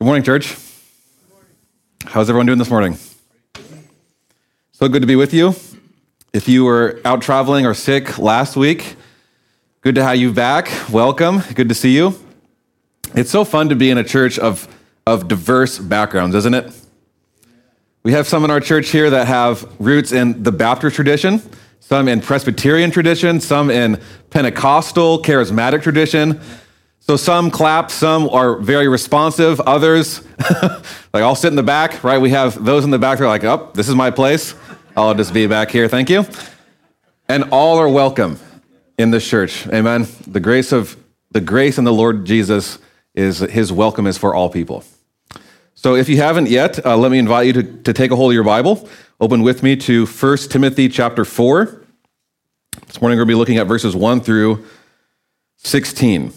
Good 0.00 0.06
morning, 0.06 0.22
church. 0.22 0.56
How's 2.06 2.30
everyone 2.30 2.46
doing 2.46 2.58
this 2.58 2.70
morning? 2.70 2.96
So 4.72 4.88
good 4.88 5.02
to 5.02 5.06
be 5.06 5.14
with 5.14 5.34
you. 5.34 5.54
If 6.32 6.48
you 6.48 6.64
were 6.64 7.02
out 7.04 7.20
traveling 7.20 7.66
or 7.66 7.74
sick 7.74 8.16
last 8.16 8.56
week, 8.56 8.96
good 9.82 9.96
to 9.96 10.02
have 10.02 10.16
you 10.16 10.32
back. 10.32 10.70
Welcome. 10.88 11.42
Good 11.52 11.68
to 11.68 11.74
see 11.74 11.94
you. 11.94 12.18
It's 13.14 13.30
so 13.30 13.44
fun 13.44 13.68
to 13.68 13.74
be 13.74 13.90
in 13.90 13.98
a 13.98 14.02
church 14.02 14.38
of, 14.38 14.74
of 15.06 15.28
diverse 15.28 15.78
backgrounds, 15.78 16.34
isn't 16.34 16.54
it? 16.54 16.72
We 18.02 18.12
have 18.12 18.26
some 18.26 18.42
in 18.42 18.50
our 18.50 18.60
church 18.60 18.88
here 18.88 19.10
that 19.10 19.26
have 19.26 19.70
roots 19.78 20.12
in 20.12 20.42
the 20.42 20.50
Baptist 20.50 20.96
tradition, 20.96 21.42
some 21.80 22.08
in 22.08 22.22
Presbyterian 22.22 22.90
tradition, 22.90 23.38
some 23.38 23.70
in 23.70 24.00
Pentecostal, 24.30 25.20
charismatic 25.22 25.82
tradition. 25.82 26.40
So 27.10 27.16
some 27.16 27.50
clap, 27.50 27.90
some 27.90 28.28
are 28.28 28.54
very 28.58 28.86
responsive, 28.86 29.58
others, 29.62 30.22
like 30.62 31.24
I'll 31.24 31.34
sit 31.34 31.48
in 31.48 31.56
the 31.56 31.62
back, 31.64 32.04
right? 32.04 32.20
We 32.20 32.30
have 32.30 32.64
those 32.64 32.84
in 32.84 32.90
the 32.90 33.00
back, 33.00 33.18
they're 33.18 33.26
like, 33.26 33.42
oh, 33.42 33.68
this 33.74 33.88
is 33.88 33.96
my 33.96 34.12
place. 34.12 34.54
I'll 34.96 35.12
just 35.16 35.34
be 35.34 35.48
back 35.48 35.72
here, 35.72 35.88
thank 35.88 36.08
you. 36.08 36.24
And 37.28 37.48
all 37.50 37.78
are 37.78 37.88
welcome 37.88 38.38
in 38.96 39.10
this 39.10 39.28
church. 39.28 39.66
Amen. 39.66 40.06
The 40.28 40.38
grace 40.38 40.70
of 40.70 40.96
the 41.32 41.40
grace 41.40 41.78
in 41.78 41.84
the 41.84 41.92
Lord 41.92 42.26
Jesus 42.26 42.78
is 43.12 43.40
his 43.40 43.72
welcome 43.72 44.06
is 44.06 44.16
for 44.16 44.32
all 44.32 44.48
people. 44.48 44.84
So 45.74 45.96
if 45.96 46.08
you 46.08 46.18
haven't 46.18 46.48
yet, 46.48 46.86
uh, 46.86 46.96
let 46.96 47.10
me 47.10 47.18
invite 47.18 47.48
you 47.48 47.52
to, 47.54 47.62
to 47.64 47.92
take 47.92 48.12
a 48.12 48.14
hold 48.14 48.30
of 48.30 48.34
your 48.34 48.44
Bible. 48.44 48.88
Open 49.18 49.42
with 49.42 49.64
me 49.64 49.74
to 49.74 50.06
1 50.06 50.36
Timothy 50.48 50.88
chapter 50.88 51.24
4. 51.24 51.64
This 52.86 53.00
morning 53.00 53.18
we're 53.18 53.24
going 53.24 53.26
to 53.26 53.32
be 53.32 53.34
looking 53.34 53.58
at 53.58 53.66
verses 53.66 53.96
1 53.96 54.20
through 54.20 54.64
16. 55.56 56.34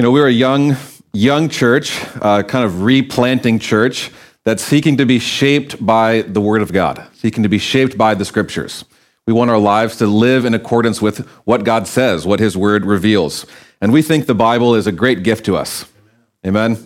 You 0.00 0.04
know, 0.04 0.12
we're 0.12 0.28
a 0.28 0.32
young, 0.32 0.78
young 1.12 1.50
church, 1.50 2.02
uh, 2.22 2.42
kind 2.42 2.64
of 2.64 2.84
replanting 2.84 3.58
church 3.58 4.10
that's 4.44 4.62
seeking 4.62 4.96
to 4.96 5.04
be 5.04 5.18
shaped 5.18 5.84
by 5.84 6.22
the 6.22 6.40
Word 6.40 6.62
of 6.62 6.72
God, 6.72 7.06
seeking 7.12 7.42
to 7.42 7.50
be 7.50 7.58
shaped 7.58 7.98
by 7.98 8.14
the 8.14 8.24
Scriptures. 8.24 8.86
We 9.26 9.34
want 9.34 9.50
our 9.50 9.58
lives 9.58 9.96
to 9.96 10.06
live 10.06 10.46
in 10.46 10.54
accordance 10.54 11.02
with 11.02 11.28
what 11.44 11.64
God 11.64 11.86
says, 11.86 12.24
what 12.24 12.40
His 12.40 12.56
Word 12.56 12.86
reveals. 12.86 13.44
And 13.82 13.92
we 13.92 14.00
think 14.00 14.24
the 14.24 14.34
Bible 14.34 14.74
is 14.74 14.86
a 14.86 14.92
great 14.92 15.22
gift 15.22 15.44
to 15.44 15.56
us. 15.58 15.84
Amen. 16.46 16.78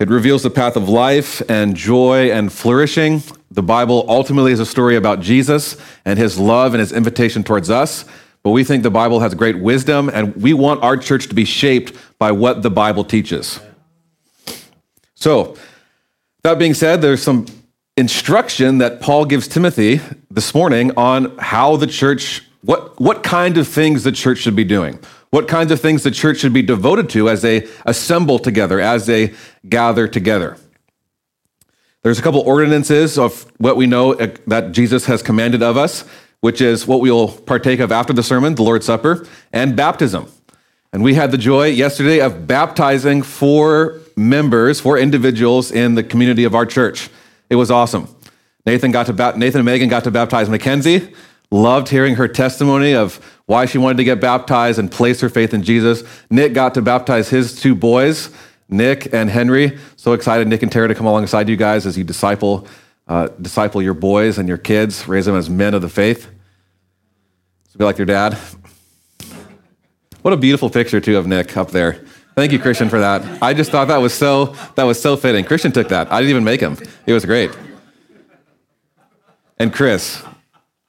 It 0.00 0.08
reveals 0.08 0.42
the 0.42 0.50
path 0.50 0.74
of 0.74 0.88
life 0.88 1.40
and 1.48 1.76
joy 1.76 2.32
and 2.32 2.52
flourishing. 2.52 3.22
The 3.52 3.62
Bible 3.62 4.04
ultimately 4.08 4.50
is 4.50 4.58
a 4.58 4.66
story 4.66 4.96
about 4.96 5.20
Jesus 5.20 5.76
and 6.04 6.18
his 6.18 6.36
love 6.36 6.74
and 6.74 6.80
his 6.80 6.90
invitation 6.90 7.44
towards 7.44 7.70
us. 7.70 8.04
But 8.44 8.50
we 8.50 8.62
think 8.62 8.82
the 8.82 8.90
Bible 8.90 9.20
has 9.20 9.34
great 9.34 9.58
wisdom, 9.58 10.10
and 10.12 10.36
we 10.36 10.52
want 10.52 10.82
our 10.82 10.98
church 10.98 11.28
to 11.28 11.34
be 11.34 11.46
shaped 11.46 11.94
by 12.18 12.30
what 12.30 12.62
the 12.62 12.70
Bible 12.70 13.02
teaches. 13.02 13.58
So, 15.14 15.56
that 16.42 16.58
being 16.58 16.74
said, 16.74 17.00
there's 17.00 17.22
some 17.22 17.46
instruction 17.96 18.78
that 18.78 19.00
Paul 19.00 19.24
gives 19.24 19.48
Timothy 19.48 20.00
this 20.30 20.54
morning 20.54 20.92
on 20.98 21.36
how 21.38 21.76
the 21.76 21.86
church, 21.86 22.42
what, 22.60 23.00
what 23.00 23.22
kind 23.22 23.56
of 23.56 23.66
things 23.66 24.04
the 24.04 24.12
church 24.12 24.38
should 24.38 24.56
be 24.56 24.64
doing, 24.64 24.98
what 25.30 25.48
kinds 25.48 25.72
of 25.72 25.80
things 25.80 26.02
the 26.02 26.10
church 26.10 26.40
should 26.40 26.52
be 26.52 26.60
devoted 26.60 27.08
to 27.10 27.30
as 27.30 27.40
they 27.40 27.66
assemble 27.86 28.38
together, 28.38 28.78
as 28.78 29.06
they 29.06 29.32
gather 29.70 30.06
together. 30.06 30.58
There's 32.02 32.18
a 32.18 32.22
couple 32.22 32.40
ordinances 32.40 33.16
of 33.16 33.50
what 33.56 33.78
we 33.78 33.86
know 33.86 34.12
uh, 34.12 34.34
that 34.48 34.72
Jesus 34.72 35.06
has 35.06 35.22
commanded 35.22 35.62
of 35.62 35.78
us, 35.78 36.04
which 36.44 36.60
is 36.60 36.86
what 36.86 37.00
we 37.00 37.10
will 37.10 37.28
partake 37.28 37.80
of 37.80 37.90
after 37.90 38.12
the 38.12 38.22
sermon, 38.22 38.54
the 38.54 38.62
Lord's 38.62 38.84
Supper, 38.84 39.26
and 39.50 39.74
baptism. 39.74 40.30
And 40.92 41.02
we 41.02 41.14
had 41.14 41.30
the 41.30 41.38
joy 41.38 41.68
yesterday 41.68 42.20
of 42.20 42.46
baptizing 42.46 43.22
four 43.22 43.98
members, 44.14 44.78
four 44.78 44.98
individuals 44.98 45.72
in 45.72 45.94
the 45.94 46.02
community 46.02 46.44
of 46.44 46.54
our 46.54 46.66
church. 46.66 47.08
It 47.48 47.56
was 47.56 47.70
awesome. 47.70 48.14
Nathan 48.66 48.90
got 48.90 49.06
to 49.06 49.14
Nathan 49.38 49.60
and 49.60 49.64
Megan 49.64 49.88
got 49.88 50.04
to 50.04 50.10
baptize 50.10 50.50
Mackenzie. 50.50 51.14
Loved 51.50 51.88
hearing 51.88 52.16
her 52.16 52.28
testimony 52.28 52.94
of 52.94 53.24
why 53.46 53.64
she 53.64 53.78
wanted 53.78 53.96
to 53.96 54.04
get 54.04 54.20
baptized 54.20 54.78
and 54.78 54.92
place 54.92 55.22
her 55.22 55.30
faith 55.30 55.54
in 55.54 55.62
Jesus. 55.62 56.04
Nick 56.28 56.52
got 56.52 56.74
to 56.74 56.82
baptize 56.82 57.30
his 57.30 57.58
two 57.58 57.74
boys, 57.74 58.28
Nick 58.68 59.14
and 59.14 59.30
Henry. 59.30 59.78
So 59.96 60.12
excited, 60.12 60.46
Nick 60.46 60.62
and 60.62 60.70
Tara, 60.70 60.88
to 60.88 60.94
come 60.94 61.06
alongside 61.06 61.48
you 61.48 61.56
guys 61.56 61.86
as 61.86 61.96
you 61.96 62.04
disciple 62.04 62.66
uh, 63.06 63.28
disciple 63.40 63.82
your 63.82 63.94
boys 63.94 64.38
and 64.38 64.48
your 64.48 64.58
kids, 64.58 65.06
raise 65.06 65.26
them 65.26 65.36
as 65.36 65.50
men 65.50 65.74
of 65.74 65.82
the 65.82 65.88
faith. 65.88 66.28
To 67.72 67.78
be 67.78 67.84
like 67.84 67.98
your 67.98 68.06
dad. 68.06 68.38
What 70.22 70.32
a 70.32 70.36
beautiful 70.36 70.70
picture 70.70 71.00
too 71.00 71.18
of 71.18 71.26
Nick 71.26 71.56
up 71.56 71.70
there. 71.70 72.04
Thank 72.34 72.52
you, 72.52 72.58
Christian, 72.58 72.88
for 72.88 73.00
that. 73.00 73.42
I 73.42 73.54
just 73.54 73.70
thought 73.70 73.88
that 73.88 73.98
was 73.98 74.14
so 74.14 74.56
that 74.74 74.84
was 74.84 75.00
so 75.00 75.16
fitting. 75.16 75.44
Christian 75.44 75.70
took 75.70 75.88
that. 75.88 76.10
I 76.12 76.20
didn't 76.20 76.30
even 76.30 76.44
make 76.44 76.60
him. 76.60 76.76
It 77.06 77.12
was 77.12 77.24
great. 77.24 77.50
And 79.58 79.72
Chris, 79.72 80.22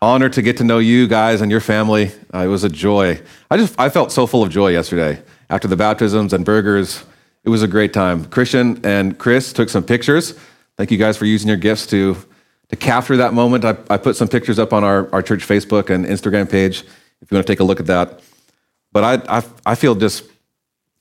honored 0.02 0.34
to 0.34 0.42
get 0.42 0.58
to 0.58 0.64
know 0.64 0.80
you 0.80 1.08
guys 1.08 1.42
and 1.42 1.50
your 1.52 1.60
family. 1.60 2.12
Uh, 2.34 2.40
it 2.40 2.48
was 2.48 2.64
a 2.64 2.70
joy. 2.70 3.22
I 3.50 3.58
just 3.58 3.80
I 3.80 3.90
felt 3.90 4.12
so 4.12 4.28
full 4.28 4.44
of 4.44 4.50
joy 4.50 4.70
yesterday 4.70 5.22
after 5.50 5.68
the 5.68 5.76
baptisms 5.76 6.34
and 6.34 6.46
burgers. 6.46 7.04
It 7.44 7.50
was 7.50 7.64
a 7.64 7.68
great 7.68 7.94
time. 7.94 8.26
Christian 8.26 8.80
and 8.84 9.18
Chris 9.18 9.54
took 9.54 9.70
some 9.70 9.84
pictures. 9.84 10.38
Thank 10.78 10.92
you 10.92 10.98
guys 10.98 11.18
for 11.18 11.26
using 11.26 11.48
your 11.48 11.58
gifts 11.58 11.88
to 11.88 12.18
to 12.70 12.76
capture 12.76 13.18
that 13.18 13.34
moment. 13.34 13.64
I, 13.64 13.78
I 13.90 13.98
put 13.98 14.16
some 14.16 14.28
pictures 14.28 14.60
up 14.60 14.74
on 14.74 14.84
our, 14.84 15.14
our 15.14 15.22
church 15.22 15.48
Facebook 15.48 15.90
and 15.90 16.06
Instagram 16.06 16.50
page 16.50 16.84
if 17.22 17.32
you 17.32 17.36
want 17.36 17.46
to 17.46 17.54
take 17.54 17.60
a 17.60 17.64
look 17.64 17.80
at 17.80 17.86
that. 17.86 18.22
But 18.92 19.04
I, 19.30 19.38
I, 19.38 19.44
I 19.66 19.76
feel 19.76 19.96
just 19.96 20.24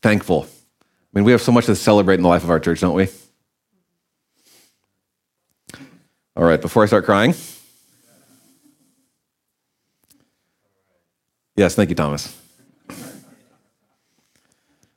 thankful. 0.03 0.47
I 0.83 0.87
mean, 1.19 1.25
we 1.25 1.33
have 1.33 1.43
so 1.43 1.53
much 1.53 1.67
to 1.67 1.77
celebrate 1.77 2.17
in 2.17 2.23
the 2.23 2.29
life 2.29 2.45
of 2.45 2.51
our 2.51 2.61
church, 2.61 2.81
don't 2.81 2.95
we? 2.95 3.09
All 6.37 6.45
right, 6.45 6.61
before 6.61 6.83
I 6.83 6.87
start 6.87 7.05
crying. 7.05 7.35
Yes, 11.57 11.77
thank 11.77 11.89
you, 11.89 11.95
Thomas. 11.95 12.44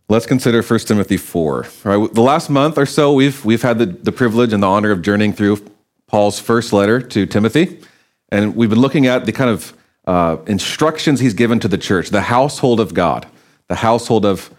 Let's 0.10 0.26
consider 0.26 0.62
1 0.62 0.80
Timothy 0.80 1.18
4. 1.18 1.66
All 1.84 1.98
right, 1.98 2.14
the 2.14 2.22
last 2.22 2.50
month 2.50 2.78
or 2.78 2.86
so, 2.86 3.12
we've, 3.12 3.44
we've 3.44 3.62
had 3.62 3.78
the, 3.78 3.88
the 3.88 4.14
privilege 4.14 4.54
and 4.54 4.64
the 4.64 4.68
honor 4.68 4.92
of 4.92 5.02
journeying 5.02 5.34
through 5.34 5.58
Paul's 6.08 6.40
first 6.40 6.72
letter 6.72 7.02
to 7.02 7.26
Timothy. 7.26 7.82
And 8.30 8.56
we've 8.56 8.70
been 8.70 8.80
looking 8.80 9.06
at 9.06 9.26
the 9.26 9.34
kind 9.34 9.50
of 9.50 9.74
uh, 10.06 10.38
instructions 10.48 11.20
he's 11.20 11.34
given 11.34 11.60
to 11.60 11.68
the 11.68 11.78
church, 11.78 12.10
the 12.10 12.22
household 12.22 12.80
of 12.80 12.94
God, 12.94 13.28
the 13.68 13.76
household 13.76 14.26
of, 14.26 14.50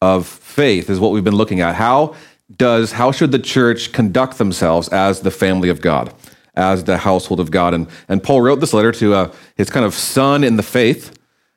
of 0.00 0.26
faith 0.26 0.88
is 0.88 0.98
what 0.98 1.12
we've 1.12 1.22
been 1.22 1.36
looking 1.36 1.60
at. 1.60 1.74
How 1.74 2.14
does 2.56 2.92
how 2.92 3.12
should 3.12 3.30
the 3.30 3.38
church 3.38 3.92
conduct 3.92 4.38
themselves 4.38 4.88
as 4.88 5.20
the 5.20 5.30
family 5.30 5.68
of 5.68 5.82
God, 5.82 6.14
as 6.54 6.84
the 6.84 6.96
household 6.96 7.40
of 7.40 7.50
God? 7.50 7.74
And, 7.74 7.88
and 8.08 8.22
Paul 8.22 8.40
wrote 8.40 8.60
this 8.60 8.72
letter 8.72 8.92
to 8.92 9.12
uh, 9.12 9.32
his 9.54 9.68
kind 9.68 9.84
of 9.84 9.92
son 9.92 10.42
in 10.42 10.56
the 10.56 10.62
faith, 10.62 11.14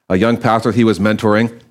a 0.09 0.17
young 0.17 0.35
pastor 0.35 0.73
he 0.73 0.83
was 0.83 0.99
mentoring 0.99 1.61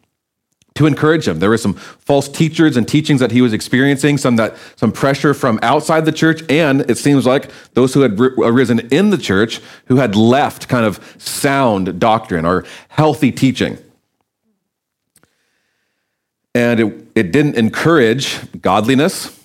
to 0.77 0.87
encourage 0.87 1.27
him. 1.27 1.39
There 1.39 1.51
were 1.51 1.59
some 1.59 1.75
false 1.75 2.29
teachers 2.29 2.77
and 2.77 2.87
teachings 2.87 3.21
that 3.21 3.31
he 3.31 3.41
was 3.41 3.53
experiencing, 3.53 4.19
some 4.19 4.37
that 4.37 4.57
some 4.77 4.93
pressure 4.93 5.35
from 5.35 5.59
outside 5.63 6.05
the 6.05 6.13
church, 6.13 6.43
and 6.49 6.89
it 6.91 6.99
seems 6.99 7.27
like 7.27 7.51
those 7.75 7.95
who 7.95 8.01
had 8.01 8.19
arisen 8.21 8.81
in 8.91 9.11
the 9.11 9.19
church 9.19 9.61
who 9.87 9.97
had 9.97 10.15
left 10.15 10.69
kind 10.69 10.87
of 10.87 11.01
sound 11.19 11.99
doctrine 11.99 12.45
or 12.45 12.65
healthy 12.89 13.33
teaching. 13.33 13.79
And 16.55 16.81
it, 16.81 17.09
it 17.15 17.33
didn't 17.33 17.57
encourage 17.57 18.39
godliness. 18.63 19.39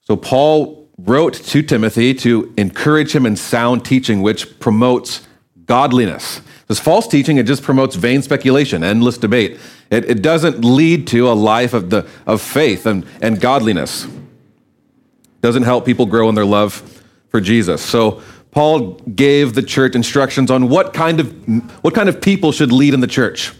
So 0.00 0.16
Paul 0.16 0.88
wrote 0.98 1.34
to 1.34 1.62
Timothy 1.62 2.14
to 2.14 2.52
encourage 2.56 3.14
him 3.14 3.26
in 3.26 3.36
sound 3.36 3.84
teaching, 3.84 4.22
which 4.22 4.58
promotes 4.58 5.26
godliness. 5.64 6.40
This 6.66 6.78
false 6.78 7.06
teaching, 7.06 7.36
it 7.36 7.46
just 7.46 7.62
promotes 7.62 7.96
vain 7.96 8.22
speculation, 8.22 8.84
endless 8.84 9.18
debate. 9.18 9.58
It, 9.90 10.08
it 10.08 10.22
doesn't 10.22 10.64
lead 10.64 11.06
to 11.08 11.28
a 11.28 11.32
life 11.34 11.74
of, 11.74 11.90
the, 11.90 12.06
of 12.26 12.40
faith 12.40 12.86
and, 12.86 13.04
and 13.20 13.40
godliness. 13.40 14.04
It 14.04 15.42
doesn't 15.42 15.64
help 15.64 15.84
people 15.84 16.06
grow 16.06 16.28
in 16.28 16.34
their 16.34 16.44
love 16.44 17.02
for 17.28 17.40
Jesus. 17.40 17.82
So 17.82 18.22
Paul 18.52 18.92
gave 18.94 19.54
the 19.54 19.62
church 19.62 19.94
instructions 19.94 20.50
on 20.50 20.68
what 20.68 20.94
kind 20.94 21.20
of, 21.20 21.82
what 21.82 21.94
kind 21.94 22.08
of 22.08 22.20
people 22.20 22.52
should 22.52 22.72
lead 22.72 22.94
in 22.94 23.00
the 23.00 23.06
church. 23.06 23.52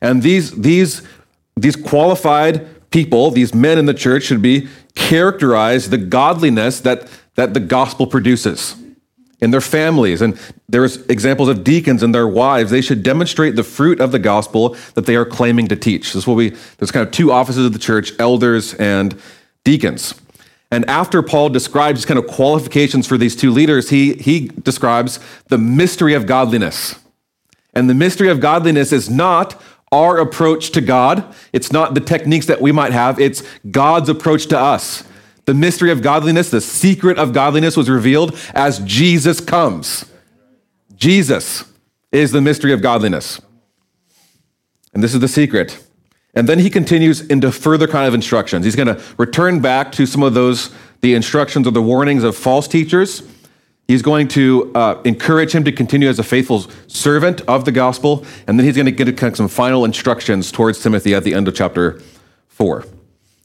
And 0.00 0.22
these, 0.22 0.50
these, 0.52 1.02
these 1.56 1.76
qualified 1.76 2.90
people, 2.90 3.30
these 3.30 3.54
men 3.54 3.78
in 3.78 3.86
the 3.86 3.94
church, 3.94 4.24
should 4.24 4.42
be 4.42 4.68
characterized 4.94 5.90
the 5.90 5.98
godliness 5.98 6.80
that, 6.80 7.08
that 7.34 7.54
the 7.54 7.60
gospel 7.60 8.06
produces 8.06 8.81
in 9.42 9.50
their 9.50 9.60
families. 9.60 10.22
And 10.22 10.38
there's 10.68 11.04
examples 11.08 11.48
of 11.48 11.64
deacons 11.64 12.02
and 12.02 12.14
their 12.14 12.28
wives. 12.28 12.70
They 12.70 12.80
should 12.80 13.02
demonstrate 13.02 13.56
the 13.56 13.64
fruit 13.64 14.00
of 14.00 14.12
the 14.12 14.20
gospel 14.20 14.76
that 14.94 15.04
they 15.04 15.16
are 15.16 15.26
claiming 15.26 15.66
to 15.68 15.76
teach. 15.76 16.12
This 16.12 16.26
will 16.26 16.36
be 16.36 16.50
there's 16.78 16.92
kind 16.92 17.04
of 17.06 17.12
two 17.12 17.32
offices 17.32 17.66
of 17.66 17.72
the 17.72 17.78
church, 17.78 18.12
elders 18.18 18.72
and 18.74 19.20
deacons. 19.64 20.14
And 20.70 20.88
after 20.88 21.22
Paul 21.22 21.50
describes 21.50 22.06
kind 22.06 22.18
of 22.18 22.26
qualifications 22.28 23.06
for 23.06 23.18
these 23.18 23.36
two 23.36 23.50
leaders, 23.50 23.90
he, 23.90 24.14
he 24.14 24.48
describes 24.48 25.18
the 25.48 25.58
mystery 25.58 26.14
of 26.14 26.24
godliness. 26.24 26.98
And 27.74 27.90
the 27.90 27.94
mystery 27.94 28.28
of 28.28 28.40
godliness 28.40 28.92
is 28.92 29.10
not 29.10 29.60
our 29.90 30.18
approach 30.18 30.70
to 30.70 30.80
God. 30.80 31.34
It's 31.52 31.72
not 31.72 31.94
the 31.94 32.00
techniques 32.00 32.46
that 32.46 32.62
we 32.62 32.72
might 32.72 32.92
have, 32.92 33.20
it's 33.20 33.42
God's 33.70 34.08
approach 34.08 34.46
to 34.46 34.58
us. 34.58 35.04
The 35.44 35.54
mystery 35.54 35.90
of 35.90 36.02
godliness, 36.02 36.50
the 36.50 36.60
secret 36.60 37.18
of 37.18 37.32
godliness 37.32 37.76
was 37.76 37.90
revealed 37.90 38.38
as 38.54 38.78
Jesus 38.80 39.40
comes. 39.40 40.04
Jesus 40.94 41.64
is 42.12 42.30
the 42.30 42.40
mystery 42.40 42.72
of 42.72 42.80
godliness. 42.80 43.40
And 44.94 45.02
this 45.02 45.14
is 45.14 45.20
the 45.20 45.28
secret. 45.28 45.84
And 46.34 46.48
then 46.48 46.58
he 46.58 46.70
continues 46.70 47.20
into 47.20 47.50
further 47.50 47.86
kind 47.88 48.06
of 48.06 48.14
instructions. 48.14 48.64
He's 48.64 48.76
going 48.76 48.88
to 48.88 49.02
return 49.18 49.60
back 49.60 49.92
to 49.92 50.06
some 50.06 50.22
of 50.22 50.34
those, 50.34 50.70
the 51.00 51.14
instructions 51.14 51.66
or 51.66 51.72
the 51.72 51.82
warnings 51.82 52.22
of 52.22 52.36
false 52.36 52.68
teachers. 52.68 53.22
He's 53.88 54.02
going 54.02 54.28
to 54.28 54.70
uh, 54.74 55.02
encourage 55.04 55.52
him 55.52 55.64
to 55.64 55.72
continue 55.72 56.08
as 56.08 56.18
a 56.18 56.22
faithful 56.22 56.66
servant 56.86 57.40
of 57.42 57.64
the 57.64 57.72
gospel. 57.72 58.24
And 58.46 58.58
then 58.58 58.64
he's 58.64 58.76
going 58.76 58.86
to 58.86 58.92
get 58.92 59.36
some 59.36 59.48
final 59.48 59.84
instructions 59.84 60.52
towards 60.52 60.82
Timothy 60.82 61.14
at 61.14 61.24
the 61.24 61.34
end 61.34 61.48
of 61.48 61.54
chapter 61.54 62.00
4. 62.48 62.86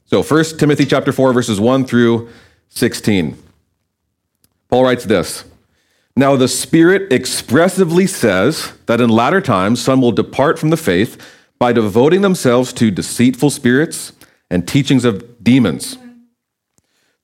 So, 0.08 0.22
1 0.22 0.44
Timothy 0.56 0.86
chapter 0.86 1.12
4, 1.12 1.34
verses 1.34 1.60
1 1.60 1.84
through 1.84 2.30
16. 2.70 3.36
Paul 4.70 4.84
writes 4.84 5.04
this 5.04 5.44
Now 6.16 6.34
the 6.34 6.48
Spirit 6.48 7.12
expressively 7.12 8.06
says 8.06 8.72
that 8.86 9.02
in 9.02 9.10
latter 9.10 9.42
times 9.42 9.82
some 9.82 10.00
will 10.00 10.12
depart 10.12 10.58
from 10.58 10.70
the 10.70 10.78
faith 10.78 11.22
by 11.58 11.74
devoting 11.74 12.22
themselves 12.22 12.72
to 12.74 12.90
deceitful 12.90 13.50
spirits 13.50 14.14
and 14.48 14.66
teachings 14.66 15.04
of 15.04 15.44
demons. 15.44 15.98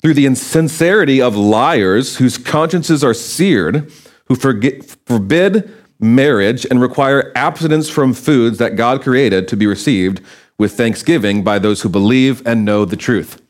Through 0.02 0.14
the 0.14 0.26
insincerity 0.26 1.22
of 1.22 1.34
liars 1.34 2.18
whose 2.18 2.36
consciences 2.36 3.02
are 3.02 3.14
seared, 3.14 3.90
who 4.26 4.34
forget, 4.34 4.84
forbid 5.06 5.72
marriage 5.98 6.66
and 6.66 6.82
require 6.82 7.32
abstinence 7.34 7.88
from 7.88 8.12
foods 8.12 8.58
that 8.58 8.76
God 8.76 9.00
created 9.00 9.48
to 9.48 9.56
be 9.56 9.66
received 9.66 10.20
with 10.58 10.72
thanksgiving 10.72 11.42
by 11.42 11.58
those 11.58 11.82
who 11.82 11.88
believe 11.88 12.46
and 12.46 12.64
know 12.64 12.84
the 12.84 12.96
truth. 12.96 13.40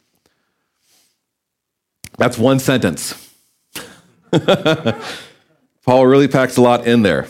That's 2.16 2.38
one 2.38 2.58
sentence. 2.58 3.32
Paul 5.84 6.06
really 6.06 6.28
packs 6.28 6.56
a 6.56 6.62
lot 6.62 6.86
in 6.86 7.02
there. 7.02 7.26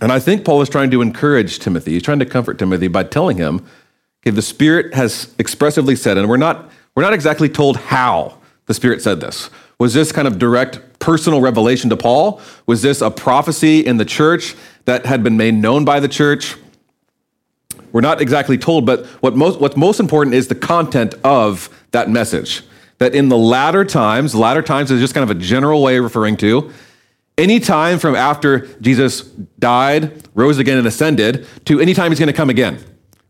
And 0.00 0.10
I 0.10 0.18
think 0.18 0.44
Paul 0.44 0.60
is 0.60 0.68
trying 0.68 0.90
to 0.90 1.02
encourage 1.02 1.58
Timothy. 1.58 1.92
He's 1.92 2.02
trying 2.02 2.18
to 2.18 2.26
comfort 2.26 2.58
Timothy 2.58 2.88
by 2.88 3.04
telling 3.04 3.36
him, 3.36 3.64
okay, 4.22 4.30
the 4.30 4.42
Spirit 4.42 4.94
has 4.94 5.32
expressively 5.38 5.96
said, 5.96 6.18
and 6.18 6.28
we're 6.28 6.36
not, 6.36 6.70
we're 6.94 7.02
not 7.02 7.14
exactly 7.14 7.48
told 7.48 7.76
how 7.76 8.38
the 8.66 8.74
Spirit 8.74 9.02
said 9.02 9.20
this. 9.20 9.50
Was 9.78 9.94
this 9.94 10.12
kind 10.12 10.26
of 10.26 10.38
direct 10.38 10.98
personal 10.98 11.40
revelation 11.40 11.90
to 11.90 11.96
Paul? 11.96 12.40
Was 12.66 12.82
this 12.82 13.00
a 13.00 13.10
prophecy 13.10 13.80
in 13.80 13.98
the 13.98 14.04
church 14.04 14.54
that 14.84 15.06
had 15.06 15.22
been 15.22 15.36
made 15.36 15.54
known 15.54 15.84
by 15.84 16.00
the 16.00 16.08
church? 16.08 16.56
We're 17.94 18.00
not 18.00 18.20
exactly 18.20 18.58
told, 18.58 18.84
but 18.84 19.06
what 19.22 19.36
most, 19.36 19.60
what's 19.60 19.76
most 19.76 20.00
important 20.00 20.34
is 20.34 20.48
the 20.48 20.56
content 20.56 21.14
of 21.22 21.68
that 21.92 22.10
message. 22.10 22.64
That 22.98 23.14
in 23.14 23.28
the 23.28 23.38
latter 23.38 23.84
times, 23.84 24.34
latter 24.34 24.62
times 24.62 24.90
is 24.90 25.00
just 25.00 25.14
kind 25.14 25.22
of 25.22 25.34
a 25.34 25.40
general 25.40 25.80
way 25.80 25.96
of 25.96 26.02
referring 26.02 26.36
to 26.38 26.72
any 27.38 27.60
time 27.60 28.00
from 28.00 28.16
after 28.16 28.66
Jesus 28.80 29.22
died, 29.60 30.28
rose 30.34 30.58
again, 30.58 30.76
and 30.76 30.88
ascended 30.88 31.46
to 31.66 31.80
any 31.80 31.94
time 31.94 32.10
he's 32.10 32.18
going 32.18 32.26
to 32.26 32.32
come 32.32 32.50
again. 32.50 32.82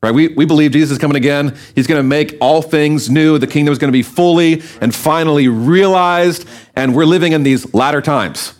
Right? 0.02 0.14
We, 0.14 0.28
we 0.28 0.46
believe 0.46 0.70
Jesus 0.70 0.92
is 0.92 0.98
coming 0.98 1.16
again. 1.16 1.54
He's 1.74 1.86
going 1.86 1.98
to 1.98 2.02
make 2.02 2.34
all 2.40 2.62
things 2.62 3.10
new. 3.10 3.36
The 3.36 3.46
kingdom 3.46 3.72
is 3.72 3.78
going 3.78 3.92
to 3.92 3.96
be 3.96 4.02
fully 4.02 4.62
and 4.80 4.94
finally 4.94 5.46
realized. 5.46 6.48
And 6.74 6.94
we're 6.94 7.04
living 7.04 7.32
in 7.32 7.42
these 7.42 7.74
latter 7.74 8.00
times. 8.00 8.54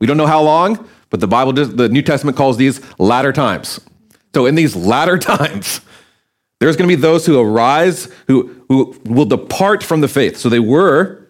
We 0.00 0.06
don't 0.06 0.18
know 0.18 0.26
how 0.26 0.42
long, 0.42 0.86
but 1.08 1.20
the 1.20 1.28
Bible, 1.28 1.54
the 1.54 1.88
New 1.88 2.02
Testament 2.02 2.36
calls 2.36 2.58
these 2.58 2.82
latter 2.98 3.32
times. 3.32 3.80
So 4.36 4.44
in 4.44 4.54
these 4.54 4.76
latter 4.76 5.16
times, 5.32 5.80
there's 6.60 6.76
going 6.76 6.90
to 6.90 6.94
be 6.94 7.00
those 7.00 7.24
who 7.24 7.40
arise 7.40 8.12
who, 8.26 8.62
who 8.68 9.00
will 9.06 9.24
depart 9.24 9.82
from 9.82 10.02
the 10.02 10.08
faith. 10.08 10.36
So 10.36 10.50
they 10.50 10.60
were 10.60 11.26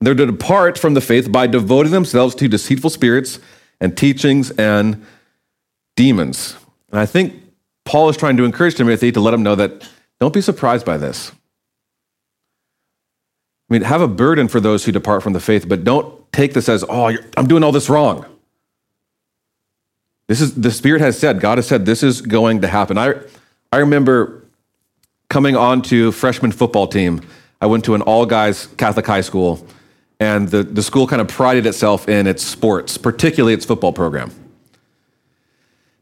they're 0.00 0.14
to 0.14 0.26
depart 0.26 0.78
from 0.78 0.94
the 0.94 1.00
faith 1.00 1.32
by 1.32 1.48
devoting 1.48 1.90
themselves 1.90 2.36
to 2.36 2.46
deceitful 2.46 2.90
spirits 2.90 3.40
and 3.80 3.98
teachings 3.98 4.52
and 4.52 5.04
demons. 5.96 6.56
And 6.92 7.00
I 7.00 7.06
think 7.06 7.34
Paul 7.84 8.08
is 8.08 8.16
trying 8.16 8.36
to 8.36 8.44
encourage 8.44 8.76
Timothy 8.76 9.10
to 9.10 9.18
let 9.18 9.34
him 9.34 9.42
know 9.42 9.56
that 9.56 9.88
don't 10.20 10.32
be 10.32 10.40
surprised 10.40 10.86
by 10.86 10.96
this. 10.96 11.32
I 13.68 13.74
mean, 13.74 13.82
have 13.82 14.00
a 14.00 14.06
burden 14.06 14.46
for 14.46 14.60
those 14.60 14.84
who 14.84 14.92
depart 14.92 15.24
from 15.24 15.32
the 15.32 15.40
faith, 15.40 15.68
but 15.68 15.82
don't 15.82 16.32
take 16.32 16.54
this 16.54 16.68
as, 16.68 16.84
oh, 16.88 17.16
I'm 17.36 17.48
doing 17.48 17.64
all 17.64 17.72
this 17.72 17.90
wrong. 17.90 18.24
This 20.28 20.40
is 20.40 20.54
the 20.54 20.70
Spirit 20.70 21.00
has 21.00 21.18
said, 21.18 21.40
God 21.40 21.58
has 21.58 21.66
said, 21.66 21.86
this 21.86 22.02
is 22.02 22.20
going 22.20 22.60
to 22.60 22.68
happen. 22.68 22.98
I, 22.98 23.14
I 23.72 23.78
remember 23.78 24.44
coming 25.28 25.56
onto 25.56 26.12
freshman 26.12 26.52
football 26.52 26.86
team. 26.86 27.22
I 27.60 27.66
went 27.66 27.84
to 27.86 27.94
an 27.94 28.02
all 28.02 28.24
guys 28.24 28.66
Catholic 28.76 29.06
high 29.06 29.22
school 29.22 29.66
and 30.20 30.48
the, 30.48 30.62
the 30.62 30.82
school 30.82 31.06
kind 31.06 31.20
of 31.20 31.28
prided 31.28 31.66
itself 31.66 32.08
in 32.08 32.26
its 32.26 32.42
sports, 32.42 32.98
particularly 32.98 33.54
its 33.54 33.64
football 33.64 33.92
program. 33.92 34.32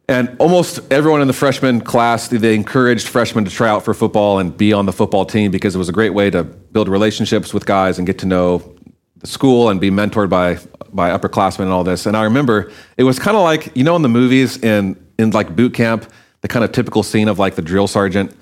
And 0.08 0.36
almost 0.38 0.80
everyone 0.92 1.20
in 1.20 1.26
the 1.26 1.34
freshman 1.34 1.80
class, 1.80 2.28
they 2.28 2.54
encouraged 2.54 3.08
freshmen 3.08 3.44
to 3.44 3.50
try 3.50 3.68
out 3.68 3.84
for 3.84 3.92
football 3.92 4.38
and 4.38 4.56
be 4.56 4.72
on 4.72 4.86
the 4.86 4.92
football 4.92 5.26
team 5.26 5.50
because 5.50 5.74
it 5.74 5.78
was 5.78 5.88
a 5.88 5.92
great 5.92 6.14
way 6.14 6.30
to 6.30 6.44
build 6.44 6.88
relationships 6.88 7.52
with 7.52 7.66
guys 7.66 7.98
and 7.98 8.06
get 8.06 8.18
to 8.20 8.26
know 8.26 8.75
the 9.18 9.26
school 9.26 9.70
and 9.70 9.80
be 9.80 9.90
mentored 9.90 10.28
by, 10.28 10.58
by 10.92 11.10
upperclassmen 11.10 11.60
and 11.60 11.72
all 11.72 11.84
this. 11.84 12.06
And 12.06 12.16
I 12.16 12.24
remember 12.24 12.70
it 12.96 13.04
was 13.04 13.18
kind 13.18 13.36
of 13.36 13.42
like, 13.42 13.76
you 13.76 13.84
know, 13.84 13.96
in 13.96 14.02
the 14.02 14.08
movies 14.08 14.62
in, 14.62 15.02
in 15.18 15.30
like 15.30 15.54
boot 15.56 15.74
camp, 15.74 16.10
the 16.42 16.48
kind 16.48 16.64
of 16.64 16.72
typical 16.72 17.02
scene 17.02 17.28
of 17.28 17.38
like 17.38 17.54
the 17.54 17.62
drill 17.62 17.86
sergeant. 17.86 18.36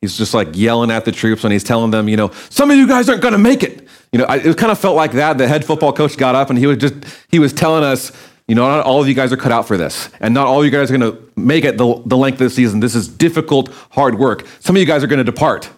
He's 0.00 0.16
just 0.16 0.32
like 0.32 0.48
yelling 0.54 0.90
at 0.90 1.04
the 1.04 1.12
troops 1.12 1.42
when 1.42 1.52
he's 1.52 1.64
telling 1.64 1.90
them, 1.90 2.08
you 2.08 2.16
know, 2.16 2.30
some 2.48 2.70
of 2.70 2.76
you 2.76 2.88
guys 2.88 3.08
aren't 3.08 3.20
going 3.20 3.32
to 3.32 3.38
make 3.38 3.62
it. 3.62 3.86
You 4.12 4.20
know, 4.20 4.24
I, 4.24 4.36
it 4.36 4.56
kind 4.56 4.72
of 4.72 4.78
felt 4.78 4.96
like 4.96 5.12
that. 5.12 5.36
The 5.36 5.46
head 5.46 5.64
football 5.64 5.92
coach 5.92 6.16
got 6.16 6.34
up 6.34 6.48
and 6.48 6.58
he 6.58 6.66
was 6.66 6.78
just, 6.78 6.94
he 7.30 7.38
was 7.38 7.52
telling 7.52 7.84
us, 7.84 8.10
you 8.48 8.54
know, 8.54 8.66
not 8.66 8.84
all 8.84 9.00
of 9.00 9.06
you 9.06 9.14
guys 9.14 9.32
are 9.32 9.36
cut 9.36 9.52
out 9.52 9.68
for 9.68 9.76
this. 9.76 10.08
And 10.20 10.32
not 10.32 10.46
all 10.46 10.60
of 10.60 10.64
you 10.64 10.70
guys 10.70 10.90
are 10.90 10.96
going 10.96 11.12
to 11.12 11.30
make 11.36 11.64
it 11.64 11.76
the, 11.76 12.02
the 12.06 12.16
length 12.16 12.40
of 12.40 12.44
the 12.44 12.50
season. 12.50 12.80
This 12.80 12.94
is 12.94 13.08
difficult, 13.08 13.68
hard 13.90 14.18
work. 14.18 14.46
Some 14.60 14.74
of 14.74 14.80
you 14.80 14.86
guys 14.86 15.04
are 15.04 15.06
going 15.06 15.18
to 15.18 15.24
depart. 15.24 15.70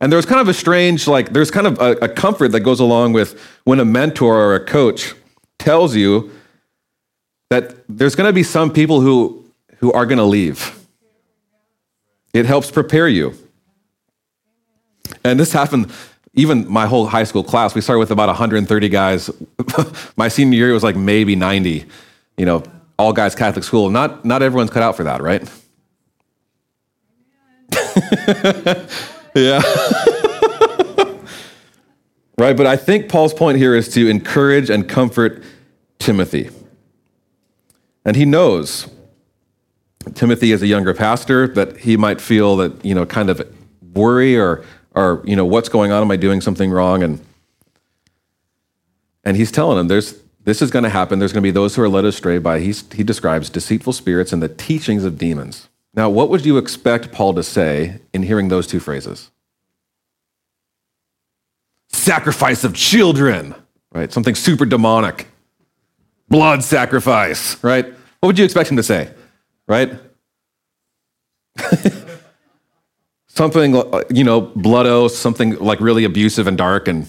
And 0.00 0.12
there's 0.12 0.26
kind 0.26 0.40
of 0.40 0.48
a 0.48 0.54
strange, 0.54 1.08
like, 1.08 1.32
there's 1.32 1.50
kind 1.50 1.66
of 1.66 1.80
a, 1.80 1.92
a 2.02 2.08
comfort 2.08 2.52
that 2.52 2.60
goes 2.60 2.78
along 2.78 3.14
with 3.14 3.40
when 3.64 3.80
a 3.80 3.84
mentor 3.84 4.36
or 4.36 4.54
a 4.54 4.64
coach 4.64 5.14
tells 5.58 5.96
you 5.96 6.30
that 7.50 7.74
there's 7.88 8.14
going 8.14 8.28
to 8.28 8.32
be 8.32 8.44
some 8.44 8.72
people 8.72 9.00
who, 9.00 9.44
who 9.78 9.92
are 9.92 10.06
going 10.06 10.18
to 10.18 10.24
leave. 10.24 10.78
It 12.32 12.46
helps 12.46 12.70
prepare 12.70 13.08
you. 13.08 13.34
And 15.24 15.40
this 15.40 15.52
happened 15.52 15.90
even 16.34 16.70
my 16.70 16.86
whole 16.86 17.06
high 17.06 17.24
school 17.24 17.42
class, 17.42 17.74
we 17.74 17.80
started 17.80 17.98
with 17.98 18.12
about 18.12 18.28
130 18.28 18.88
guys. 18.88 19.28
my 20.16 20.28
senior 20.28 20.56
year 20.56 20.72
was 20.72 20.84
like 20.84 20.94
maybe 20.94 21.34
90, 21.34 21.84
you 22.36 22.46
know, 22.46 22.62
all 22.96 23.12
guys 23.12 23.34
Catholic 23.34 23.64
school. 23.64 23.90
Not, 23.90 24.24
not 24.24 24.42
everyone's 24.42 24.70
cut 24.70 24.84
out 24.84 24.96
for 24.96 25.02
that, 25.04 25.20
right? 25.20 25.42
yeah. 29.38 29.62
right, 32.38 32.56
but 32.56 32.66
I 32.66 32.76
think 32.76 33.08
Paul's 33.08 33.34
point 33.34 33.58
here 33.58 33.74
is 33.74 33.88
to 33.94 34.08
encourage 34.08 34.70
and 34.70 34.88
comfort 34.88 35.42
Timothy. 35.98 36.50
And 38.04 38.16
he 38.16 38.24
knows 38.24 38.88
Timothy 40.14 40.52
is 40.52 40.62
a 40.62 40.66
younger 40.66 40.94
pastor 40.94 41.48
that 41.48 41.78
he 41.78 41.96
might 41.96 42.20
feel 42.20 42.56
that, 42.56 42.84
you 42.84 42.94
know, 42.94 43.04
kind 43.04 43.30
of 43.30 43.42
worry 43.94 44.38
or 44.38 44.64
or 44.94 45.22
you 45.24 45.36
know 45.36 45.44
what's 45.44 45.68
going 45.68 45.92
on 45.92 46.02
am 46.02 46.10
i 46.10 46.16
doing 46.16 46.40
something 46.40 46.70
wrong 46.70 47.02
and 47.02 47.20
and 49.24 49.36
he's 49.36 49.52
telling 49.52 49.78
him 49.78 49.88
there's 49.88 50.20
this 50.44 50.60
is 50.62 50.70
going 50.70 50.82
to 50.82 50.90
happen 50.90 51.18
there's 51.18 51.32
going 51.32 51.42
to 51.42 51.46
be 51.46 51.50
those 51.50 51.76
who 51.76 51.82
are 51.82 51.88
led 51.88 52.04
astray 52.04 52.38
by 52.38 52.60
he's, 52.60 52.90
he 52.92 53.02
describes 53.02 53.48
deceitful 53.50 53.92
spirits 53.92 54.32
and 54.32 54.42
the 54.42 54.48
teachings 54.48 55.04
of 55.04 55.18
demons 55.18 55.68
now 55.94 56.08
what 56.10 56.28
would 56.28 56.44
you 56.44 56.58
expect 56.58 57.12
paul 57.12 57.34
to 57.34 57.42
say 57.42 58.00
in 58.12 58.22
hearing 58.22 58.48
those 58.48 58.66
two 58.66 58.80
phrases? 58.80 59.30
Sacrifice 61.88 62.64
of 62.64 62.74
children 62.74 63.54
right? 63.92 64.12
Something 64.12 64.34
super 64.34 64.66
demonic. 64.66 65.28
Blood 66.28 66.62
sacrifice 66.62 67.62
right? 67.64 67.86
What 68.20 68.26
would 68.26 68.38
you 68.38 68.44
expect 68.44 68.70
him 68.70 68.76
to 68.76 68.82
say 68.82 69.10
right? 69.66 69.92
Something 73.28 73.76
uh, 73.76 74.02
you 74.10 74.24
know 74.24 74.40
bloodo 74.40 75.06
something 75.06 75.56
like 75.58 75.80
really 75.80 76.02
abusive 76.02 76.48
and 76.48 76.58
dark 76.58 76.88
and 76.88 77.06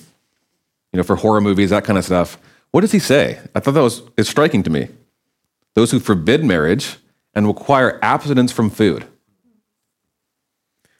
you 0.93 0.97
know 0.97 1.03
for 1.03 1.15
horror 1.15 1.41
movies 1.41 1.71
that 1.71 1.83
kind 1.83 1.97
of 1.97 2.05
stuff. 2.05 2.37
What 2.71 2.81
does 2.81 2.91
he 2.91 2.99
say? 2.99 3.39
I 3.55 3.59
thought 3.59 3.71
that 3.71 3.81
was 3.81 4.03
it's 4.15 4.29
striking 4.29 4.61
to 4.63 4.69
me. 4.69 4.89
Those 5.73 5.89
who 5.89 5.99
forbid 5.99 6.43
marriage 6.43 6.97
and 7.33 7.47
require 7.47 7.99
abstinence 8.01 8.51
from 8.51 8.69
food 8.69 9.05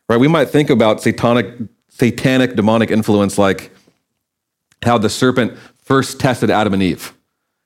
right 0.08 0.20
we 0.20 0.28
might 0.28 0.50
think 0.50 0.70
about 0.70 1.02
satanic 1.02 1.56
satanic 1.90 2.56
demonic 2.56 2.92
influence 2.92 3.38
like 3.38 3.72
how 4.84 4.98
the 4.98 5.10
serpent 5.10 5.58
first 5.84 6.20
tested 6.20 6.50
adam 6.50 6.74
and 6.74 6.84
eve 6.84 7.14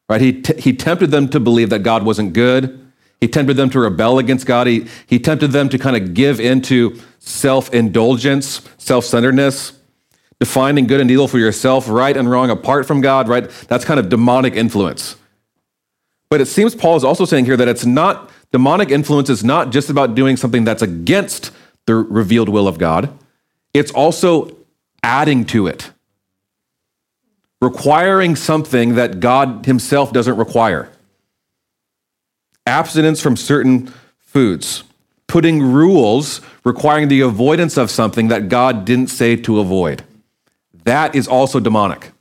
right 0.09 0.21
he, 0.21 0.41
t- 0.41 0.59
he 0.59 0.73
tempted 0.73 1.11
them 1.11 1.27
to 1.27 1.39
believe 1.39 1.69
that 1.69 1.79
god 1.79 2.03
wasn't 2.03 2.33
good 2.33 2.79
He 3.23 3.29
tempted 3.29 3.53
them 3.53 3.69
to 3.69 3.79
rebel 3.79 4.19
against 4.19 4.45
God. 4.45 4.67
He, 4.67 4.85
he 5.07 5.17
tempted 5.17 5.53
them 5.53 5.69
to 5.69 5.77
kind 5.77 5.95
of 5.95 6.13
give 6.13 6.41
into 6.41 6.99
self 7.19 7.73
indulgence, 7.73 8.67
self 8.77 9.05
centeredness, 9.05 9.71
defining 10.41 10.87
good 10.87 10.99
and 10.99 11.09
evil 11.09 11.29
for 11.29 11.39
yourself, 11.39 11.87
right 11.87 12.17
and 12.17 12.29
wrong 12.29 12.49
apart 12.49 12.85
from 12.85 12.99
God, 12.99 13.29
right? 13.29 13.49
That's 13.69 13.85
kind 13.85 13.97
of 13.97 14.09
demonic 14.09 14.55
influence. 14.55 15.15
But 16.29 16.41
it 16.41 16.47
seems 16.47 16.75
Paul 16.75 16.97
is 16.97 17.05
also 17.05 17.23
saying 17.23 17.45
here 17.45 17.55
that 17.55 17.69
it's 17.69 17.85
not, 17.85 18.29
demonic 18.53 18.91
influence 18.91 19.29
is 19.29 19.43
not 19.43 19.71
just 19.71 19.89
about 19.89 20.15
doing 20.15 20.37
something 20.37 20.63
that's 20.63 20.83
against 20.83 21.51
the 21.87 21.95
revealed 21.95 22.47
will 22.47 22.67
of 22.67 22.77
God, 22.77 23.09
it's 23.73 23.91
also 23.91 24.55
adding 25.01 25.43
to 25.45 25.67
it, 25.67 25.91
requiring 27.61 28.35
something 28.35 28.95
that 28.95 29.19
God 29.19 29.65
Himself 29.65 30.13
doesn't 30.13 30.37
require. 30.37 30.89
Abstinence 32.65 33.19
from 33.19 33.35
certain 33.35 33.91
foods, 34.19 34.83
putting 35.27 35.61
rules 35.61 36.39
requiring 36.63 37.07
the 37.07 37.21
avoidance 37.21 37.75
of 37.75 37.89
something 37.89 38.27
that 38.29 38.47
God 38.47 38.85
didn't 38.85 39.07
say 39.07 39.35
to 39.35 39.59
avoid. 39.59 40.03
That 40.85 41.15
is 41.15 41.27
also 41.27 41.59
demonic. 41.59 42.11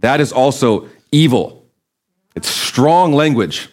That 0.00 0.20
is 0.20 0.32
also 0.32 0.88
evil. 1.10 1.64
It's 2.34 2.48
strong 2.48 3.12
language. 3.12 3.70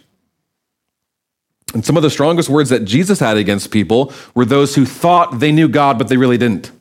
And 1.73 1.83
some 1.83 1.97
of 1.97 2.03
the 2.03 2.09
strongest 2.09 2.49
words 2.49 2.69
that 2.69 2.85
Jesus 2.85 3.19
had 3.19 3.35
against 3.37 3.71
people 3.71 4.13
were 4.35 4.45
those 4.45 4.75
who 4.75 4.85
thought 4.85 5.39
they 5.39 5.51
knew 5.51 5.67
God, 5.67 5.97
but 5.97 6.07
they 6.07 6.17
really 6.17 6.37
didn't. 6.37 6.71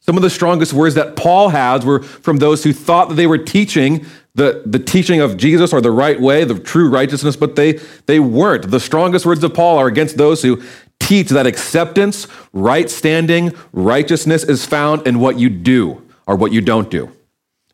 Some 0.00 0.16
of 0.16 0.22
the 0.22 0.30
strongest 0.30 0.72
words 0.72 0.94
that 0.94 1.16
Paul 1.16 1.50
has 1.50 1.84
were 1.84 2.02
from 2.02 2.38
those 2.38 2.64
who 2.64 2.72
thought 2.72 3.08
that 3.10 3.16
they 3.16 3.26
were 3.26 3.38
teaching 3.38 4.06
the, 4.34 4.62
the 4.64 4.78
teaching 4.78 5.20
of 5.20 5.36
Jesus 5.36 5.72
or 5.72 5.80
the 5.80 5.90
right 5.90 6.20
way, 6.20 6.44
the 6.44 6.58
true 6.58 6.88
righteousness, 6.88 7.36
but 7.36 7.56
they, 7.56 7.80
they 8.06 8.20
weren't. 8.20 8.70
The 8.70 8.80
strongest 8.80 9.26
words 9.26 9.42
of 9.42 9.52
Paul 9.52 9.78
are 9.78 9.86
against 9.86 10.16
those 10.16 10.42
who 10.42 10.62
teach 11.00 11.28
that 11.30 11.46
acceptance, 11.46 12.28
right 12.52 12.88
standing, 12.88 13.52
righteousness 13.72 14.44
is 14.44 14.64
found 14.64 15.06
in 15.06 15.18
what 15.18 15.38
you 15.38 15.50
do 15.50 16.06
or 16.26 16.36
what 16.36 16.52
you 16.52 16.60
don't 16.60 16.90
do 16.90 17.10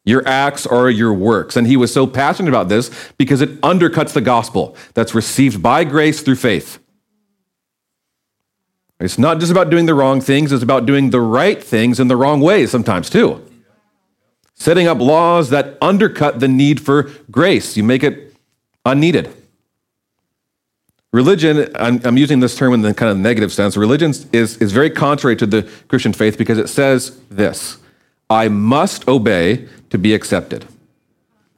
your 0.04 0.26
acts 0.28 0.66
are 0.66 0.90
your 0.90 1.14
works. 1.14 1.56
And 1.56 1.66
he 1.66 1.76
was 1.76 1.92
so 1.92 2.06
passionate 2.06 2.48
about 2.48 2.68
this 2.68 2.90
because 3.16 3.40
it 3.40 3.60
undercuts 3.62 4.12
the 4.12 4.20
gospel 4.20 4.76
that's 4.92 5.14
received 5.14 5.62
by 5.62 5.84
grace 5.84 6.20
through 6.22 6.36
faith. 6.36 6.78
It's 9.00 9.18
not 9.18 9.40
just 9.40 9.50
about 9.50 9.70
doing 9.70 9.86
the 9.86 9.94
wrong 9.94 10.20
things, 10.20 10.52
it's 10.52 10.62
about 10.62 10.86
doing 10.86 11.10
the 11.10 11.20
right 11.20 11.62
things 11.62 11.98
in 11.98 12.08
the 12.08 12.16
wrong 12.16 12.40
ways 12.40 12.70
sometimes 12.70 13.10
too. 13.10 13.44
Setting 14.54 14.86
up 14.86 14.98
laws 14.98 15.50
that 15.50 15.76
undercut 15.82 16.38
the 16.38 16.48
need 16.48 16.80
for 16.80 17.10
grace, 17.30 17.76
you 17.76 17.82
make 17.82 18.04
it 18.04 18.34
unneeded. 18.84 19.34
Religion, 21.12 21.68
I'm, 21.76 22.16
using 22.16 22.40
this 22.40 22.56
term 22.56 22.72
in 22.74 22.82
the 22.82 22.92
kind 22.92 23.10
of 23.10 23.16
negative 23.16 23.52
sense, 23.52 23.76
religion 23.76 24.12
is, 24.32 24.56
is 24.58 24.72
very 24.72 24.90
contrary 24.90 25.36
to 25.36 25.46
the 25.46 25.68
Christian 25.88 26.12
faith 26.12 26.36
because 26.36 26.58
it 26.58 26.68
says 26.68 27.18
this 27.30 27.78
I 28.28 28.48
must 28.48 29.06
obey 29.06 29.68
to 29.90 29.98
be 29.98 30.14
accepted. 30.14 30.66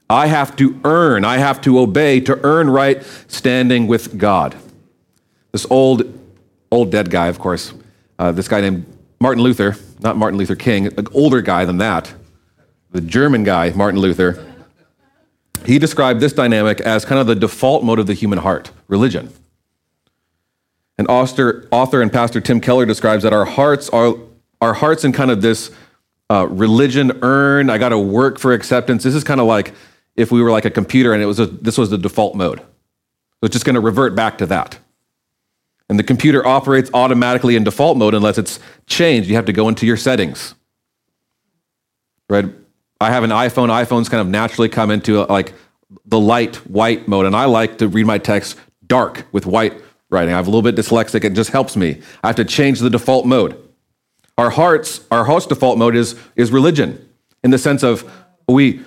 I 0.09 0.29
have 0.29 0.55
to 0.57 0.79
earn, 0.85 1.25
I 1.25 1.39
have 1.39 1.61
to 1.63 1.79
obey 1.79 2.21
to 2.21 2.39
earn 2.45 2.71
right 2.71 3.03
standing 3.29 3.87
with 3.87 4.19
God. 4.19 4.55
This 5.53 5.67
old, 5.71 6.05
old 6.71 6.93
dead 6.93 7.11
guy, 7.11 7.27
of 7.27 7.39
course, 7.39 7.73
uh, 8.19 8.33
this 8.33 8.47
guy 8.47 8.61
named 8.61 8.87
Martin 9.21 9.43
Luther, 9.43 9.77
not 10.01 10.17
Martin 10.17 10.39
Luther 10.39 10.55
King, 10.55 10.87
an 10.99 11.09
older 11.13 11.41
guy 11.41 11.65
than 11.65 11.79
that, 11.79 12.15
the 12.93 13.01
German 13.01 13.43
guy, 13.43 13.71
Martin 13.71 14.01
Luther, 14.01 14.45
he 15.65 15.79
described 15.79 16.21
this 16.21 16.33
dynamic 16.33 16.81
as 16.81 17.05
kind 17.05 17.21
of 17.21 17.27
the 17.27 17.35
default 17.35 17.83
mode 17.83 17.99
of 17.99 18.07
the 18.07 18.15
human 18.15 18.39
heart 18.39 18.71
religion. 18.87 19.33
And 20.97 21.09
author, 21.09 21.69
author 21.71 22.01
and 22.01 22.13
pastor 22.13 22.41
Tim 22.41 22.61
Keller 22.61 22.87
describes 22.87 23.23
that 23.25 23.33
our 23.33 23.45
hearts 23.45 23.89
are 23.91 24.15
our 24.61 24.73
hearts 24.73 25.05
in 25.05 25.13
kind 25.13 25.31
of 25.31 25.43
this 25.43 25.71
uh, 26.31 26.47
religion 26.49 27.19
earn. 27.23 27.71
I 27.71 27.79
got 27.79 27.91
to 27.91 27.99
work 27.99 28.39
for 28.39 28.53
acceptance. 28.53 29.03
This 29.03 29.15
is 29.15 29.25
kind 29.25 29.41
of 29.41 29.47
like 29.47 29.75
if 30.17 30.33
we 30.33 30.43
were 30.43 30.51
like 30.51 30.65
a 30.65 30.71
computer 30.71 31.13
and 31.13 31.23
it 31.23 31.27
was 31.27 31.39
a, 31.39 31.47
this 31.47 31.79
was 31.79 31.91
the 31.91 31.99
default 31.99 32.35
mode. 32.35 32.59
So 32.59 33.45
it's 33.45 33.53
just 33.53 33.65
going 33.65 33.75
to 33.75 33.81
revert 33.81 34.15
back 34.15 34.39
to 34.39 34.47
that. 34.47 34.79
And 35.89 35.99
the 35.99 36.03
computer 36.03 36.45
operates 36.45 36.91
automatically 36.93 37.55
in 37.55 37.63
default 37.63 37.97
mode 37.97 38.15
unless 38.15 38.39
it's 38.39 38.59
changed. 38.87 39.29
You 39.29 39.37
have 39.37 39.45
to 39.47 39.53
go 39.53 39.69
into 39.69 39.87
your 39.87 39.97
settings. 39.97 40.55
Right? 42.29 42.47
I 43.01 43.11
have 43.11 43.23
an 43.23 43.31
iPhone. 43.31 43.69
iPhones 43.69 44.11
kind 44.11 44.21
of 44.21 44.27
naturally 44.27 44.69
come 44.69 44.91
into 44.91 45.21
a, 45.21 45.25
like 45.25 45.53
the 46.07 46.19
light 46.19 46.57
white 46.69 47.07
mode, 47.07 47.27
and 47.27 47.37
I 47.37 47.45
like 47.45 47.79
to 47.79 47.89
read 47.89 48.07
my 48.07 48.19
text 48.19 48.59
dark 48.87 49.27
with 49.33 49.47
white 49.47 49.81
writing. 50.11 50.35
I'm 50.35 50.43
a 50.43 50.47
little 50.47 50.63
bit 50.63 50.77
dyslexic. 50.77 51.25
It 51.25 51.35
just 51.35 51.51
helps 51.51 51.77
me. 51.77 52.01
I 52.25 52.29
have 52.29 52.37
to 52.37 52.45
change 52.45 52.81
the 52.81 52.91
default 52.91 53.27
mode. 53.27 53.61
Our 54.39 54.51
hearts, 54.51 55.01
our 55.11 55.25
heart's 55.25 55.47
default 55.47 55.79
mode 55.79 55.97
is, 55.97 56.15
is 56.37 56.51
religion 56.51 57.09
in 57.43 57.51
the 57.51 57.59
sense 57.59 57.83
of 57.83 58.11
we, 58.49 58.83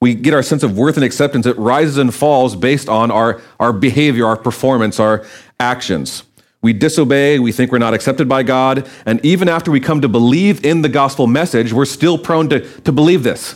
we 0.00 0.14
get 0.14 0.34
our 0.34 0.42
sense 0.42 0.62
of 0.62 0.76
worth 0.76 0.96
and 0.96 1.04
acceptance. 1.04 1.46
It 1.46 1.56
rises 1.58 1.96
and 1.96 2.14
falls 2.14 2.54
based 2.54 2.88
on 2.88 3.10
our, 3.10 3.40
our 3.58 3.72
behavior, 3.72 4.26
our 4.26 4.36
performance, 4.36 5.00
our 5.00 5.26
actions. 5.58 6.22
We 6.60 6.72
disobey, 6.72 7.38
we 7.38 7.52
think 7.52 7.70
we're 7.70 7.78
not 7.78 7.94
accepted 7.94 8.28
by 8.28 8.42
God, 8.42 8.88
and 9.06 9.24
even 9.24 9.48
after 9.48 9.70
we 9.70 9.78
come 9.78 10.00
to 10.00 10.08
believe 10.08 10.64
in 10.64 10.82
the 10.82 10.88
gospel 10.88 11.26
message, 11.28 11.72
we're 11.72 11.84
still 11.84 12.18
prone 12.18 12.48
to, 12.48 12.60
to 12.80 12.90
believe 12.90 13.22
this. 13.22 13.54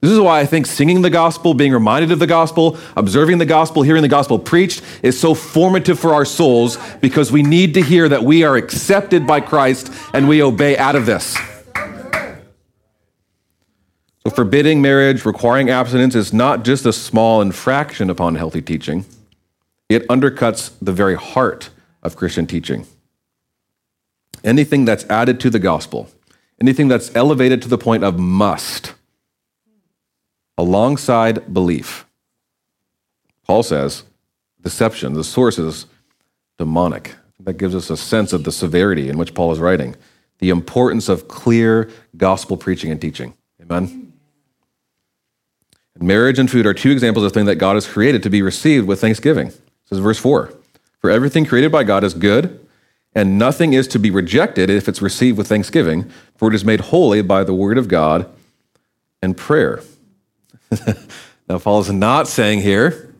This 0.00 0.10
is 0.10 0.18
why 0.18 0.40
I 0.40 0.46
think 0.46 0.64
singing 0.64 1.02
the 1.02 1.10
gospel, 1.10 1.52
being 1.52 1.72
reminded 1.72 2.10
of 2.10 2.18
the 2.18 2.26
gospel, 2.26 2.78
observing 2.96 3.36
the 3.36 3.44
gospel, 3.44 3.82
hearing 3.82 4.00
the 4.00 4.08
gospel 4.08 4.38
preached 4.38 4.82
is 5.02 5.20
so 5.20 5.34
formative 5.34 5.98
for 5.98 6.14
our 6.14 6.24
souls 6.24 6.78
because 7.00 7.30
we 7.30 7.42
need 7.42 7.74
to 7.74 7.82
hear 7.82 8.08
that 8.08 8.22
we 8.22 8.42
are 8.42 8.56
accepted 8.56 9.26
by 9.26 9.40
Christ 9.40 9.92
and 10.14 10.26
we 10.26 10.42
obey 10.42 10.78
out 10.78 10.96
of 10.96 11.04
this. 11.04 11.36
So, 14.22 14.30
forbidding 14.30 14.80
marriage, 14.80 15.24
requiring 15.24 15.68
abstinence 15.70 16.14
is 16.14 16.32
not 16.32 16.64
just 16.64 16.86
a 16.86 16.92
small 16.92 17.42
infraction 17.42 18.08
upon 18.08 18.34
healthy 18.36 18.62
teaching, 18.62 19.04
it 19.90 20.06
undercuts 20.08 20.72
the 20.80 20.92
very 20.92 21.16
heart 21.16 21.70
of 22.02 22.16
Christian 22.16 22.46
teaching. 22.46 22.86
Anything 24.44 24.86
that's 24.86 25.04
added 25.10 25.40
to 25.40 25.50
the 25.50 25.58
gospel, 25.58 26.08
anything 26.60 26.88
that's 26.88 27.14
elevated 27.14 27.60
to 27.62 27.68
the 27.68 27.78
point 27.78 28.04
of 28.04 28.18
must, 28.18 28.94
alongside 30.58 31.52
belief. 31.52 32.06
Paul 33.46 33.62
says 33.62 34.04
deception, 34.60 35.14
the 35.14 35.24
source 35.24 35.58
is 35.58 35.86
demonic. 36.58 37.16
That 37.40 37.54
gives 37.54 37.74
us 37.74 37.88
a 37.88 37.96
sense 37.96 38.34
of 38.34 38.44
the 38.44 38.52
severity 38.52 39.08
in 39.08 39.16
which 39.16 39.34
Paul 39.34 39.50
is 39.50 39.58
writing, 39.58 39.96
the 40.38 40.50
importance 40.50 41.08
of 41.08 41.26
clear 41.26 41.90
gospel 42.16 42.56
preaching 42.56 42.90
and 42.90 43.00
teaching. 43.00 43.32
Amen? 43.62 44.12
Marriage 45.98 46.38
and 46.38 46.50
food 46.50 46.64
are 46.64 46.72
two 46.72 46.90
examples 46.90 47.26
of 47.26 47.32
things 47.32 47.46
that 47.46 47.56
God 47.56 47.74
has 47.74 47.86
created 47.86 48.22
to 48.22 48.30
be 48.30 48.40
received 48.40 48.86
with 48.86 49.00
thanksgiving. 49.00 49.48
This 49.48 49.92
is 49.92 49.98
verse 49.98 50.18
4. 50.18 50.52
For 50.98 51.10
everything 51.10 51.44
created 51.44 51.70
by 51.70 51.84
God 51.84 52.04
is 52.04 52.14
good, 52.14 52.66
and 53.14 53.38
nothing 53.38 53.72
is 53.72 53.88
to 53.88 53.98
be 53.98 54.10
rejected 54.10 54.70
if 54.70 54.88
it's 54.88 55.02
received 55.02 55.36
with 55.36 55.48
thanksgiving, 55.48 56.10
for 56.36 56.48
it 56.48 56.54
is 56.54 56.64
made 56.64 56.80
holy 56.80 57.22
by 57.22 57.44
the 57.44 57.54
word 57.54 57.76
of 57.76 57.88
God 57.88 58.30
and 59.20 59.36
prayer. 59.36 59.82
now, 61.48 61.58
Paul 61.58 61.80
is 61.80 61.90
not 61.90 62.28
saying 62.28 62.60
here, 62.60 63.14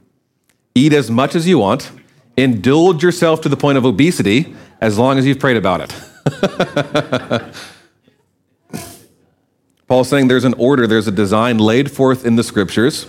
eat 0.75 0.93
as 0.93 1.11
much 1.11 1.35
as 1.35 1.49
you 1.49 1.59
want, 1.59 1.91
indulge 2.37 3.03
yourself 3.03 3.41
to 3.43 3.49
the 3.49 3.57
point 3.57 3.79
of 3.79 3.85
obesity 3.85 4.55
as 4.81 4.99
long 4.99 5.19
as 5.19 5.27
you've 5.27 5.41
prayed 5.41 5.57
about 5.57 5.81
it. 5.83 5.95
Paul's 9.87 10.09
saying 10.09 10.29
there's 10.29 10.45
an 10.45 10.55
order, 10.55 10.87
there's 10.87 11.09
a 11.09 11.13
design 11.13 11.59
laid 11.59 11.91
forth 11.91 12.25
in 12.25 12.37
the 12.37 12.45
scriptures, 12.45 13.07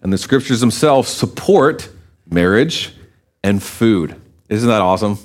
and 0.00 0.12
the 0.12 0.18
scriptures 0.18 0.60
themselves 0.60 1.08
support 1.08 1.88
marriage 2.30 2.94
and 3.42 3.60
food. 3.62 4.20
Isn't 4.48 4.68
that 4.68 4.80
awesome? 4.80 5.18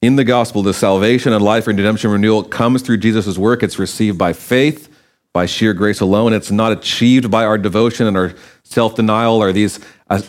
In 0.00 0.16
the 0.16 0.24
gospel, 0.24 0.62
the 0.62 0.72
salvation 0.72 1.34
and 1.34 1.44
life 1.44 1.66
and 1.66 1.76
redemption 1.78 2.10
renewal 2.10 2.42
comes 2.42 2.80
through 2.80 2.96
Jesus' 2.98 3.36
work. 3.36 3.62
It's 3.62 3.78
received 3.78 4.16
by 4.16 4.32
faith 4.32 4.89
by 5.32 5.46
sheer 5.46 5.72
grace 5.72 6.00
alone. 6.00 6.32
It's 6.32 6.50
not 6.50 6.72
achieved 6.72 7.30
by 7.30 7.44
our 7.44 7.58
devotion 7.58 8.06
and 8.06 8.16
our 8.16 8.34
self 8.64 8.94
denial 8.94 9.42
or 9.42 9.52
these, 9.52 9.80
uh, 10.08 10.22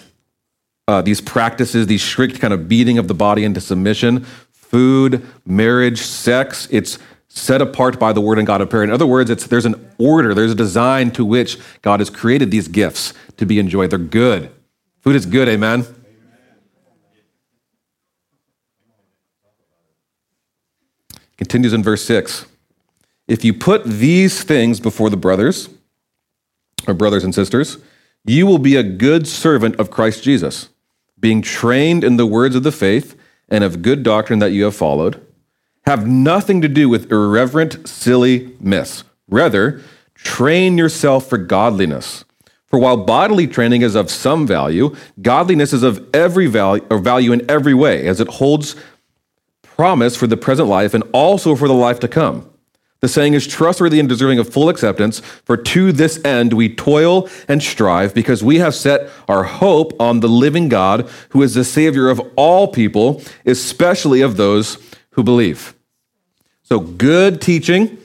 uh, 0.88 1.02
these 1.02 1.22
practices, 1.22 1.88
these 1.88 2.04
strict 2.04 2.40
kind 2.40 2.54
of 2.54 2.68
beating 2.68 2.98
of 2.98 3.08
the 3.08 3.14
body 3.14 3.44
into 3.44 3.62
submission. 3.62 4.26
Food, 4.52 5.28
marriage, 5.46 6.02
sex, 6.02 6.68
it's 6.72 6.98
set 7.28 7.62
apart 7.62 8.00
by 8.00 8.14
the 8.14 8.22
word 8.22 8.38
and 8.38 8.48
God 8.48 8.62
of 8.62 8.70
prayer. 8.70 8.84
In 8.84 8.92
other 8.92 9.08
words, 9.08 9.30
it's, 9.30 9.48
there's 9.48 9.66
an 9.66 9.94
order, 9.98 10.34
there's 10.34 10.52
a 10.52 10.56
design 10.56 11.12
to 11.12 11.26
which 11.26 11.58
God 11.82 12.00
has 12.00 12.10
created 12.10 12.52
these 12.52 12.68
gifts 12.68 13.14
to 13.38 13.46
be 13.46 13.58
enjoyed. 13.58 13.90
They're 13.90 14.00
good. 14.00 14.52
Food 15.00 15.16
is 15.16 15.26
good, 15.26 15.48
amen? 15.48 15.86
Continues 21.38 21.74
in 21.74 21.82
verse 21.82 22.04
6. 22.04 22.46
If 23.28 23.46
you 23.46 23.54
put 23.54 23.84
these 23.84 24.44
things 24.44 24.80
before 24.80 25.10
the 25.10 25.18
brothers, 25.18 25.70
or 26.88 26.94
brothers 26.94 27.24
and 27.24 27.34
sisters, 27.34 27.78
you 28.26 28.46
will 28.46 28.58
be 28.58 28.76
a 28.76 28.84
good 28.84 29.28
servant 29.28 29.76
of 29.78 29.92
Christ 29.92 30.24
Jesus, 30.24 30.70
being 31.20 31.42
trained 31.42 32.04
in 32.04 32.18
the 32.18 32.26
words 32.26 32.56
of 32.56 32.64
the 32.64 32.72
faith 32.72 33.16
and 33.50 33.64
of 33.64 33.82
good 33.82 34.04
doctrine 34.04 34.40
that 34.40 34.52
you 34.52 34.64
have 34.66 34.76
followed. 34.76 35.26
Have 35.86 36.08
nothing 36.08 36.62
to 36.62 36.68
do 36.68 36.90
with 36.90 37.12
irreverent, 37.12 37.88
silly 37.88 38.56
myths. 38.60 39.04
Rather, 39.28 39.82
train 40.14 40.78
yourself 40.78 41.28
for 41.28 41.38
godliness. 41.38 42.24
For 42.68 42.80
while 42.80 42.98
bodily 42.98 43.48
training 43.48 43.82
is 43.82 43.96
of 43.96 44.10
some 44.10 44.48
value, 44.48 44.96
godliness 45.22 45.74
is 45.74 45.84
of 45.84 46.08
every 46.14 46.48
value 46.48 46.86
or 46.90 47.00
value 47.00 47.34
in 47.34 47.50
every 47.50 47.74
way, 47.74 48.08
as 48.08 48.22
it 48.22 48.28
holds 48.28 48.76
promise 49.64 50.16
for 50.16 50.28
the 50.28 50.38
present 50.38 50.70
life 50.70 50.94
and 50.94 51.04
also 51.12 51.56
for 51.56 51.68
the 51.68 51.74
life 51.74 52.00
to 52.00 52.08
come. 52.08 52.51
The 53.02 53.08
saying 53.08 53.34
is 53.34 53.48
trustworthy 53.48 54.00
and 54.00 54.08
deserving 54.08 54.38
of 54.38 54.54
full 54.54 54.70
acceptance, 54.70 55.20
for 55.44 55.58
to 55.58 55.92
this 55.92 56.24
end 56.24 56.54
we 56.54 56.74
toil 56.74 57.28
and 57.48 57.62
strive, 57.62 58.14
because 58.14 58.44
we 58.44 58.60
have 58.60 58.76
set 58.76 59.10
our 59.28 59.44
hope 59.44 60.00
on 60.00 60.20
the 60.20 60.30
living 60.30 60.70
God, 60.70 61.10
who 61.30 61.42
is 61.42 61.56
the 61.56 61.64
Savior 61.64 62.10
of 62.10 62.22
all 62.36 62.68
people, 62.68 63.24
especially 63.44 64.22
of 64.22 64.38
those 64.38 64.78
who 65.12 65.24
believe. 65.24 65.74
So, 66.62 66.80
good 66.80 67.42
teaching, 67.42 67.98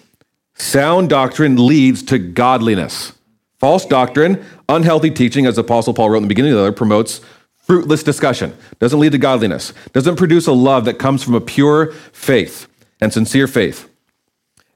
sound 0.55 1.11
doctrine 1.11 1.67
leads 1.67 2.03
to 2.05 2.19
godliness. 2.19 3.13
False 3.59 3.85
doctrine, 3.85 4.43
unhealthy 4.67 5.11
teaching, 5.11 5.45
as 5.45 5.59
Apostle 5.59 5.93
Paul 5.93 6.09
wrote 6.09 6.19
in 6.19 6.23
the 6.25 6.29
beginning 6.29 6.53
of 6.53 6.57
the 6.57 6.63
letter, 6.63 6.75
promotes 6.75 7.21
fruitless 7.55 8.03
discussion, 8.03 8.57
doesn't 8.79 8.99
lead 8.99 9.13
to 9.13 9.19
godliness, 9.19 9.75
doesn't 9.93 10.17
produce 10.17 10.47
a 10.47 10.53
love 10.53 10.87
that 10.87 10.99
comes 10.99 11.23
from 11.23 11.35
a 11.35 11.41
pure 11.41 11.93
faith 12.13 12.67
and 12.99 13.13
sincere 13.13 13.47
faith. 13.47 13.91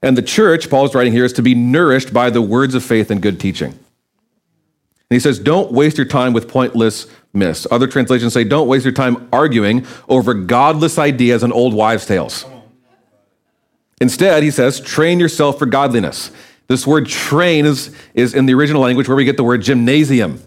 And 0.01 0.17
the 0.17 0.21
church, 0.21 0.69
Paul's 0.69 0.95
writing 0.95 1.13
here, 1.13 1.25
is 1.25 1.33
to 1.33 1.41
be 1.41 1.53
nourished 1.53 2.13
by 2.13 2.29
the 2.29 2.41
words 2.41 2.73
of 2.73 2.83
faith 2.83 3.11
and 3.11 3.21
good 3.21 3.39
teaching. 3.39 3.71
And 3.71 5.15
he 5.15 5.19
says, 5.19 5.39
don't 5.39 5.71
waste 5.71 5.97
your 5.97 6.07
time 6.07 6.33
with 6.33 6.47
pointless 6.47 7.05
myths. 7.33 7.67
Other 7.69 7.85
translations 7.85 8.33
say, 8.33 8.43
don't 8.43 8.67
waste 8.67 8.85
your 8.85 8.93
time 8.93 9.27
arguing 9.31 9.85
over 10.07 10.33
godless 10.33 10.97
ideas 10.97 11.43
and 11.43 11.53
old 11.53 11.73
wives' 11.73 12.05
tales. 12.05 12.45
Instead, 13.99 14.41
he 14.41 14.49
says, 14.49 14.79
train 14.79 15.19
yourself 15.19 15.59
for 15.59 15.65
godliness. 15.65 16.31
This 16.67 16.87
word 16.87 17.07
train 17.07 17.65
is, 17.65 17.95
is 18.13 18.33
in 18.33 18.45
the 18.45 18.53
original 18.53 18.81
language 18.81 19.07
where 19.07 19.17
we 19.17 19.25
get 19.25 19.37
the 19.37 19.43
word 19.43 19.61
gymnasium. 19.61 20.41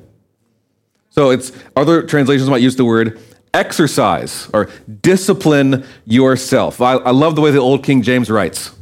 So 1.10 1.30
it's 1.30 1.52
other 1.76 2.02
translations 2.02 2.48
might 2.50 2.62
use 2.62 2.74
the 2.74 2.84
word 2.84 3.20
exercise 3.52 4.50
or 4.52 4.68
discipline 5.02 5.86
yourself. 6.06 6.80
I, 6.80 6.94
I 6.94 7.10
love 7.10 7.36
the 7.36 7.42
way 7.42 7.52
the 7.52 7.58
old 7.58 7.84
King 7.84 8.02
James 8.02 8.30
writes. 8.30 8.72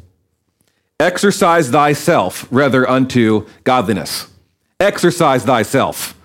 Exercise 1.02 1.68
thyself 1.68 2.47
rather 2.52 2.88
unto 2.88 3.44
godliness. 3.64 4.28
Exercise 4.78 5.44
thyself. 5.44 6.16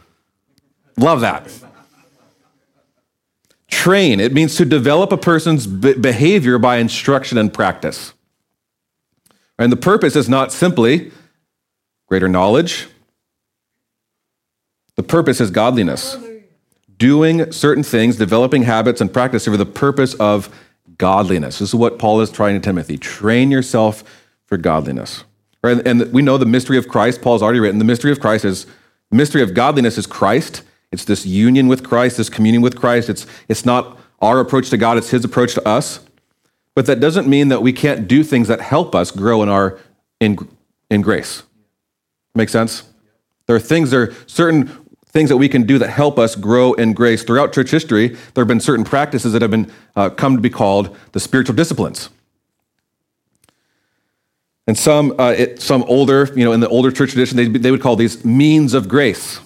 Love 0.97 1.19
that. 1.21 1.51
Train, 3.67 4.19
it 4.19 4.33
means 4.33 4.55
to 4.57 4.65
develop 4.65 5.11
a 5.11 5.17
person's 5.17 5.65
behavior 5.65 6.59
by 6.59 6.77
instruction 6.77 7.39
and 7.39 7.51
practice. 7.51 8.13
And 9.57 9.71
the 9.71 9.77
purpose 9.77 10.15
is 10.15 10.29
not 10.29 10.51
simply 10.51 11.11
greater 12.05 12.27
knowledge, 12.27 12.87
the 14.95 15.03
purpose 15.03 15.41
is 15.41 15.49
godliness. 15.49 16.17
Doing 16.99 17.51
certain 17.51 17.83
things, 17.83 18.15
developing 18.15 18.63
habits 18.63 19.01
and 19.01 19.11
practice 19.11 19.45
for 19.45 19.57
the 19.57 19.65
purpose 19.65 20.13
of 20.15 20.55
godliness. 20.99 21.57
This 21.59 21.69
is 21.69 21.75
what 21.75 21.97
Paul 21.97 22.21
is 22.21 22.29
trying 22.29 22.53
to 22.55 22.59
Timothy. 22.59 22.97
Train 22.97 23.49
yourself 23.49 24.03
for 24.47 24.57
godliness. 24.57 25.23
Right? 25.63 25.85
And 25.85 26.11
we 26.11 26.21
know 26.21 26.37
the 26.37 26.45
mystery 26.45 26.77
of 26.77 26.87
Christ, 26.87 27.21
Paul's 27.21 27.43
already 27.43 27.59
written. 27.59 27.77
The 27.77 27.85
mystery 27.85 28.11
of 28.11 28.19
Christ 28.19 28.45
is, 28.45 28.65
mystery 29.11 29.41
of 29.43 29.53
godliness 29.53 29.97
is 29.97 30.07
Christ. 30.07 30.63
It's 30.91 31.05
this 31.05 31.25
union 31.25 31.67
with 31.67 31.83
Christ, 31.83 32.17
this 32.17 32.29
communion 32.29 32.61
with 32.61 32.75
Christ. 32.75 33.09
It's, 33.09 33.27
it's 33.47 33.65
not 33.65 33.99
our 34.19 34.39
approach 34.39 34.69
to 34.71 34.77
God, 34.77 34.97
it's 34.97 35.11
his 35.11 35.23
approach 35.23 35.53
to 35.53 35.67
us. 35.67 35.99
But 36.73 36.85
that 36.85 36.99
doesn't 36.99 37.27
mean 37.27 37.49
that 37.49 37.61
we 37.61 37.73
can't 37.73 38.07
do 38.07 38.23
things 38.23 38.47
that 38.47 38.61
help 38.61 38.95
us 38.95 39.11
grow 39.11 39.43
in 39.43 39.49
our 39.49 39.79
in, 40.19 40.37
in 40.89 41.01
grace. 41.01 41.43
Make 42.33 42.49
sense? 42.49 42.83
There 43.47 43.55
are 43.55 43.59
things, 43.59 43.91
there 43.91 44.03
are 44.03 44.13
certain 44.27 44.67
things 45.07 45.29
that 45.29 45.37
we 45.37 45.49
can 45.49 45.63
do 45.63 45.79
that 45.79 45.89
help 45.89 46.19
us 46.19 46.35
grow 46.35 46.73
in 46.73 46.93
grace. 46.93 47.23
Throughout 47.23 47.53
church 47.53 47.71
history, 47.71 48.09
there 48.09 48.43
have 48.43 48.47
been 48.47 48.59
certain 48.59 48.85
practices 48.85 49.33
that 49.33 49.41
have 49.41 49.51
been 49.51 49.71
uh, 49.95 50.09
come 50.11 50.35
to 50.35 50.41
be 50.41 50.49
called 50.49 50.95
the 51.13 51.19
spiritual 51.19 51.55
disciplines. 51.55 52.09
And 54.67 54.77
some, 54.77 55.17
uh, 55.17 55.33
it, 55.37 55.61
some 55.61 55.83
older, 55.83 56.29
you 56.35 56.43
know, 56.43 56.51
in 56.51 56.59
the 56.59 56.67
older 56.67 56.91
church 56.91 57.11
tradition, 57.11 57.37
they, 57.37 57.47
they 57.47 57.71
would 57.71 57.81
call 57.81 57.95
these 57.95 58.25
means 58.25 58.73
of 58.73 58.89
grace, 58.89 59.39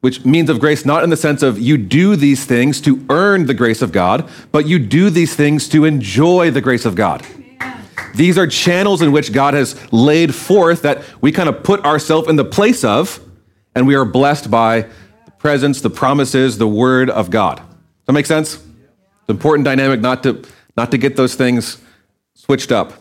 which 0.00 0.24
means 0.24 0.50
of 0.50 0.58
grace 0.58 0.84
not 0.84 1.04
in 1.04 1.10
the 1.10 1.16
sense 1.16 1.42
of 1.42 1.60
you 1.60 1.78
do 1.78 2.16
these 2.16 2.44
things 2.44 2.80
to 2.80 3.06
earn 3.08 3.46
the 3.46 3.54
grace 3.54 3.80
of 3.80 3.92
God, 3.92 4.28
but 4.50 4.66
you 4.66 4.80
do 4.80 5.08
these 5.08 5.36
things 5.36 5.68
to 5.68 5.84
enjoy 5.84 6.50
the 6.50 6.60
grace 6.60 6.84
of 6.84 6.96
God. 6.96 7.24
These 8.14 8.36
are 8.36 8.48
channels 8.48 9.02
in 9.02 9.12
which 9.12 9.32
God 9.32 9.54
has 9.54 9.80
laid 9.92 10.34
forth 10.34 10.82
that 10.82 11.04
we 11.20 11.30
kind 11.30 11.48
of 11.48 11.62
put 11.62 11.84
ourselves 11.84 12.28
in 12.28 12.34
the 12.34 12.44
place 12.44 12.82
of, 12.82 13.20
and 13.76 13.86
we 13.86 13.94
are 13.94 14.04
blessed 14.04 14.50
by 14.50 14.82
the 15.26 15.30
presence, 15.38 15.80
the 15.80 15.90
promises, 15.90 16.58
the 16.58 16.66
word 16.66 17.08
of 17.08 17.30
God. 17.30 17.58
Does 17.58 17.66
that 18.06 18.12
make 18.14 18.26
sense? 18.26 18.54
It's 18.54 18.64
an 19.28 19.36
important 19.36 19.64
dynamic 19.64 20.00
not 20.00 20.24
to, 20.24 20.42
not 20.76 20.90
to 20.90 20.98
get 20.98 21.14
those 21.14 21.36
things 21.36 21.80
switched 22.34 22.72
up. 22.72 22.99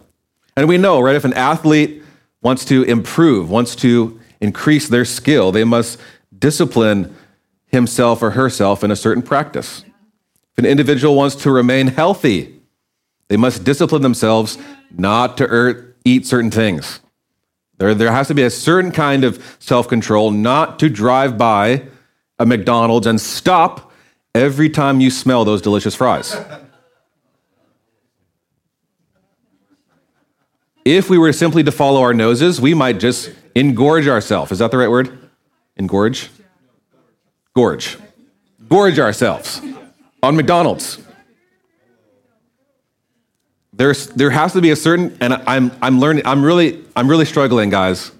And 0.59 0.67
we 0.67 0.77
know, 0.77 0.99
right, 0.99 1.15
if 1.15 1.23
an 1.23 1.31
athlete 1.35 2.03
wants 2.41 2.65
to 2.65 2.83
improve, 2.83 3.49
wants 3.49 3.77
to 3.77 4.19
increase 4.41 4.89
their 4.89 5.05
skill, 5.05 5.53
they 5.53 5.63
must 5.63 5.97
discipline 6.37 7.15
himself 7.67 8.21
or 8.21 8.31
herself 8.31 8.83
in 8.83 8.91
a 8.91 8.95
certain 8.97 9.23
practice. 9.23 9.85
If 10.51 10.57
an 10.57 10.65
individual 10.65 11.15
wants 11.15 11.37
to 11.43 11.51
remain 11.51 11.87
healthy, 11.87 12.59
they 13.29 13.37
must 13.37 13.63
discipline 13.63 14.01
themselves 14.01 14.57
not 14.91 15.37
to 15.37 15.45
er- 15.45 15.95
eat 16.03 16.27
certain 16.27 16.51
things. 16.51 16.99
There, 17.77 17.95
there 17.95 18.11
has 18.11 18.27
to 18.27 18.33
be 18.33 18.43
a 18.43 18.49
certain 18.49 18.91
kind 18.91 19.23
of 19.23 19.55
self 19.59 19.87
control 19.87 20.29
not 20.29 20.77
to 20.79 20.89
drive 20.89 21.37
by 21.37 21.83
a 22.37 22.45
McDonald's 22.45 23.07
and 23.07 23.21
stop 23.21 23.93
every 24.35 24.69
time 24.69 24.99
you 24.99 25.09
smell 25.09 25.45
those 25.45 25.61
delicious 25.61 25.95
fries. 25.95 26.35
If 30.89 31.07
we 31.07 31.19
were 31.19 31.33
simply 31.33 31.61
to 31.65 31.71
follow 31.71 32.01
our 32.01 32.15
noses, 32.15 32.59
we 32.59 32.73
might 32.73 32.99
just 32.99 33.29
engorge 33.55 34.07
ourselves. 34.07 34.51
Is 34.51 34.57
that 34.57 34.71
the 34.71 34.77
right 34.79 34.89
word? 34.89 35.29
Engorge? 35.79 36.29
Gorge. 37.53 37.95
Gorge 38.67 38.97
ourselves 38.97 39.61
on 40.23 40.35
McDonald's. 40.35 40.97
There's, 43.71 44.07
there 44.07 44.31
has 44.31 44.53
to 44.53 44.61
be 44.61 44.71
a 44.71 44.75
certain, 44.75 45.15
and 45.21 45.33
I'm, 45.33 45.71
I'm 45.79 45.99
learning, 45.99 46.25
I'm 46.25 46.43
really, 46.43 46.83
I'm 46.95 47.07
really 47.07 47.25
struggling, 47.25 47.69
guys, 47.69 48.11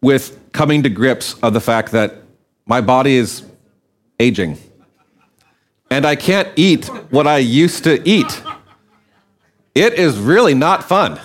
with 0.00 0.38
coming 0.52 0.84
to 0.84 0.88
grips 0.88 1.34
of 1.40 1.52
the 1.52 1.60
fact 1.60 1.90
that 1.90 2.14
my 2.64 2.80
body 2.80 3.16
is 3.16 3.42
aging. 4.20 4.56
And 5.90 6.06
I 6.06 6.14
can't 6.14 6.48
eat 6.54 6.86
what 7.10 7.26
I 7.26 7.38
used 7.38 7.82
to 7.82 8.08
eat. 8.08 8.40
It 9.74 9.94
is 9.94 10.16
really 10.16 10.54
not 10.54 10.88
fun. 10.88 11.18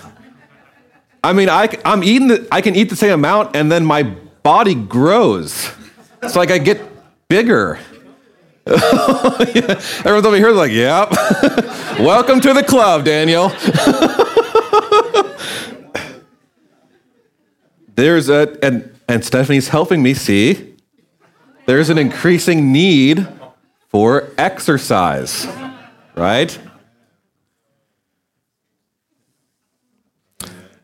I 1.26 1.32
mean, 1.32 1.48
I, 1.48 1.68
I'm 1.84 2.04
eating, 2.04 2.28
the, 2.28 2.46
I 2.52 2.60
can 2.60 2.76
eat 2.76 2.88
the 2.88 2.94
same 2.94 3.10
amount 3.10 3.56
and 3.56 3.70
then 3.70 3.84
my 3.84 4.04
body 4.44 4.76
grows. 4.76 5.72
It's 6.22 6.36
like 6.36 6.52
I 6.52 6.58
get 6.58 6.80
bigger. 7.28 7.80
Everyone's 8.64 10.24
over 10.24 10.36
here 10.36 10.52
like, 10.52 10.70
yep. 10.70 11.10
Welcome 11.98 12.40
to 12.42 12.54
the 12.54 12.62
club, 12.62 13.04
Daniel. 13.04 13.48
there's 17.96 18.28
a, 18.28 18.56
and, 18.62 18.96
and 19.08 19.24
Stephanie's 19.24 19.66
helping 19.66 20.04
me 20.04 20.14
see, 20.14 20.76
there's 21.66 21.90
an 21.90 21.98
increasing 21.98 22.70
need 22.70 23.26
for 23.88 24.30
exercise, 24.38 25.48
right? 26.14 26.56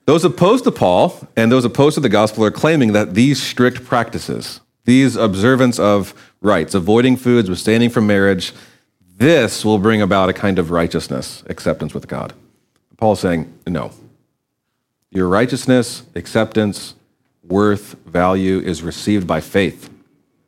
Those 0.04 0.24
opposed 0.24 0.64
to 0.64 0.72
Paul 0.72 1.28
and 1.36 1.52
those 1.52 1.64
opposed 1.64 1.94
to 1.94 2.00
the 2.00 2.08
gospel 2.08 2.44
are 2.44 2.50
claiming 2.50 2.92
that 2.92 3.14
these 3.14 3.40
strict 3.40 3.84
practices, 3.84 4.60
these 4.84 5.14
observance 5.14 5.78
of 5.78 6.12
rites, 6.40 6.74
avoiding 6.74 7.16
foods, 7.16 7.48
abstaining 7.48 7.88
from 7.88 8.06
marriage, 8.06 8.52
this 9.16 9.64
will 9.64 9.78
bring 9.78 10.02
about 10.02 10.28
a 10.28 10.32
kind 10.32 10.58
of 10.58 10.72
righteousness, 10.72 11.44
acceptance 11.46 11.94
with 11.94 12.08
God. 12.08 12.32
Paul's 12.96 13.20
saying, 13.20 13.52
no. 13.66 13.92
Your 15.10 15.28
righteousness, 15.28 16.02
acceptance, 16.16 16.94
worth, 17.44 17.94
value 18.04 18.58
is 18.58 18.82
received 18.82 19.26
by 19.26 19.40
faith 19.40 19.90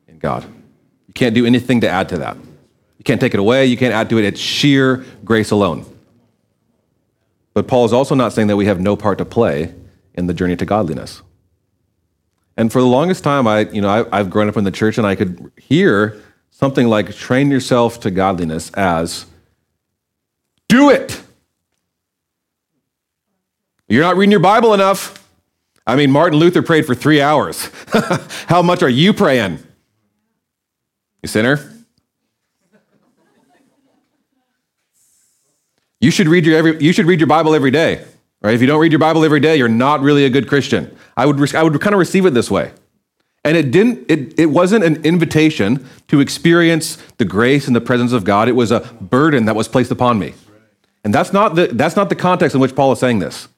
in 0.08 0.18
God. 0.18 0.44
You 1.06 1.14
can't 1.14 1.34
do 1.34 1.46
anything 1.46 1.80
to 1.82 1.88
add 1.88 2.08
to 2.08 2.18
that. 2.18 2.36
You 2.98 3.04
can't 3.04 3.20
take 3.20 3.34
it 3.34 3.40
away, 3.40 3.66
you 3.66 3.76
can't 3.76 3.94
add 3.94 4.10
to 4.10 4.18
it. 4.18 4.24
It's 4.24 4.40
sheer 4.40 5.04
grace 5.24 5.50
alone. 5.52 5.84
But 7.54 7.68
Paul 7.68 7.84
is 7.84 7.92
also 7.92 8.14
not 8.14 8.32
saying 8.32 8.48
that 8.48 8.56
we 8.56 8.66
have 8.66 8.80
no 8.80 8.96
part 8.96 9.18
to 9.18 9.24
play 9.24 9.74
in 10.14 10.26
the 10.26 10.34
journey 10.34 10.56
to 10.56 10.66
godliness. 10.66 11.22
And 12.56 12.70
for 12.70 12.80
the 12.80 12.86
longest 12.86 13.24
time, 13.24 13.46
I, 13.46 13.60
you 13.60 13.80
know, 13.80 13.88
I, 13.88 14.18
I've 14.18 14.30
grown 14.30 14.48
up 14.48 14.56
in 14.56 14.64
the 14.64 14.70
church 14.70 14.98
and 14.98 15.06
I 15.06 15.14
could 15.14 15.50
hear 15.56 16.20
something 16.50 16.86
like 16.86 17.14
train 17.14 17.50
yourself 17.50 18.00
to 18.00 18.10
godliness 18.10 18.70
as 18.74 19.26
do 20.68 20.90
it. 20.90 21.20
You're 23.88 24.02
not 24.02 24.16
reading 24.16 24.30
your 24.30 24.40
Bible 24.40 24.74
enough. 24.74 25.20
I 25.86 25.96
mean, 25.96 26.10
Martin 26.10 26.38
Luther 26.38 26.62
prayed 26.62 26.86
for 26.86 26.94
three 26.94 27.20
hours. 27.20 27.70
How 28.46 28.62
much 28.62 28.82
are 28.82 28.88
you 28.88 29.12
praying? 29.12 29.58
You 31.22 31.28
sinner? 31.28 31.73
You 36.04 36.10
should 36.10 36.28
read 36.28 36.44
your, 36.44 36.58
every, 36.58 36.78
you 36.84 36.92
should 36.92 37.06
read 37.06 37.18
your 37.18 37.26
Bible 37.26 37.54
every 37.54 37.70
day. 37.70 38.04
Right? 38.42 38.54
If 38.54 38.60
you 38.60 38.66
don't 38.66 38.78
read 38.78 38.92
your 38.92 38.98
Bible 38.98 39.24
every 39.24 39.40
day, 39.40 39.56
you're 39.56 39.70
not 39.70 40.02
really 40.02 40.26
a 40.26 40.28
good 40.28 40.46
Christian. 40.46 40.94
I 41.16 41.24
would, 41.24 41.54
I 41.54 41.62
would 41.62 41.80
kind 41.80 41.94
of 41.94 41.98
receive 41.98 42.26
it 42.26 42.34
this 42.34 42.50
way. 42.50 42.72
And 43.42 43.56
it 43.56 43.70
didn't, 43.70 44.10
it, 44.10 44.38
it 44.38 44.46
wasn't 44.46 44.84
an 44.84 45.02
invitation 45.02 45.88
to 46.08 46.20
experience 46.20 46.96
the 47.16 47.24
grace 47.24 47.66
and 47.66 47.74
the 47.74 47.80
presence 47.80 48.12
of 48.12 48.24
God. 48.24 48.50
It 48.50 48.52
was 48.52 48.70
a 48.70 48.80
burden 49.00 49.46
that 49.46 49.56
was 49.56 49.66
placed 49.66 49.90
upon 49.90 50.18
me. 50.18 50.34
And 51.04 51.14
that's 51.14 51.32
not 51.32 51.54
the, 51.54 51.68
that's 51.68 51.96
not 51.96 52.10
the 52.10 52.16
context 52.16 52.54
in 52.54 52.60
which 52.60 52.76
Paul 52.76 52.92
is 52.92 52.98
saying 52.98 53.20
this. 53.20 53.48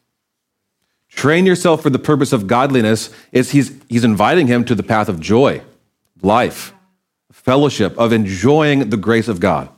Train 1.08 1.46
yourself 1.46 1.82
for 1.82 1.90
the 1.90 1.98
purpose 1.98 2.32
of 2.32 2.46
godliness 2.46 3.10
is 3.32 3.50
he's, 3.50 3.76
he's 3.88 4.04
inviting 4.04 4.46
him 4.46 4.64
to 4.66 4.76
the 4.76 4.84
path 4.84 5.08
of 5.08 5.18
joy, 5.18 5.62
life, 6.22 6.72
fellowship, 7.32 7.98
of 7.98 8.12
enjoying 8.12 8.90
the 8.90 8.96
grace 8.96 9.26
of 9.26 9.40
God. 9.40 9.68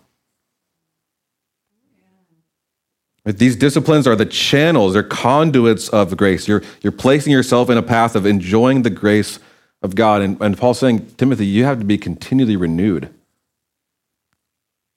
These 3.37 3.57
disciplines 3.57 4.07
are 4.07 4.17
the 4.17 4.25
channels, 4.25 4.95
they're 4.95 5.03
conduits 5.03 5.89
of 5.91 6.17
grace. 6.17 6.49
You're, 6.49 6.63
you're 6.83 6.93
placing 6.93 7.33
yourself 7.33 7.69
in 7.69 7.77
a 7.77 7.83
path 7.83 8.17
of 8.17 8.25
enjoying 8.25 8.83
the 8.83 8.91
grace 8.91 9.39
of 9.83 9.95
God. 9.95 10.23
And, 10.23 10.41
and 10.41 10.57
Paul's 10.57 10.79
saying, 10.79 11.07
Timothy, 11.17 11.47
you 11.47 11.65
have 11.65 11.79
to 11.79 11.85
be 11.85 11.99
continually 11.99 12.57
renewed, 12.57 13.13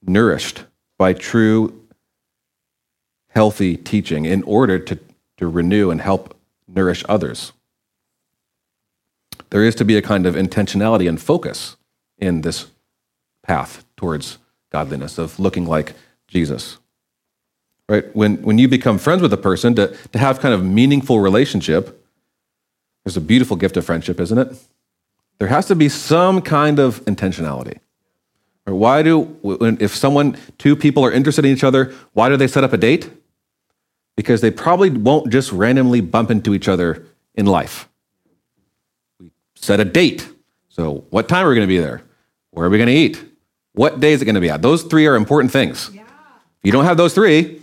nourished 0.01 0.63
by 0.97 1.13
true, 1.13 1.77
healthy 3.29 3.75
teaching 3.75 4.25
in 4.25 4.43
order 4.43 4.79
to, 4.79 4.97
to 5.37 5.47
renew 5.47 5.91
and 5.91 5.99
help 5.99 6.35
nourish 6.67 7.03
others. 7.09 7.51
There 9.49 9.63
is 9.63 9.75
to 9.75 9.85
be 9.85 9.97
a 9.97 10.01
kind 10.01 10.25
of 10.25 10.35
intentionality 10.35 11.09
and 11.09 11.21
focus 11.21 11.75
in 12.17 12.41
this 12.41 12.67
path 13.43 13.83
towards 13.97 14.37
godliness, 14.71 15.17
of 15.17 15.37
looking 15.37 15.65
like 15.65 15.93
Jesus 16.27 16.77
right? 17.89 18.15
When, 18.15 18.41
when 18.41 18.57
you 18.57 18.67
become 18.67 18.97
friends 18.97 19.21
with 19.21 19.33
a 19.33 19.37
person, 19.37 19.75
to, 19.75 19.95
to 20.11 20.19
have 20.19 20.39
kind 20.39 20.53
of 20.53 20.63
meaningful 20.63 21.19
relationship, 21.19 22.05
there's 23.03 23.17
a 23.17 23.21
beautiful 23.21 23.57
gift 23.57 23.77
of 23.77 23.85
friendship, 23.85 24.19
isn't 24.19 24.37
it? 24.37 24.55
There 25.39 25.47
has 25.47 25.65
to 25.67 25.75
be 25.75 25.89
some 25.89 26.41
kind 26.41 26.79
of 26.79 27.03
intentionality. 27.05 27.79
Or 28.67 28.75
why 28.75 29.01
do, 29.01 29.21
when, 29.41 29.77
if 29.81 29.95
someone, 29.95 30.37
two 30.57 30.75
people 30.75 31.03
are 31.03 31.11
interested 31.11 31.45
in 31.45 31.51
each 31.51 31.63
other, 31.63 31.93
why 32.13 32.29
do 32.29 32.37
they 32.37 32.47
set 32.47 32.63
up 32.63 32.73
a 32.73 32.77
date? 32.77 33.09
Because 34.15 34.41
they 34.41 34.51
probably 34.51 34.91
won't 34.91 35.31
just 35.31 35.51
randomly 35.51 35.99
bump 35.99 36.29
into 36.29 36.53
each 36.53 36.67
other 36.67 37.05
in 37.33 37.47
life. 37.47 37.89
We 39.19 39.31
set 39.55 39.79
a 39.79 39.85
date. 39.85 40.29
So, 40.69 41.05
what 41.09 41.27
time 41.27 41.45
are 41.45 41.49
we 41.49 41.55
going 41.55 41.67
to 41.67 41.73
be 41.73 41.79
there? 41.79 42.03
Where 42.51 42.67
are 42.67 42.69
we 42.69 42.77
going 42.77 42.87
to 42.87 42.93
eat? 42.93 43.23
What 43.73 43.99
day 43.99 44.11
is 44.11 44.21
it 44.21 44.25
going 44.25 44.35
to 44.35 44.41
be 44.41 44.49
at? 44.49 44.61
Those 44.61 44.83
three 44.83 45.07
are 45.07 45.15
important 45.15 45.51
things. 45.51 45.89
Yeah. 45.93 46.01
If 46.01 46.65
you 46.65 46.71
don't 46.71 46.85
have 46.85 46.97
those 46.97 47.13
three, 47.13 47.60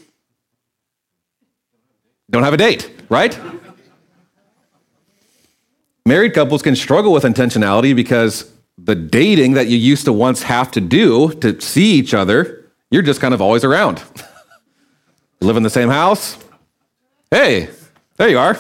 don't 2.31 2.43
have 2.43 2.53
a 2.53 2.59
date, 2.59 2.91
right? 3.09 3.39
Married 6.05 6.35
couples 6.35 6.63
can 6.63 6.77
struggle 6.77 7.13
with 7.13 7.25
intentionality 7.25 7.95
because 7.95 8.51
the 8.77 8.95
dating 8.95 9.55
that 9.55 9.67
you 9.67 9.77
used 9.77 10.05
to 10.05 10.13
once 10.13 10.43
have 10.43 10.71
to 10.73 10.81
do 10.81 11.33
to 11.35 11.61
see 11.61 11.93
each 11.93 12.15
other, 12.15 12.65
you're 12.91 13.03
just 13.03 13.21
kind 13.21 13.35
of 13.35 13.43
always 13.43 13.65
around. 13.65 14.03
live 15.41 15.57
in 15.57 15.63
the 15.63 15.71
same 15.71 15.89
house. 15.89 16.37
Hey, 17.31 17.69
there 18.17 18.29
you 18.29 18.39
are. 18.39 18.59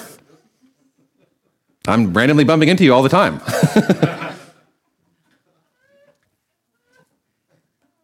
I'm 1.87 2.12
randomly 2.12 2.44
bumping 2.44 2.68
into 2.68 2.85
you 2.85 2.92
all 2.92 3.02
the 3.02 3.09
time. 3.09 3.40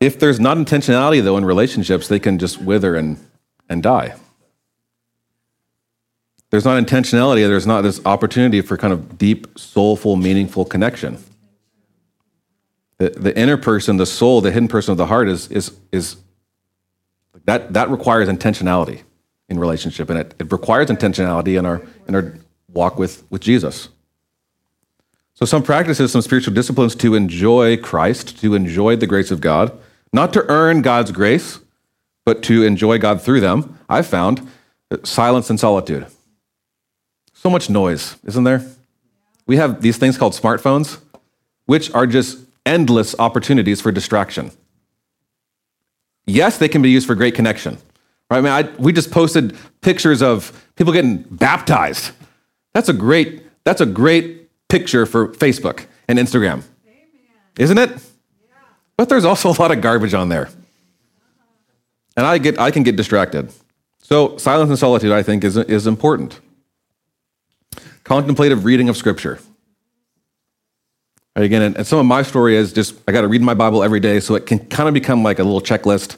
if 0.00 0.18
there's 0.18 0.40
not 0.40 0.56
intentionality, 0.56 1.22
though, 1.22 1.36
in 1.36 1.44
relationships, 1.44 2.08
they 2.08 2.18
can 2.18 2.38
just 2.38 2.60
wither 2.62 2.96
and, 2.96 3.18
and 3.68 3.82
die 3.82 4.14
there's 6.54 6.64
not 6.64 6.80
intentionality, 6.80 7.48
there's 7.48 7.66
not 7.66 7.80
this 7.80 8.00
opportunity 8.06 8.60
for 8.60 8.76
kind 8.76 8.92
of 8.92 9.18
deep, 9.18 9.58
soulful, 9.58 10.14
meaningful 10.14 10.64
connection. 10.64 11.18
The, 12.98 13.10
the 13.10 13.36
inner 13.36 13.56
person, 13.56 13.96
the 13.96 14.06
soul, 14.06 14.40
the 14.40 14.52
hidden 14.52 14.68
person 14.68 14.92
of 14.92 14.96
the 14.96 15.06
heart 15.06 15.28
is, 15.28 15.50
is, 15.50 15.76
is 15.90 16.14
that, 17.46 17.72
that 17.72 17.90
requires 17.90 18.28
intentionality 18.28 19.02
in 19.48 19.58
relationship, 19.58 20.08
and 20.10 20.20
it, 20.20 20.34
it 20.38 20.52
requires 20.52 20.90
intentionality 20.90 21.58
in 21.58 21.66
our, 21.66 21.82
in 22.06 22.14
our 22.14 22.38
walk 22.72 23.00
with, 23.00 23.24
with 23.30 23.42
Jesus. 23.42 23.88
So, 25.34 25.44
some 25.44 25.64
practices, 25.64 26.12
some 26.12 26.22
spiritual 26.22 26.54
disciplines 26.54 26.94
to 26.94 27.16
enjoy 27.16 27.78
Christ, 27.78 28.38
to 28.42 28.54
enjoy 28.54 28.94
the 28.94 29.08
grace 29.08 29.32
of 29.32 29.40
God, 29.40 29.76
not 30.12 30.32
to 30.34 30.48
earn 30.48 30.82
God's 30.82 31.10
grace, 31.10 31.58
but 32.24 32.44
to 32.44 32.62
enjoy 32.62 32.98
God 32.98 33.20
through 33.20 33.40
them, 33.40 33.76
I've 33.88 34.06
found 34.06 34.46
silence 35.02 35.50
and 35.50 35.58
solitude. 35.58 36.06
So 37.44 37.50
much 37.50 37.68
noise, 37.68 38.16
isn't 38.24 38.44
there? 38.44 38.64
We 39.46 39.58
have 39.58 39.82
these 39.82 39.98
things 39.98 40.16
called 40.16 40.32
smartphones, 40.32 40.98
which 41.66 41.92
are 41.92 42.06
just 42.06 42.38
endless 42.64 43.14
opportunities 43.18 43.82
for 43.82 43.92
distraction. 43.92 44.50
Yes, 46.24 46.56
they 46.56 46.68
can 46.70 46.80
be 46.80 46.88
used 46.88 47.06
for 47.06 47.14
great 47.14 47.34
connection. 47.34 47.76
Right? 48.30 48.38
I 48.38 48.40
mean, 48.40 48.52
I, 48.52 48.62
we 48.78 48.94
just 48.94 49.10
posted 49.10 49.54
pictures 49.82 50.22
of 50.22 50.66
people 50.76 50.94
getting 50.94 51.18
baptized. 51.18 52.12
That's 52.72 52.88
a 52.88 52.94
great, 52.94 53.42
that's 53.64 53.82
a 53.82 53.86
great 53.86 54.48
picture 54.68 55.04
for 55.04 55.28
Facebook 55.28 55.84
and 56.08 56.18
Instagram. 56.18 56.62
Amen. 56.86 57.02
Isn't 57.58 57.76
it? 57.76 57.90
Yeah. 57.90 58.56
But 58.96 59.10
there's 59.10 59.26
also 59.26 59.50
a 59.50 59.56
lot 59.60 59.70
of 59.70 59.82
garbage 59.82 60.14
on 60.14 60.30
there. 60.30 60.48
And 62.16 62.24
I 62.24 62.38
get 62.38 62.58
I 62.58 62.70
can 62.70 62.84
get 62.84 62.96
distracted. 62.96 63.52
So 64.02 64.38
silence 64.38 64.70
and 64.70 64.78
solitude, 64.78 65.12
I 65.12 65.22
think, 65.22 65.44
is, 65.44 65.58
is 65.58 65.86
important 65.86 66.40
contemplative 68.04 68.64
reading 68.64 68.88
of 68.88 68.96
Scripture. 68.96 69.38
Right, 71.36 71.44
again, 71.44 71.74
and 71.74 71.86
some 71.86 71.98
of 71.98 72.06
my 72.06 72.22
story 72.22 72.54
is 72.54 72.72
just 72.72 72.94
I 73.08 73.12
got 73.12 73.22
to 73.22 73.28
read 73.28 73.42
my 73.42 73.54
Bible 73.54 73.82
every 73.82 73.98
day, 73.98 74.20
so 74.20 74.36
it 74.36 74.46
can 74.46 74.60
kind 74.60 74.88
of 74.88 74.94
become 74.94 75.24
like 75.24 75.40
a 75.40 75.44
little 75.44 75.60
checklist. 75.60 76.16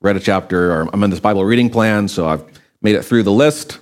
Read 0.00 0.16
a 0.16 0.20
chapter, 0.20 0.72
or 0.72 0.88
I'm 0.92 1.02
in 1.02 1.10
this 1.10 1.20
Bible 1.20 1.44
reading 1.44 1.68
plan, 1.68 2.08
so 2.08 2.26
I've 2.26 2.44
made 2.80 2.94
it 2.94 3.02
through 3.02 3.24
the 3.24 3.32
list, 3.32 3.78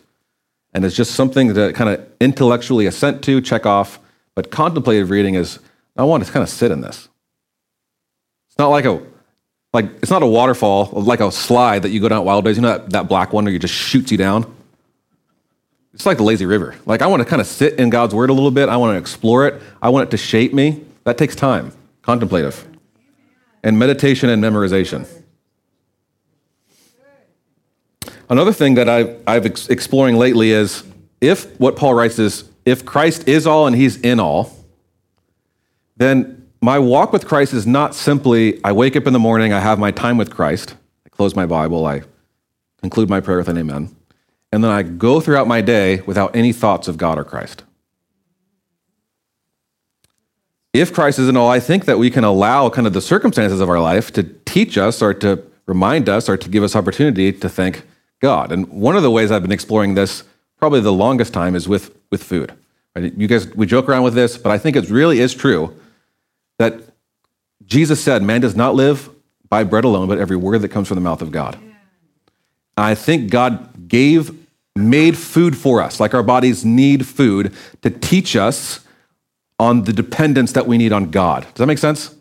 and 0.72 0.84
it's 0.84 0.96
just 0.96 1.12
something 1.14 1.54
to 1.54 1.72
kind 1.72 1.90
of 1.90 2.04
intellectually 2.20 2.86
assent 2.86 3.22
to, 3.24 3.40
check 3.40 3.64
off. 3.64 4.00
But 4.34 4.50
contemplative 4.50 5.10
reading 5.10 5.34
is 5.34 5.60
I 5.96 6.04
want 6.04 6.24
to 6.24 6.32
kind 6.32 6.42
of 6.42 6.48
sit 6.48 6.70
in 6.70 6.80
this. 6.80 7.08
It's 8.48 8.58
not 8.58 8.68
like 8.68 8.84
a 8.84 9.02
like 9.72 9.86
it's 10.02 10.10
not 10.10 10.22
a 10.22 10.26
waterfall, 10.26 10.90
like 10.92 11.20
a 11.20 11.30
slide 11.30 11.82
that 11.82 11.90
you 11.90 12.00
go 12.00 12.08
down 12.08 12.24
Wild 12.24 12.44
Days. 12.44 12.56
You 12.56 12.62
know 12.62 12.78
that, 12.78 12.90
that 12.90 13.08
black 13.08 13.32
one 13.32 13.44
where 13.44 13.52
you 13.52 13.58
just 13.58 13.74
shoots 13.74 14.10
you 14.10 14.18
down. 14.18 14.52
It's 15.94 16.06
like 16.06 16.16
the 16.16 16.22
lazy 16.22 16.46
river. 16.46 16.74
Like 16.86 17.02
I 17.02 17.06
want 17.06 17.22
to 17.22 17.28
kind 17.28 17.40
of 17.40 17.46
sit 17.46 17.78
in 17.78 17.90
God's 17.90 18.14
word 18.14 18.30
a 18.30 18.32
little 18.32 18.50
bit. 18.50 18.68
I 18.68 18.76
want 18.76 18.94
to 18.94 18.98
explore 18.98 19.46
it. 19.46 19.62
I 19.80 19.90
want 19.90 20.08
it 20.08 20.10
to 20.12 20.16
shape 20.16 20.54
me. 20.54 20.84
That 21.04 21.18
takes 21.18 21.36
time, 21.36 21.72
contemplative, 22.02 22.66
and 23.62 23.78
meditation 23.78 24.30
and 24.30 24.42
memorization. 24.42 25.06
Another 28.30 28.52
thing 28.52 28.74
that 28.74 28.88
I've, 28.88 29.20
I've 29.26 29.44
ex- 29.44 29.68
exploring 29.68 30.16
lately 30.16 30.52
is 30.52 30.84
if 31.20 31.58
what 31.60 31.76
Paul 31.76 31.94
writes 31.94 32.18
is 32.18 32.48
if 32.64 32.84
Christ 32.84 33.28
is 33.28 33.46
all 33.46 33.66
and 33.66 33.76
he's 33.76 34.00
in 34.00 34.20
all, 34.20 34.56
then 35.96 36.48
my 36.62 36.78
walk 36.78 37.12
with 37.12 37.26
Christ 37.26 37.52
is 37.52 37.66
not 37.66 37.94
simply 37.94 38.64
I 38.64 38.72
wake 38.72 38.96
up 38.96 39.06
in 39.06 39.12
the 39.12 39.18
morning, 39.18 39.52
I 39.52 39.60
have 39.60 39.78
my 39.78 39.90
time 39.90 40.16
with 40.16 40.30
Christ, 40.30 40.74
I 41.04 41.10
close 41.10 41.36
my 41.36 41.44
Bible, 41.44 41.84
I 41.84 42.02
conclude 42.80 43.10
my 43.10 43.20
prayer 43.20 43.38
with 43.38 43.48
an 43.48 43.58
amen 43.58 43.94
and 44.52 44.62
then 44.62 44.70
I 44.70 44.82
go 44.82 45.20
throughout 45.20 45.48
my 45.48 45.62
day 45.62 46.02
without 46.02 46.36
any 46.36 46.52
thoughts 46.52 46.86
of 46.86 46.98
God 46.98 47.18
or 47.18 47.24
Christ. 47.24 47.64
If 50.72 50.92
Christ 50.92 51.18
isn't 51.18 51.36
all, 51.36 51.50
I 51.50 51.60
think 51.60 51.86
that 51.86 51.98
we 51.98 52.10
can 52.10 52.24
allow 52.24 52.68
kind 52.68 52.86
of 52.86 52.92
the 52.92 53.00
circumstances 53.00 53.60
of 53.60 53.68
our 53.68 53.80
life 53.80 54.12
to 54.12 54.22
teach 54.22 54.78
us 54.78 55.02
or 55.02 55.12
to 55.14 55.42
remind 55.66 56.08
us 56.08 56.28
or 56.28 56.36
to 56.36 56.48
give 56.48 56.62
us 56.62 56.76
opportunity 56.76 57.32
to 57.32 57.48
thank 57.48 57.84
God. 58.20 58.52
And 58.52 58.68
one 58.68 58.96
of 58.96 59.02
the 59.02 59.10
ways 59.10 59.30
I've 59.30 59.42
been 59.42 59.52
exploring 59.52 59.94
this 59.94 60.24
probably 60.58 60.80
the 60.80 60.92
longest 60.92 61.32
time 61.32 61.56
is 61.56 61.66
with, 61.66 61.94
with 62.10 62.22
food. 62.22 62.52
You 62.94 63.26
guys, 63.26 63.48
we 63.54 63.66
joke 63.66 63.88
around 63.88 64.02
with 64.02 64.14
this, 64.14 64.38
but 64.38 64.52
I 64.52 64.58
think 64.58 64.76
it 64.76 64.88
really 64.90 65.18
is 65.18 65.34
true 65.34 65.76
that 66.58 66.80
Jesus 67.64 68.02
said, 68.02 68.22
Man 68.22 68.40
does 68.40 68.54
not 68.54 68.74
live 68.74 69.08
by 69.48 69.64
bread 69.64 69.84
alone, 69.84 70.08
but 70.08 70.18
every 70.18 70.36
word 70.36 70.62
that 70.62 70.68
comes 70.68 70.88
from 70.88 70.96
the 70.96 71.00
mouth 71.00 71.22
of 71.22 71.32
God. 71.32 71.58
I 72.76 72.94
think 72.94 73.30
God 73.30 73.88
gave 73.88 74.41
made 74.74 75.16
food 75.18 75.56
for 75.56 75.82
us, 75.82 76.00
like 76.00 76.14
our 76.14 76.22
bodies 76.22 76.64
need 76.64 77.06
food 77.06 77.54
to 77.82 77.90
teach 77.90 78.36
us 78.36 78.80
on 79.58 79.84
the 79.84 79.92
dependence 79.92 80.52
that 80.52 80.66
we 80.66 80.78
need 80.78 80.92
on 80.92 81.10
God. 81.10 81.42
Does 81.42 81.54
that 81.54 81.66
make 81.66 81.78
sense? 81.78 82.14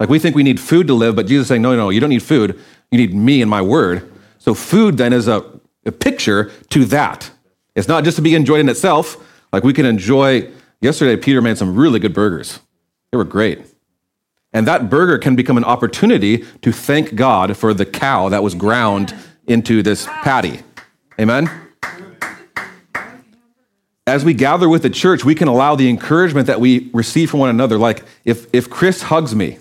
Like 0.00 0.08
we 0.08 0.18
think 0.18 0.34
we 0.34 0.42
need 0.42 0.60
food 0.60 0.86
to 0.86 0.94
live, 0.94 1.16
but 1.16 1.26
Jesus 1.26 1.44
is 1.44 1.48
saying, 1.48 1.62
no, 1.62 1.76
no, 1.76 1.90
you 1.90 2.00
don't 2.00 2.10
need 2.10 2.22
food. 2.22 2.58
You 2.90 2.98
need 2.98 3.14
me 3.14 3.42
and 3.42 3.50
my 3.50 3.60
word. 3.60 4.10
So 4.38 4.54
food 4.54 4.96
then 4.96 5.12
is 5.12 5.28
a, 5.28 5.44
a 5.84 5.92
picture 5.92 6.50
to 6.70 6.84
that. 6.86 7.30
It's 7.74 7.88
not 7.88 8.04
just 8.04 8.16
to 8.16 8.22
be 8.22 8.34
enjoyed 8.34 8.60
in 8.60 8.68
itself. 8.68 9.16
Like 9.52 9.64
we 9.64 9.72
can 9.72 9.86
enjoy, 9.86 10.50
yesterday, 10.80 11.16
Peter 11.20 11.42
made 11.42 11.58
some 11.58 11.76
really 11.76 11.98
good 11.98 12.14
burgers. 12.14 12.60
They 13.10 13.18
were 13.18 13.24
great. 13.24 13.60
And 14.52 14.66
that 14.66 14.88
burger 14.88 15.18
can 15.18 15.36
become 15.36 15.56
an 15.58 15.64
opportunity 15.64 16.44
to 16.62 16.72
thank 16.72 17.14
God 17.14 17.56
for 17.56 17.74
the 17.74 17.84
cow 17.84 18.28
that 18.30 18.42
was 18.42 18.54
ground 18.54 19.14
into 19.46 19.82
this 19.82 20.06
patty. 20.06 20.60
Amen? 21.20 21.67
As 24.08 24.24
we 24.24 24.32
gather 24.32 24.70
with 24.70 24.82
the 24.82 24.90
church, 24.90 25.22
we 25.22 25.34
can 25.34 25.48
allow 25.48 25.76
the 25.76 25.90
encouragement 25.90 26.46
that 26.46 26.60
we 26.60 26.88
receive 26.94 27.30
from 27.30 27.40
one 27.40 27.50
another. 27.50 27.76
Like 27.76 28.04
if, 28.24 28.46
if 28.54 28.70
Chris 28.70 29.02
hugs 29.02 29.34
me, 29.34 29.58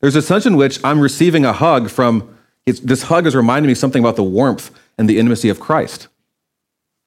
there's 0.00 0.14
a 0.14 0.20
sense 0.20 0.44
in 0.44 0.56
which 0.56 0.78
I'm 0.84 1.00
receiving 1.00 1.46
a 1.46 1.54
hug 1.54 1.88
from, 1.88 2.36
this 2.66 3.04
hug 3.04 3.26
is 3.26 3.34
reminding 3.34 3.68
me 3.68 3.74
something 3.74 4.04
about 4.04 4.16
the 4.16 4.22
warmth 4.22 4.70
and 4.98 5.08
the 5.08 5.18
intimacy 5.18 5.48
of 5.48 5.58
Christ. 5.58 6.08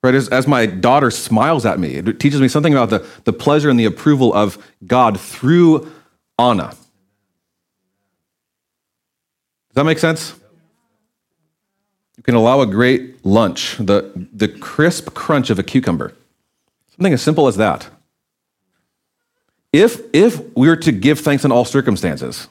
Right? 0.02 0.15
As, 0.15 0.28
as 0.30 0.48
my 0.48 0.65
daughter 0.65 1.12
smiles 1.12 1.67
at 1.67 1.80
me, 1.80 1.98
it 1.98 2.20
teaches 2.20 2.41
me 2.41 2.48
something 2.48 2.74
about 2.74 2.89
the, 2.89 3.08
the 3.26 3.34
pleasure 3.34 3.70
and 3.70 3.80
the 3.80 3.86
approval 3.86 4.34
of 4.34 4.58
God 4.88 5.20
through 5.20 5.91
Anna. 6.39 6.70
Does 6.70 6.78
that 9.76 9.84
make 9.84 10.00
sense? 10.00 10.34
You 12.17 12.24
can 12.24 12.34
allow 12.34 12.62
a 12.62 12.65
great 12.65 13.24
lunch, 13.24 13.78
the, 13.78 14.12
the 14.34 14.48
crisp 14.48 15.13
crunch 15.13 15.52
of 15.52 15.60
a 15.60 15.63
cucumber. 15.63 16.15
Something 17.02 17.14
as 17.14 17.24
simple 17.24 17.48
as 17.48 17.58
that. 17.58 17.90
If, 19.74 20.02
if 20.14 20.40
we 20.56 20.70
are 20.70 20.76
to 20.76 20.92
give 20.92 21.20
thanks 21.20 21.44
in 21.44 21.52
all 21.52 21.66
circumstances, 21.66 22.48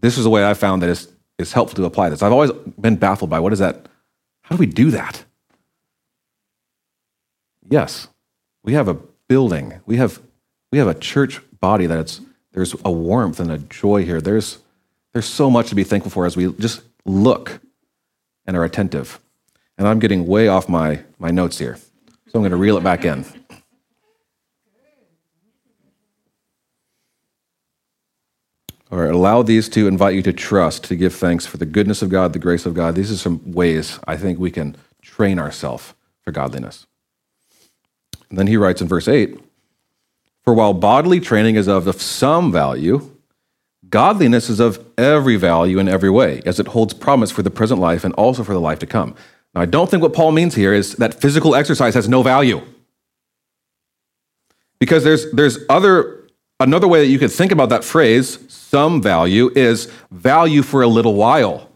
this 0.00 0.16
is 0.16 0.22
the 0.22 0.30
way 0.30 0.48
I 0.48 0.54
found 0.54 0.82
that 0.82 0.90
it's, 0.90 1.08
it's 1.36 1.52
helpful 1.52 1.74
to 1.74 1.84
apply 1.86 2.10
this. 2.10 2.22
I've 2.22 2.30
always 2.30 2.52
been 2.80 2.94
baffled 2.94 3.28
by 3.28 3.40
what 3.40 3.52
is 3.52 3.58
that? 3.58 3.88
How 4.42 4.54
do 4.54 4.60
we 4.60 4.66
do 4.66 4.92
that? 4.92 5.24
Yes, 7.68 8.06
we 8.62 8.74
have 8.74 8.86
a 8.86 8.94
building. 9.26 9.80
We 9.84 9.96
have, 9.96 10.20
we 10.70 10.78
have 10.78 10.86
a 10.86 10.94
church 10.94 11.40
body 11.58 11.86
that 11.86 11.98
it's, 11.98 12.20
there's 12.52 12.72
a 12.84 12.92
warmth 12.92 13.40
and 13.40 13.50
a 13.50 13.58
joy 13.58 14.04
here. 14.04 14.20
There's, 14.20 14.60
there's 15.12 15.26
so 15.26 15.50
much 15.50 15.70
to 15.70 15.74
be 15.74 15.82
thankful 15.82 16.12
for 16.12 16.24
as 16.24 16.36
we 16.36 16.52
just 16.52 16.82
look 17.04 17.58
and 18.46 18.56
are 18.56 18.62
attentive. 18.62 19.18
And 19.80 19.88
I'm 19.88 19.98
getting 19.98 20.26
way 20.26 20.46
off 20.46 20.68
my, 20.68 21.02
my 21.18 21.30
notes 21.30 21.56
here. 21.56 21.76
So 21.76 22.34
I'm 22.34 22.42
going 22.42 22.50
to 22.50 22.58
reel 22.58 22.76
it 22.76 22.84
back 22.84 23.06
in. 23.06 23.24
All 28.92 28.98
right, 28.98 29.10
allow 29.10 29.40
these 29.40 29.70
to 29.70 29.88
invite 29.88 30.14
you 30.14 30.20
to 30.24 30.34
trust, 30.34 30.84
to 30.84 30.96
give 30.96 31.14
thanks 31.14 31.46
for 31.46 31.56
the 31.56 31.64
goodness 31.64 32.02
of 32.02 32.10
God, 32.10 32.34
the 32.34 32.38
grace 32.38 32.66
of 32.66 32.74
God. 32.74 32.94
These 32.94 33.10
are 33.10 33.16
some 33.16 33.40
ways 33.52 33.98
I 34.06 34.18
think 34.18 34.38
we 34.38 34.50
can 34.50 34.76
train 35.00 35.38
ourselves 35.38 35.94
for 36.20 36.30
godliness. 36.30 36.86
And 38.28 38.38
then 38.38 38.48
he 38.48 38.58
writes 38.58 38.82
in 38.82 38.86
verse 38.86 39.08
8 39.08 39.40
For 40.44 40.52
while 40.52 40.74
bodily 40.74 41.20
training 41.20 41.54
is 41.54 41.68
of, 41.68 41.86
of 41.86 42.02
some 42.02 42.52
value, 42.52 43.10
Godliness 43.90 44.48
is 44.48 44.60
of 44.60 44.84
every 44.96 45.36
value 45.36 45.78
in 45.78 45.88
every 45.88 46.10
way, 46.10 46.42
as 46.46 46.60
it 46.60 46.68
holds 46.68 46.94
promise 46.94 47.30
for 47.30 47.42
the 47.42 47.50
present 47.50 47.80
life 47.80 48.04
and 48.04 48.14
also 48.14 48.44
for 48.44 48.52
the 48.52 48.60
life 48.60 48.78
to 48.80 48.86
come. 48.86 49.16
Now, 49.54 49.62
I 49.62 49.66
don't 49.66 49.90
think 49.90 50.02
what 50.02 50.12
Paul 50.12 50.32
means 50.32 50.54
here 50.54 50.72
is 50.72 50.94
that 50.96 51.20
physical 51.20 51.54
exercise 51.54 51.94
has 51.94 52.08
no 52.08 52.22
value. 52.22 52.62
Because 54.78 55.04
there's, 55.04 55.30
there's 55.32 55.58
other, 55.68 56.28
another 56.58 56.88
way 56.88 57.00
that 57.00 57.10
you 57.10 57.18
could 57.18 57.32
think 57.32 57.52
about 57.52 57.68
that 57.68 57.84
phrase, 57.84 58.38
some 58.48 59.02
value, 59.02 59.50
is 59.54 59.86
value 60.10 60.62
for 60.62 60.82
a 60.82 60.86
little 60.86 61.14
while. 61.14 61.68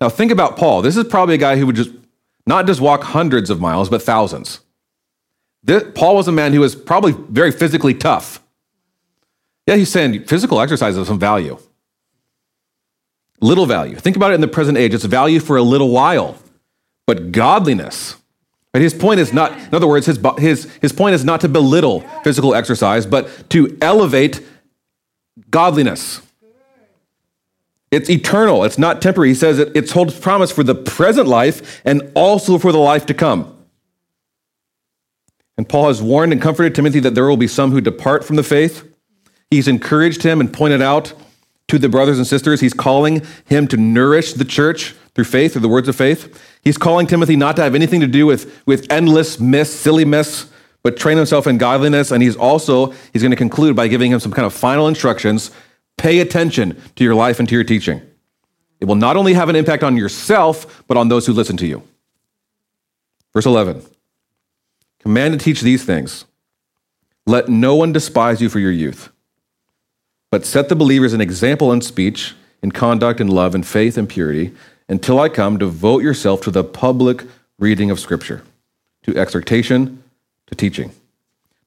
Now, 0.00 0.08
think 0.08 0.30
about 0.30 0.56
Paul. 0.56 0.82
This 0.82 0.96
is 0.96 1.04
probably 1.04 1.36
a 1.36 1.38
guy 1.38 1.56
who 1.56 1.66
would 1.66 1.76
just 1.76 1.90
not 2.46 2.66
just 2.66 2.80
walk 2.80 3.02
hundreds 3.02 3.50
of 3.50 3.60
miles, 3.60 3.88
but 3.88 4.02
thousands. 4.02 4.60
This, 5.62 5.84
Paul 5.94 6.16
was 6.16 6.28
a 6.28 6.32
man 6.32 6.52
who 6.52 6.60
was 6.60 6.74
probably 6.74 7.12
very 7.12 7.52
physically 7.52 7.94
tough. 7.94 8.42
Yeah, 9.66 9.76
he's 9.76 9.90
saying 9.90 10.24
physical 10.24 10.60
exercise 10.60 10.96
has 10.96 11.06
some 11.06 11.20
value. 11.20 11.56
Little 13.40 13.66
value. 13.66 13.96
Think 13.96 14.16
about 14.16 14.32
it 14.32 14.34
in 14.34 14.40
the 14.40 14.48
present 14.48 14.76
age. 14.76 14.92
It's 14.92 15.04
value 15.04 15.40
for 15.40 15.56
a 15.56 15.62
little 15.62 15.90
while. 15.90 16.36
But 17.06 17.32
godliness, 17.32 18.16
right? 18.72 18.82
His 18.82 18.94
point 18.94 19.20
is 19.20 19.32
not, 19.32 19.52
in 19.52 19.74
other 19.74 19.86
words, 19.86 20.06
his, 20.06 20.20
his, 20.38 20.72
his 20.76 20.92
point 20.92 21.14
is 21.14 21.24
not 21.24 21.40
to 21.42 21.48
belittle 21.48 22.00
physical 22.22 22.54
exercise, 22.54 23.06
but 23.06 23.50
to 23.50 23.76
elevate 23.80 24.40
godliness. 25.50 26.20
It's 27.90 28.08
eternal, 28.08 28.64
it's 28.64 28.78
not 28.78 29.02
temporary. 29.02 29.30
He 29.30 29.34
says 29.34 29.58
it, 29.58 29.76
it 29.76 29.90
holds 29.90 30.18
promise 30.18 30.50
for 30.50 30.62
the 30.62 30.74
present 30.74 31.28
life 31.28 31.82
and 31.84 32.10
also 32.14 32.58
for 32.58 32.72
the 32.72 32.78
life 32.78 33.04
to 33.06 33.14
come. 33.14 33.58
And 35.58 35.68
Paul 35.68 35.88
has 35.88 36.00
warned 36.00 36.32
and 36.32 36.40
comforted 36.40 36.74
Timothy 36.74 37.00
that 37.00 37.14
there 37.14 37.26
will 37.26 37.36
be 37.36 37.46
some 37.46 37.70
who 37.72 37.82
depart 37.82 38.24
from 38.24 38.36
the 38.36 38.42
faith 38.42 38.88
He's 39.52 39.68
encouraged 39.68 40.22
him 40.22 40.40
and 40.40 40.50
pointed 40.50 40.80
out 40.80 41.12
to 41.68 41.78
the 41.78 41.90
brothers 41.90 42.16
and 42.16 42.26
sisters, 42.26 42.62
he's 42.62 42.72
calling 42.72 43.20
him 43.44 43.68
to 43.68 43.76
nourish 43.76 44.32
the 44.32 44.46
church 44.46 44.94
through 45.14 45.24
faith, 45.24 45.52
through 45.52 45.60
the 45.60 45.68
words 45.68 45.88
of 45.88 45.94
faith. 45.94 46.42
He's 46.62 46.78
calling 46.78 47.06
Timothy 47.06 47.36
not 47.36 47.56
to 47.56 47.62
have 47.62 47.74
anything 47.74 48.00
to 48.00 48.06
do 48.06 48.26
with, 48.26 48.62
with 48.66 48.90
endless 48.90 49.38
myths, 49.40 49.72
silly 49.72 50.04
myths, 50.04 50.50
but 50.82 50.96
train 50.96 51.16
himself 51.16 51.46
in 51.46 51.58
godliness. 51.58 52.10
And 52.10 52.22
he's 52.22 52.36
also, 52.36 52.94
he's 53.12 53.22
going 53.22 53.30
to 53.30 53.36
conclude 53.36 53.76
by 53.76 53.88
giving 53.88 54.12
him 54.12 54.20
some 54.20 54.32
kind 54.32 54.46
of 54.46 54.52
final 54.52 54.88
instructions. 54.88 55.50
Pay 55.96 56.20
attention 56.20 56.80
to 56.96 57.04
your 57.04 57.14
life 57.14 57.38
and 57.38 57.48
to 57.48 57.54
your 57.54 57.64
teaching. 57.64 58.00
It 58.80 58.86
will 58.86 58.94
not 58.94 59.16
only 59.16 59.34
have 59.34 59.48
an 59.48 59.56
impact 59.56 59.82
on 59.82 59.96
yourself, 59.96 60.84
but 60.88 60.96
on 60.96 61.08
those 61.08 61.26
who 61.26 61.32
listen 61.32 61.56
to 61.58 61.66
you. 61.66 61.82
Verse 63.32 63.46
11 63.46 63.82
Command 65.00 65.38
to 65.38 65.44
teach 65.44 65.60
these 65.60 65.84
things. 65.84 66.24
Let 67.26 67.48
no 67.48 67.74
one 67.74 67.92
despise 67.92 68.40
you 68.40 68.48
for 68.48 68.58
your 68.58 68.72
youth 68.72 69.12
but 70.32 70.46
set 70.46 70.70
the 70.70 70.74
believers 70.74 71.12
an 71.12 71.20
example 71.20 71.70
in 71.72 71.82
speech, 71.82 72.34
in 72.62 72.72
conduct, 72.72 73.20
in 73.20 73.28
love, 73.28 73.54
in 73.54 73.62
faith, 73.62 73.98
and 73.98 74.08
purity. 74.08 74.50
Until 74.92 75.18
I 75.18 75.30
come, 75.30 75.56
devote 75.56 76.02
yourself 76.02 76.42
to 76.42 76.50
the 76.50 76.62
public 76.62 77.24
reading 77.58 77.90
of 77.90 77.98
Scripture, 77.98 78.42
to 79.04 79.16
exhortation, 79.16 80.02
to 80.48 80.54
teaching. 80.54 80.92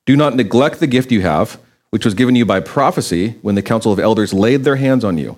Do 0.06 0.16
not 0.16 0.36
neglect 0.36 0.80
the 0.80 0.86
gift 0.86 1.12
you 1.12 1.22
have, 1.22 1.60
which 1.90 2.06
was 2.06 2.14
given 2.14 2.36
you 2.36 2.46
by 2.46 2.60
prophecy 2.60 3.32
when 3.42 3.56
the 3.56 3.64
council 3.64 3.92
of 3.92 3.98
elders 3.98 4.32
laid 4.32 4.64
their 4.64 4.76
hands 4.76 5.04
on 5.04 5.18
you. 5.18 5.38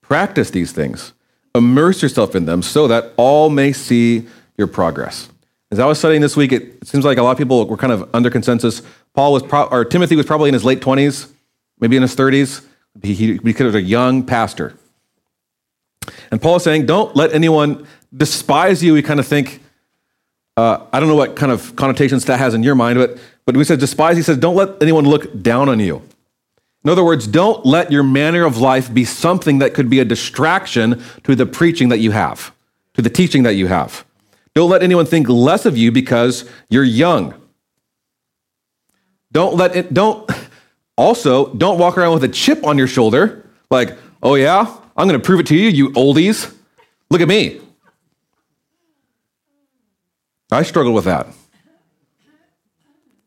Practice 0.00 0.50
these 0.50 0.72
things, 0.72 1.12
immerse 1.54 2.02
yourself 2.02 2.34
in 2.34 2.46
them, 2.46 2.60
so 2.60 2.88
that 2.88 3.12
all 3.16 3.50
may 3.50 3.72
see 3.72 4.26
your 4.58 4.66
progress. 4.66 5.28
As 5.70 5.78
I 5.78 5.86
was 5.86 6.00
studying 6.00 6.22
this 6.22 6.36
week, 6.36 6.50
it 6.50 6.84
seems 6.84 7.04
like 7.04 7.18
a 7.18 7.22
lot 7.22 7.30
of 7.30 7.38
people 7.38 7.64
were 7.68 7.76
kind 7.76 7.92
of 7.92 8.12
under 8.12 8.30
consensus. 8.30 8.82
Paul 9.14 9.32
was, 9.32 9.44
pro- 9.44 9.68
or 9.68 9.84
Timothy 9.84 10.16
was 10.16 10.26
probably 10.26 10.48
in 10.48 10.54
his 10.54 10.64
late 10.64 10.80
20s 10.80 11.32
maybe 11.78 11.94
in 11.94 12.02
his 12.02 12.16
30s. 12.16 12.64
He, 13.00 13.14
he, 13.14 13.36
he 13.36 13.62
was 13.62 13.76
a 13.76 13.80
young 13.80 14.24
pastor. 14.24 14.76
And 16.30 16.40
Paul 16.40 16.56
is 16.56 16.64
saying, 16.64 16.86
don't 16.86 17.14
let 17.14 17.32
anyone 17.32 17.86
despise 18.16 18.82
you. 18.82 18.94
We 18.94 19.02
kind 19.02 19.20
of 19.20 19.26
think, 19.26 19.60
uh, 20.56 20.86
I 20.92 21.00
don't 21.00 21.08
know 21.08 21.14
what 21.14 21.36
kind 21.36 21.52
of 21.52 21.74
connotations 21.76 22.24
that 22.26 22.38
has 22.38 22.54
in 22.54 22.62
your 22.62 22.74
mind, 22.74 22.98
but, 22.98 23.18
but 23.44 23.56
we 23.56 23.64
said 23.64 23.80
despise, 23.80 24.16
he 24.16 24.22
says, 24.22 24.36
don't 24.36 24.56
let 24.56 24.82
anyone 24.82 25.04
look 25.04 25.42
down 25.42 25.68
on 25.68 25.80
you. 25.80 26.02
In 26.84 26.90
other 26.90 27.04
words, 27.04 27.26
don't 27.26 27.64
let 27.64 27.92
your 27.92 28.02
manner 28.02 28.44
of 28.44 28.58
life 28.58 28.92
be 28.92 29.04
something 29.04 29.58
that 29.58 29.72
could 29.72 29.88
be 29.88 30.00
a 30.00 30.04
distraction 30.04 31.02
to 31.22 31.34
the 31.36 31.46
preaching 31.46 31.88
that 31.90 31.98
you 31.98 32.10
have, 32.10 32.52
to 32.94 33.02
the 33.02 33.10
teaching 33.10 33.44
that 33.44 33.54
you 33.54 33.68
have. 33.68 34.04
Don't 34.54 34.68
let 34.68 34.82
anyone 34.82 35.06
think 35.06 35.28
less 35.28 35.64
of 35.64 35.76
you 35.76 35.92
because 35.92 36.48
you're 36.68 36.84
young. 36.84 37.34
Don't 39.30 39.56
let 39.56 39.76
it, 39.76 39.94
don't, 39.94 40.30
also, 40.96 41.54
don't 41.54 41.78
walk 41.78 41.96
around 41.96 42.14
with 42.14 42.24
a 42.24 42.28
chip 42.28 42.64
on 42.64 42.76
your 42.76 42.88
shoulder, 42.88 43.46
like, 43.70 43.96
oh 44.22 44.34
yeah, 44.34 44.76
I'm 44.96 45.08
going 45.08 45.20
to 45.20 45.24
prove 45.24 45.40
it 45.40 45.46
to 45.46 45.56
you, 45.56 45.68
you 45.68 45.90
oldies. 45.90 46.54
Look 47.10 47.20
at 47.20 47.28
me. 47.28 47.60
I 50.50 50.62
struggled 50.62 50.94
with 50.94 51.04
that. 51.04 51.26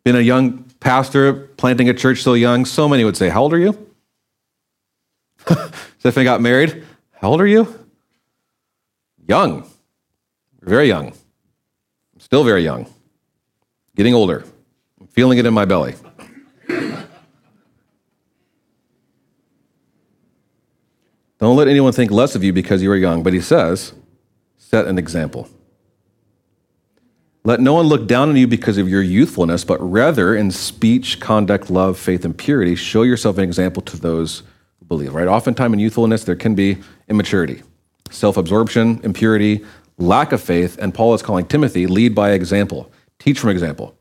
Being 0.04 0.16
a 0.16 0.22
young 0.22 0.66
pastor, 0.80 1.34
planting 1.58 1.90
a 1.90 1.94
church 1.94 2.22
so 2.22 2.36
young, 2.36 2.66
so 2.66 2.88
many 2.88 3.04
would 3.04 3.18
say, 3.18 3.30
How 3.30 3.42
old 3.42 3.54
are 3.54 3.60
you? 3.60 3.92
I 6.06 6.24
got 6.24 6.40
married. 6.40 6.84
How 7.14 7.30
old 7.30 7.42
are 7.42 7.48
you? 7.48 7.68
Young. 9.28 9.68
Very 10.62 10.88
young. 10.88 11.14
Still 12.20 12.44
very 12.44 12.64
young. 12.64 12.88
Getting 13.96 14.14
older. 14.14 14.46
I'm 15.00 15.08
feeling 15.08 15.40
it 15.40 15.46
in 15.46 15.54
my 15.54 15.66
belly. 15.66 15.96
Don't 21.40 21.58
let 21.58 21.68
anyone 21.68 21.92
think 21.92 22.12
less 22.12 22.36
of 22.36 22.44
you 22.44 22.54
because 22.54 22.82
you 22.82 22.92
are 22.92 22.96
young, 22.96 23.24
but 23.24 23.34
he 23.34 23.42
says, 23.42 23.94
set 24.58 24.88
an 24.88 24.98
example. 24.98 25.50
Let 27.44 27.60
no 27.60 27.74
one 27.74 27.86
look 27.86 28.08
down 28.08 28.30
on 28.30 28.36
you 28.36 28.48
because 28.48 28.78
of 28.78 28.90
your 28.90 29.04
youthfulness, 29.04 29.64
but 29.64 29.78
rather 29.80 30.36
in 30.36 30.50
speech, 30.50 31.20
conduct, 31.20 31.70
love, 31.70 32.00
faith, 32.00 32.26
and 32.26 32.36
purity, 32.36 32.76
show 32.76 33.04
yourself 33.04 33.38
an 33.38 33.44
example 33.44 33.84
to 33.84 33.98
those 33.98 34.42
who 34.80 34.86
believe. 34.86 35.14
Right? 35.14 35.28
Oftentimes 35.28 35.74
in 35.74 35.80
youthfulness, 35.80 36.24
there 36.24 36.36
can 36.36 36.56
be 36.56 36.78
immaturity, 37.08 37.62
self 38.10 38.38
absorption, 38.38 39.00
impurity, 39.04 39.64
lack 40.00 40.32
of 40.32 40.42
faith, 40.42 40.78
and 40.80 40.94
Paul 40.94 41.14
is 41.14 41.22
calling 41.22 41.46
Timothy, 41.46 41.86
lead 41.86 42.16
by 42.16 42.32
example, 42.32 42.92
teach 43.20 43.40
from 43.40 43.52
example. 43.52 43.96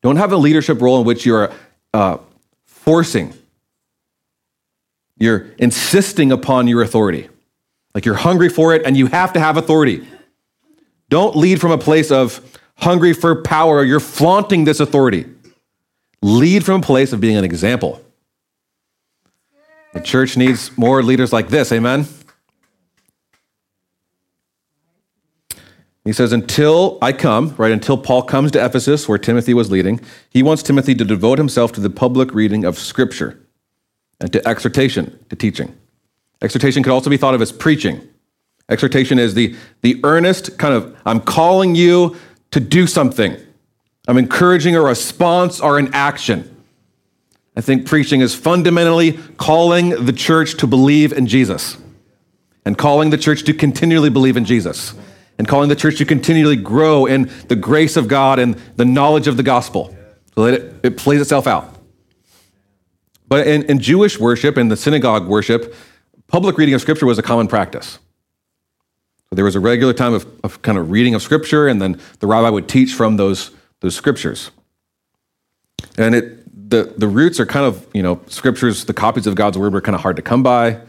Don't 0.00 0.16
have 0.16 0.32
a 0.32 0.36
leadership 0.36 0.80
role 0.80 0.98
in 1.00 1.06
which 1.06 1.26
you're 1.26 1.52
uh, 1.92 2.16
forcing, 2.64 3.34
you're 5.18 5.46
insisting 5.58 6.32
upon 6.32 6.68
your 6.68 6.82
authority. 6.82 7.28
Like 7.94 8.04
you're 8.04 8.14
hungry 8.14 8.48
for 8.48 8.74
it 8.74 8.82
and 8.84 8.96
you 8.96 9.06
have 9.06 9.32
to 9.32 9.40
have 9.40 9.56
authority. 9.56 10.06
Don't 11.08 11.36
lead 11.36 11.60
from 11.60 11.70
a 11.70 11.78
place 11.78 12.10
of 12.10 12.58
hungry 12.76 13.12
for 13.12 13.42
power. 13.42 13.82
You're 13.82 14.00
flaunting 14.00 14.64
this 14.64 14.80
authority. 14.80 15.24
Lead 16.22 16.64
from 16.64 16.82
a 16.82 16.84
place 16.84 17.12
of 17.12 17.20
being 17.20 17.36
an 17.36 17.44
example. 17.44 18.02
The 19.94 20.00
church 20.00 20.36
needs 20.36 20.76
more 20.76 21.02
leaders 21.02 21.32
like 21.32 21.48
this, 21.48 21.72
amen? 21.72 22.06
He 26.04 26.12
says, 26.12 26.32
until 26.32 26.98
I 27.00 27.12
come, 27.12 27.54
right, 27.56 27.72
until 27.72 27.96
Paul 27.96 28.22
comes 28.22 28.52
to 28.52 28.64
Ephesus, 28.64 29.08
where 29.08 29.18
Timothy 29.18 29.54
was 29.54 29.70
leading, 29.70 30.00
he 30.28 30.42
wants 30.42 30.62
Timothy 30.62 30.94
to 30.94 31.04
devote 31.04 31.38
himself 31.38 31.72
to 31.72 31.80
the 31.80 31.90
public 31.90 32.34
reading 32.34 32.64
of 32.64 32.78
Scripture 32.78 33.45
and 34.20 34.32
to 34.32 34.46
exhortation, 34.46 35.18
to 35.28 35.36
teaching. 35.36 35.76
Exhortation 36.42 36.82
could 36.82 36.92
also 36.92 37.10
be 37.10 37.16
thought 37.16 37.34
of 37.34 37.42
as 37.42 37.52
preaching. 37.52 38.06
Exhortation 38.68 39.18
is 39.18 39.34
the, 39.34 39.54
the 39.82 40.00
earnest 40.04 40.58
kind 40.58 40.74
of, 40.74 40.96
I'm 41.06 41.20
calling 41.20 41.74
you 41.74 42.16
to 42.50 42.60
do 42.60 42.86
something. 42.86 43.36
I'm 44.08 44.18
encouraging 44.18 44.76
a 44.76 44.80
response 44.80 45.60
or 45.60 45.78
an 45.78 45.92
action. 45.92 46.52
I 47.56 47.60
think 47.60 47.86
preaching 47.86 48.20
is 48.20 48.34
fundamentally 48.34 49.12
calling 49.38 50.04
the 50.04 50.12
church 50.12 50.56
to 50.58 50.66
believe 50.66 51.12
in 51.12 51.26
Jesus 51.26 51.76
and 52.64 52.76
calling 52.76 53.10
the 53.10 53.18
church 53.18 53.44
to 53.44 53.54
continually 53.54 54.10
believe 54.10 54.36
in 54.36 54.44
Jesus 54.44 54.94
and 55.38 55.46
calling 55.46 55.68
the 55.68 55.76
church 55.76 55.98
to 55.98 56.04
continually 56.04 56.56
grow 56.56 57.06
in 57.06 57.30
the 57.48 57.56
grace 57.56 57.96
of 57.96 58.08
God 58.08 58.38
and 58.38 58.54
the 58.76 58.84
knowledge 58.84 59.26
of 59.26 59.36
the 59.36 59.42
gospel 59.42 59.96
so 60.34 60.44
that 60.44 60.54
it, 60.54 60.74
it 60.82 60.96
plays 60.96 61.20
itself 61.20 61.46
out. 61.46 61.75
But 63.28 63.46
in, 63.46 63.64
in 63.64 63.80
Jewish 63.80 64.18
worship 64.18 64.56
and 64.56 64.70
the 64.70 64.76
synagogue 64.76 65.26
worship, 65.26 65.74
public 66.28 66.58
reading 66.58 66.74
of 66.74 66.80
scripture 66.80 67.06
was 67.06 67.18
a 67.18 67.22
common 67.22 67.48
practice. 67.48 67.98
There 69.32 69.44
was 69.44 69.56
a 69.56 69.60
regular 69.60 69.92
time 69.92 70.14
of, 70.14 70.26
of 70.44 70.62
kind 70.62 70.78
of 70.78 70.90
reading 70.90 71.14
of 71.14 71.22
scripture, 71.22 71.66
and 71.66 71.82
then 71.82 72.00
the 72.20 72.26
rabbi 72.26 72.48
would 72.48 72.68
teach 72.68 72.94
from 72.94 73.16
those, 73.16 73.50
those 73.80 73.96
scriptures. 73.96 74.50
And 75.98 76.14
it, 76.14 76.70
the, 76.70 76.94
the 76.96 77.08
roots 77.08 77.40
are 77.40 77.46
kind 77.46 77.66
of, 77.66 77.86
you 77.92 78.02
know, 78.02 78.20
scriptures, 78.28 78.84
the 78.84 78.94
copies 78.94 79.26
of 79.26 79.34
God's 79.34 79.58
word 79.58 79.72
were 79.72 79.80
kind 79.80 79.94
of 79.94 80.00
hard 80.00 80.16
to 80.16 80.22
come 80.22 80.42
by. 80.42 80.80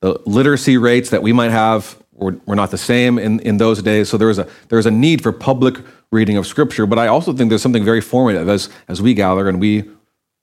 The 0.00 0.20
literacy 0.26 0.78
rates 0.78 1.10
that 1.10 1.22
we 1.22 1.32
might 1.32 1.50
have 1.50 1.96
were, 2.12 2.36
were 2.46 2.56
not 2.56 2.70
the 2.70 2.78
same 2.78 3.18
in, 3.18 3.40
in 3.40 3.56
those 3.56 3.82
days. 3.82 4.08
So 4.08 4.16
there 4.16 4.28
was, 4.28 4.38
a, 4.38 4.48
there 4.68 4.76
was 4.76 4.86
a 4.86 4.90
need 4.90 5.22
for 5.22 5.32
public 5.32 5.76
reading 6.10 6.36
of 6.36 6.46
scripture. 6.46 6.86
But 6.86 6.98
I 6.98 7.08
also 7.08 7.32
think 7.32 7.48
there's 7.50 7.62
something 7.62 7.84
very 7.84 8.00
formative 8.00 8.48
as, 8.48 8.68
as 8.88 9.00
we 9.02 9.14
gather 9.14 9.48
and 9.48 9.60
we, 9.60 9.88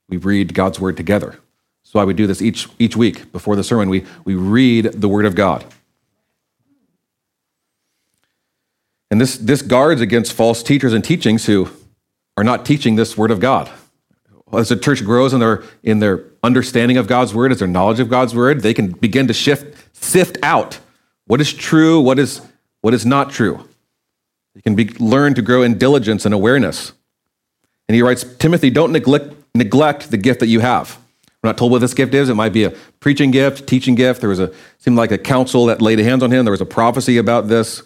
we 0.10 0.18
read 0.18 0.54
God's 0.54 0.80
word 0.80 0.98
together. 0.98 1.40
So 1.84 2.00
I 2.00 2.04
would 2.04 2.18
do 2.18 2.28
this 2.28 2.42
each, 2.42 2.68
each 2.78 2.96
week 2.96 3.32
before 3.32 3.56
the 3.56 3.64
sermon. 3.64 3.90
We, 3.90 4.06
we 4.26 4.36
read 4.36 4.86
the 4.86 5.08
word 5.08 5.26
of 5.26 5.36
God. 5.36 5.66
And 9.12 9.20
this, 9.20 9.38
this 9.38 9.62
guards 9.62 10.02
against 10.02 10.34
false 10.34 10.62
teachers 10.62 10.94
and 10.94 11.04
teachings 11.04 11.46
who 11.46 11.70
are 12.38 12.44
not 12.44 12.66
teaching 12.66 12.96
this 12.96 13.18
word 13.18 13.32
of 13.32 13.40
God. 13.40 13.70
As 14.54 14.70
the 14.70 14.76
church 14.76 15.04
grows 15.04 15.34
in 15.34 15.40
their, 15.40 15.64
in 15.84 16.00
their 16.00 16.26
understanding 16.44 16.98
of 16.98 17.08
God's 17.08 17.34
word, 17.34 17.52
as 17.52 17.60
their 17.60 17.68
knowledge 17.68 18.00
of 18.00 18.10
God's 18.10 18.36
word, 18.36 18.62
they 18.62 18.74
can 18.74 18.92
begin 18.92 19.28
to 19.28 19.34
shift, 19.34 19.76
sift 19.96 20.38
out 20.44 20.80
what 21.26 21.42
is 21.42 21.54
true, 21.54 22.00
what 22.00 22.18
is, 22.18 22.42
what 22.82 22.94
is 22.94 23.06
not 23.06 23.32
true. 23.32 23.68
They 24.56 24.62
can 24.62 24.76
be, 24.76 24.86
learn 25.00 25.36
to 25.36 25.42
grow 25.42 25.62
in 25.62 25.78
diligence 25.78 26.26
and 26.26 26.34
awareness. 26.34 26.94
And 27.88 27.96
he 27.96 28.02
writes, 28.02 28.24
Timothy, 28.38 28.70
don't 28.70 28.92
neglect, 28.92 29.34
neglect 29.60 30.10
the 30.10 30.18
gift 30.18 30.40
that 30.40 30.48
you 30.48 30.62
have. 30.62 30.98
We're 31.44 31.50
not 31.50 31.58
told 31.58 31.72
what 31.72 31.80
this 31.80 31.94
gift 31.94 32.14
is. 32.14 32.28
It 32.28 32.34
might 32.34 32.52
be 32.52 32.64
a 32.66 32.72
preaching 33.00 33.32
gift, 33.32 33.68
teaching 33.68 33.96
gift. 33.96 34.20
There 34.20 34.30
was 34.30 34.40
a 34.40 34.52
seemed 34.80 34.98
like 34.98 35.12
a 35.12 35.18
council 35.18 35.68
that 35.68 35.82
laid 35.82 36.00
hands 36.00 36.24
on 36.24 36.32
him. 36.32 36.44
There 36.44 36.52
was 36.52 36.62
a 36.62 36.66
prophecy 36.66 37.18
about 37.18 37.48
this. 37.48 37.84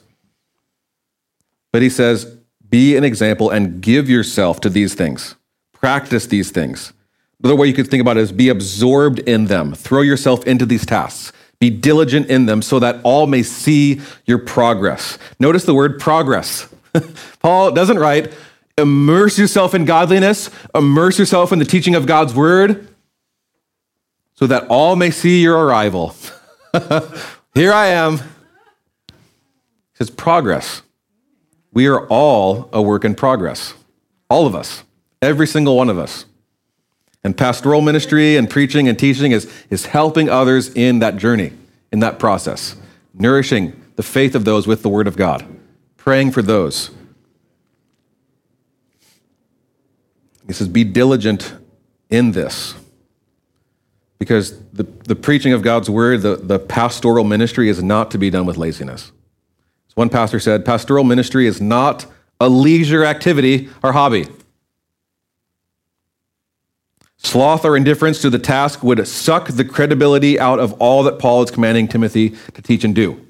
But 1.72 1.82
he 1.82 1.90
says, 1.90 2.38
be 2.70 2.96
an 2.96 3.04
example 3.04 3.50
and 3.50 3.82
give 3.82 4.10
yourself 4.10 4.62
to 4.62 4.70
these 4.70 4.96
things. 4.96 5.36
Practice 5.74 6.26
these 6.28 6.50
things. 6.50 6.94
Another 7.44 7.56
way 7.56 7.68
you 7.68 7.74
could 7.74 7.90
think 7.90 8.02
about 8.02 8.18
it 8.18 8.22
is 8.22 8.32
be 8.32 8.50
absorbed 8.50 9.20
in 9.20 9.46
them. 9.46 9.74
Throw 9.74 10.02
yourself 10.02 10.48
into 10.48 10.66
these 10.66 10.86
tasks. 10.86 11.34
Be 11.60 11.70
diligent 11.70 12.30
in 12.30 12.46
them 12.46 12.62
so 12.62 12.80
that 12.80 13.00
all 13.04 13.28
may 13.28 13.44
see 13.44 14.02
your 14.26 14.40
progress. 14.40 15.18
Notice 15.40 15.66
the 15.66 15.74
word 15.74 16.00
progress. 16.00 16.74
Paul 17.40 17.72
doesn't 17.72 18.00
write, 18.00 18.34
immerse 18.78 19.38
yourself 19.38 19.74
in 19.74 19.86
godliness, 19.86 20.50
immerse 20.74 21.20
yourself 21.20 21.52
in 21.52 21.60
the 21.60 21.66
teaching 21.66 21.96
of 21.96 22.06
God's 22.06 22.34
word, 22.34 22.88
so 24.36 24.48
that 24.48 24.66
all 24.68 24.96
may 24.96 25.12
see 25.12 25.42
your 25.42 25.58
arrival. 25.66 26.16
Here 27.54 27.72
I 27.72 27.88
am. 27.88 28.20
It's 30.00 30.10
progress. 30.10 30.82
We 31.72 31.88
are 31.88 32.06
all 32.08 32.70
a 32.74 32.82
work 32.82 33.06
in 33.06 33.16
progress. 33.16 33.74
All 34.30 34.46
of 34.46 34.54
us, 34.54 34.84
every 35.22 35.48
single 35.48 35.78
one 35.78 35.90
of 35.90 35.98
us. 35.98 36.26
And 37.24 37.38
pastoral 37.38 37.82
ministry 37.82 38.36
and 38.36 38.50
preaching 38.50 38.90
and 38.90 39.00
teaching 39.00 39.32
is, 39.32 39.50
is 39.70 39.86
helping 39.86 40.30
others 40.30 40.74
in 40.74 41.00
that 41.00 41.16
journey, 41.16 41.54
in 41.92 42.00
that 42.00 42.20
process, 42.20 42.76
nourishing 43.14 43.80
the 43.96 44.04
faith 44.04 44.36
of 44.36 44.44
those 44.44 44.68
with 44.68 44.82
the 44.82 44.90
Word 44.90 45.08
of 45.08 45.16
God, 45.16 45.46
praying 45.96 46.32
for 46.32 46.42
those. 46.42 46.90
He 50.48 50.54
says, 50.54 50.68
Be 50.68 50.84
diligent 50.84 51.56
in 52.10 52.32
this. 52.32 52.76
Because 54.20 54.58
the, 54.72 54.84
the 54.84 55.16
preaching 55.16 55.54
of 55.54 55.62
God's 55.62 55.90
Word, 55.90 56.22
the, 56.22 56.38
the 56.38 56.60
pastoral 56.60 57.26
ministry 57.26 57.70
is 57.70 57.84
not 57.84 58.12
to 58.12 58.18
be 58.18 58.30
done 58.30 58.46
with 58.46 58.58
laziness. 58.58 59.12
As 59.90 59.96
one 59.96 60.10
pastor 60.10 60.40
said, 60.40 60.66
pastoral 60.66 61.04
ministry 61.04 61.46
is 61.46 61.60
not 61.60 62.06
a 62.40 62.48
leisure 62.48 63.04
activity 63.04 63.70
or 63.84 63.92
hobby. 63.92 64.28
Sloth 67.18 67.64
or 67.64 67.78
indifference 67.78 68.22
to 68.22 68.30
the 68.30 68.40
task 68.40 68.84
would 68.84 69.08
suck 69.08 69.48
the 69.48 69.64
credibility 69.64 70.40
out 70.40 70.60
of 70.60 70.74
all 70.74 71.04
that 71.04 71.20
Paul 71.20 71.44
is 71.44 71.52
commanding 71.52 71.88
Timothy 71.88 72.32
to 72.54 72.62
teach 72.62 72.84
and 72.84 72.94
do. 72.94 73.26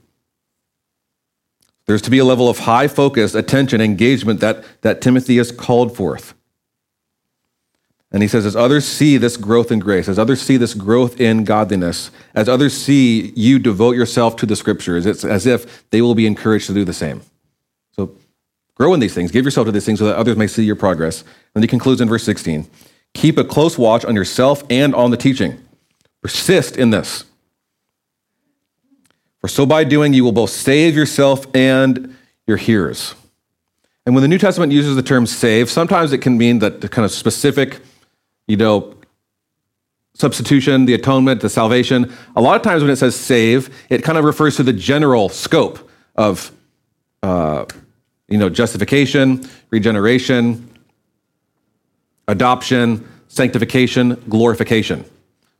There's 1.85 2.01
to 2.03 2.09
be 2.09 2.17
a 2.17 2.25
level 2.25 2.49
of 2.49 2.59
high 2.59 2.87
focus, 2.87 3.35
attention, 3.35 3.81
engagement 3.81 4.39
that, 4.39 4.63
that 4.81 5.01
Timothy 5.01 5.37
has 5.37 5.51
called 5.51 5.95
forth. 5.95 6.33
And 8.13 8.21
he 8.21 8.27
says, 8.27 8.45
as 8.45 8.55
others 8.55 8.85
see 8.85 9.17
this 9.17 9.37
growth 9.37 9.71
in 9.71 9.79
grace, 9.79 10.07
as 10.07 10.19
others 10.19 10.39
see 10.39 10.55
this 10.55 10.75
growth 10.75 11.19
in 11.19 11.43
godliness, 11.43 12.11
as 12.35 12.47
others 12.47 12.73
see 12.73 13.33
you 13.35 13.57
devote 13.57 13.95
yourself 13.95 14.35
to 14.37 14.45
the 14.45 14.55
scriptures, 14.55 15.07
it's 15.07 15.25
as 15.25 15.47
if 15.47 15.89
they 15.89 15.99
will 15.99 16.13
be 16.13 16.27
encouraged 16.27 16.67
to 16.67 16.75
do 16.75 16.85
the 16.85 16.93
same. 16.93 17.21
So 17.91 18.15
grow 18.75 18.93
in 18.93 18.99
these 18.99 19.15
things, 19.15 19.31
give 19.31 19.45
yourself 19.45 19.65
to 19.65 19.71
these 19.71 19.85
things 19.85 19.97
so 19.97 20.05
that 20.05 20.15
others 20.15 20.37
may 20.37 20.45
see 20.45 20.63
your 20.63 20.75
progress. 20.75 21.23
And 21.55 21.63
he 21.63 21.67
concludes 21.67 22.01
in 22.01 22.07
verse 22.07 22.23
16 22.23 22.69
Keep 23.15 23.39
a 23.39 23.43
close 23.43 23.79
watch 23.79 24.05
on 24.05 24.15
yourself 24.15 24.63
and 24.69 24.93
on 24.93 25.09
the 25.09 25.17
teaching. 25.17 25.59
Persist 26.21 26.77
in 26.77 26.91
this. 26.91 27.25
For 29.41 29.47
so 29.47 29.65
by 29.65 29.83
doing, 29.83 30.13
you 30.13 30.23
will 30.23 30.31
both 30.31 30.51
save 30.51 30.95
yourself 30.95 31.45
and 31.55 32.15
your 32.47 32.57
hearers. 32.57 33.15
And 34.05 34.13
when 34.13 34.21
the 34.21 34.27
New 34.27 34.37
Testament 34.37 34.71
uses 34.71 34.95
the 34.95 35.03
term 35.03 35.25
save, 35.25 35.69
sometimes 35.69 36.13
it 36.13 36.19
can 36.19 36.37
mean 36.37 36.59
that 36.59 36.81
the 36.81 36.89
kind 36.89 37.05
of 37.05 37.11
specific 37.11 37.79
you 38.47 38.57
know, 38.57 38.95
substitution, 40.15 40.85
the 40.85 40.93
atonement, 40.93 41.41
the 41.41 41.49
salvation. 41.49 42.13
A 42.35 42.41
lot 42.41 42.55
of 42.55 42.61
times 42.61 42.83
when 42.83 42.91
it 42.91 42.97
says 42.97 43.15
save, 43.15 43.69
it 43.89 44.03
kind 44.03 44.17
of 44.17 44.23
refers 44.23 44.55
to 44.57 44.63
the 44.63 44.73
general 44.73 45.29
scope 45.29 45.89
of, 46.15 46.51
uh, 47.23 47.65
you 48.27 48.37
know, 48.37 48.49
justification, 48.49 49.47
regeneration, 49.71 50.69
adoption, 52.27 53.07
sanctification, 53.27 54.21
glorification. 54.29 55.03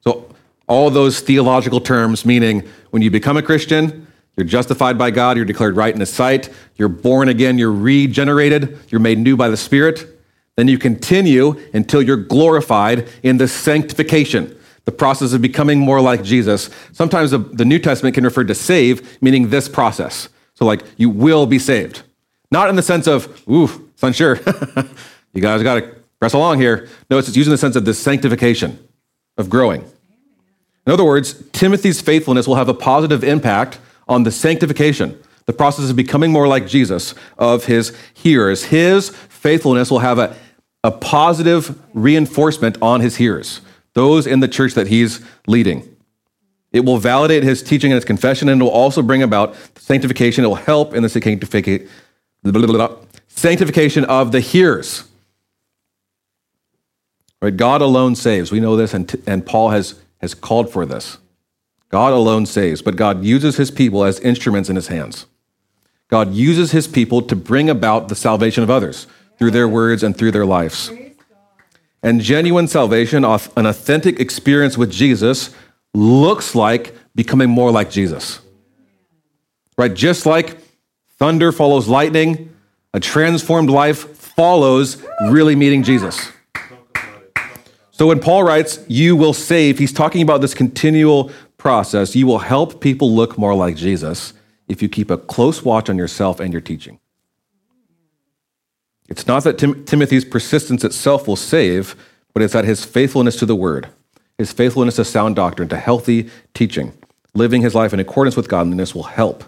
So 0.02 0.30
all 0.68 0.90
those 0.90 1.20
theological 1.20 1.82
terms 1.82 2.26
meaning 2.26 2.68
when 2.92 3.02
you 3.02 3.10
become 3.10 3.38
a 3.38 3.42
Christian, 3.42 4.08
you're 4.38 4.46
justified 4.46 4.98
by 4.98 5.12
God, 5.12 5.38
you're 5.38 5.46
declared 5.46 5.76
right 5.76 5.94
in 5.94 6.00
His 6.00 6.12
sight, 6.12 6.50
you're 6.76 6.90
born 6.90 7.30
again, 7.30 7.58
you're 7.58 7.72
regenerated, 7.72 8.80
you're 8.90 9.02
made 9.02 9.18
new 9.18 9.36
by 9.36 9.50
the 9.50 9.58
Spirit. 9.58 10.13
Then 10.56 10.68
you 10.68 10.78
continue 10.78 11.60
until 11.74 12.02
you're 12.02 12.18
glorified 12.18 13.10
in 13.24 13.38
the 13.38 13.48
sanctification, 13.48 14.56
the 14.86 14.92
process 14.92 15.34
of 15.34 15.42
becoming 15.42 15.80
more 15.80 16.02
like 16.02 16.24
Jesus. 16.24 16.70
Sometimes 16.92 17.32
the, 17.32 17.66
New 17.66 17.80
Testament 17.80 18.16
can 18.16 18.24
refer 18.24 18.44
to 18.44 18.56
save, 18.56 19.22
meaning 19.22 19.50
this 19.50 19.68
process. 19.68 20.30
So, 20.54 20.66
like, 20.66 20.84
you 20.98 21.10
will 21.10 21.46
be 21.46 21.58
saved. 21.58 22.04
Not 22.52 22.70
in 22.70 22.76
the 22.76 22.84
sense 22.84 23.08
of, 23.08 23.42
ooh, 23.50 23.90
it's 23.94 24.04
unsure. 24.04 24.36
you 25.34 25.42
guys 25.42 25.64
got 25.64 25.80
to 25.80 25.96
press 26.20 26.34
along 26.34 26.60
here. 26.60 26.88
No, 27.10 27.18
it's 27.18 27.36
using 27.36 27.52
the 27.52 27.58
sense 27.58 27.76
of 27.76 27.86
the 27.86 27.94
sanctification, 27.94 28.78
of 29.38 29.50
growing. 29.50 29.82
In 30.86 30.92
other 30.92 31.04
words, 31.04 31.42
Timothy's 31.54 32.02
faithfulness 32.02 32.48
will 32.48 32.56
have 32.56 32.70
a 32.70 32.74
positive 32.74 33.24
impact 33.24 33.80
on 34.08 34.24
the 34.24 34.32
sanctification, 34.32 35.18
the 35.46 35.54
process 35.54 35.90
of 35.90 35.96
becoming 35.96 36.32
more 36.32 36.48
like 36.48 36.68
Jesus 36.68 37.16
of 37.38 37.66
his 37.66 37.96
hearers. 38.14 38.66
His 38.66 39.10
faithfulness 39.10 39.90
will 39.90 40.00
have 40.00 40.20
a, 40.20 40.36
a 40.84 40.92
positive 40.92 41.80
reinforcement 41.94 42.78
on 42.82 43.00
his 43.02 43.16
hearers, 43.16 43.62
those 43.94 44.28
in 44.28 44.42
the 44.42 44.48
church 44.48 44.74
that 44.74 44.88
he's 44.88 45.22
leading. 45.48 45.90
It 46.72 46.84
will 46.84 46.98
validate 46.98 47.44
his 47.44 47.64
teaching 47.64 47.92
and 47.92 47.96
his 47.96 48.06
confession, 48.06 48.50
and 48.50 48.60
it 48.60 48.64
will 48.64 48.72
also 48.72 49.02
bring 49.02 49.22
about 49.24 49.56
sanctification. 49.76 50.44
It 50.44 50.48
will 50.48 50.56
help 50.56 50.94
in 50.94 51.04
the 51.04 51.10
sanctification 53.28 54.06
of 54.06 54.32
the 54.32 54.40
hearers. 54.40 55.04
Right? 57.42 57.56
God 57.56 57.82
alone 57.82 58.16
saves. 58.16 58.52
We 58.52 58.60
know 58.60 58.76
this, 58.76 58.94
and, 58.94 59.16
and 59.28 59.46
Paul 59.46 59.70
has, 59.70 60.02
has 60.20 60.34
called 60.34 60.72
for 60.72 60.86
this. 60.86 61.18
God 61.90 62.12
alone 62.12 62.48
saves, 62.48 62.82
but 62.82 62.96
God 62.96 63.24
uses 63.24 63.58
his 63.58 63.70
people 63.70 64.04
as 64.04 64.20
instruments 64.22 64.68
in 64.70 64.76
his 64.76 64.88
hands. 64.88 65.28
God 66.08 66.34
uses 66.34 66.72
his 66.72 66.88
people 66.88 67.22
to 67.22 67.36
bring 67.36 67.70
about 67.70 68.10
the 68.10 68.16
salvation 68.16 68.64
of 68.64 68.70
others 68.72 69.06
through 69.38 69.52
their 69.52 69.68
words 69.68 70.04
and 70.04 70.18
through 70.18 70.32
their 70.32 70.46
lives. 70.46 70.92
And 72.02 72.20
genuine 72.20 72.68
salvation, 72.68 73.24
an 73.24 73.66
authentic 73.66 74.20
experience 74.20 74.78
with 74.78 74.92
Jesus, 74.92 75.56
looks 75.94 76.54
like 76.56 76.94
becoming 77.16 77.50
more 77.50 77.72
like 77.72 77.90
Jesus. 77.90 78.42
Right? 79.78 79.94
Just 79.94 80.26
like 80.26 80.58
thunder 81.18 81.52
follows 81.52 81.88
lightning, 81.88 82.54
a 82.94 83.00
transformed 83.00 83.70
life 83.70 84.18
follows 84.18 85.04
really 85.30 85.56
meeting 85.56 85.84
Jesus. 85.84 86.30
So 87.92 88.08
when 88.08 88.20
Paul 88.20 88.44
writes, 88.44 88.84
you 88.88 89.16
will 89.16 89.34
save, 89.34 89.78
he's 89.78 89.94
talking 89.94 90.22
about 90.22 90.42
this 90.42 90.54
continual 90.54 91.32
process. 91.58 92.16
You 92.16 92.28
will 92.28 92.40
help 92.40 92.82
people 92.82 93.16
look 93.16 93.38
more 93.38 93.56
like 93.56 93.76
Jesus 93.76 94.34
if 94.68 94.82
you 94.82 94.90
keep 94.90 95.10
a 95.12 95.18
close 95.18 95.64
watch 95.64 95.90
on 95.90 95.98
yourself 95.98 96.40
and 96.40 96.52
your 96.52 96.62
teaching. 96.62 97.00
It's 99.10 99.28
not 99.28 99.44
that 99.44 99.58
Tim- 99.58 99.86
Timothy's 99.86 100.26
persistence 100.26 100.84
itself 100.84 101.28
will 101.28 101.36
save, 101.36 101.96
but 102.34 102.42
it's 102.42 102.54
that 102.54 102.66
his 102.66 102.86
faithfulness 102.86 103.36
to 103.38 103.46
the 103.46 103.56
word, 103.56 103.90
his 104.38 104.52
faithfulness 104.52 104.96
to 104.96 105.06
sound 105.06 105.36
doctrine, 105.36 105.70
to 105.70 105.78
healthy 105.78 106.30
teaching, 106.54 106.94
living 107.34 107.62
his 107.62 107.76
life 107.76 107.94
in 107.94 108.00
accordance 108.00 108.36
with 108.36 108.50
godliness 108.50 108.96
will 108.96 109.04
help. 109.04 109.44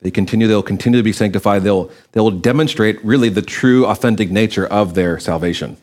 They 0.00 0.10
continue, 0.10 0.46
they'll 0.46 0.62
continue 0.62 0.98
to 0.98 1.04
be 1.04 1.12
sanctified. 1.12 1.62
They'll, 1.62 1.90
they'll 2.12 2.30
demonstrate 2.30 3.04
really 3.04 3.28
the 3.28 3.42
true, 3.42 3.86
authentic 3.86 4.30
nature 4.30 4.66
of 4.66 4.94
their 4.94 5.18
salvation. 5.18 5.76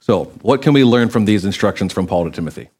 So, 0.00 0.24
what 0.40 0.62
can 0.62 0.72
we 0.72 0.82
learn 0.82 1.10
from 1.10 1.26
these 1.26 1.44
instructions 1.44 1.92
from 1.92 2.06
Paul 2.06 2.24
to 2.24 2.30
Timothy? 2.30 2.70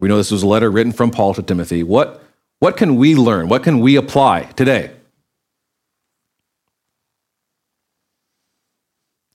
We 0.00 0.08
know 0.08 0.16
this 0.16 0.30
was 0.30 0.42
a 0.42 0.46
letter 0.46 0.70
written 0.70 0.92
from 0.92 1.10
Paul 1.10 1.34
to 1.34 1.42
Timothy. 1.42 1.82
What, 1.82 2.22
what 2.60 2.76
can 2.76 2.96
we 2.96 3.14
learn? 3.14 3.48
What 3.48 3.62
can 3.62 3.80
we 3.80 3.96
apply 3.96 4.44
today? 4.56 4.90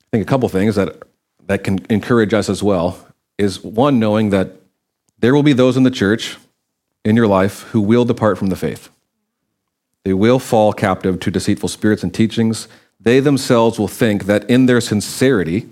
I 0.01 0.05
think 0.11 0.23
a 0.23 0.29
couple 0.29 0.49
things 0.49 0.75
that, 0.75 1.03
that 1.47 1.63
can 1.63 1.85
encourage 1.89 2.33
us 2.33 2.49
as 2.49 2.61
well 2.61 3.07
is 3.37 3.63
one, 3.63 3.99
knowing 3.99 4.29
that 4.29 4.51
there 5.19 5.33
will 5.33 5.43
be 5.43 5.53
those 5.53 5.77
in 5.77 5.83
the 5.83 5.91
church, 5.91 6.37
in 7.03 7.15
your 7.15 7.27
life, 7.27 7.61
who 7.71 7.81
will 7.81 8.05
depart 8.05 8.37
from 8.37 8.47
the 8.47 8.55
faith. 8.55 8.89
They 10.03 10.13
will 10.13 10.39
fall 10.39 10.73
captive 10.73 11.19
to 11.21 11.31
deceitful 11.31 11.69
spirits 11.69 12.03
and 12.03 12.13
teachings. 12.13 12.67
They 12.99 13.21
themselves 13.21 13.79
will 13.79 13.87
think 13.87 14.25
that 14.25 14.49
in 14.49 14.65
their 14.65 14.81
sincerity, 14.81 15.69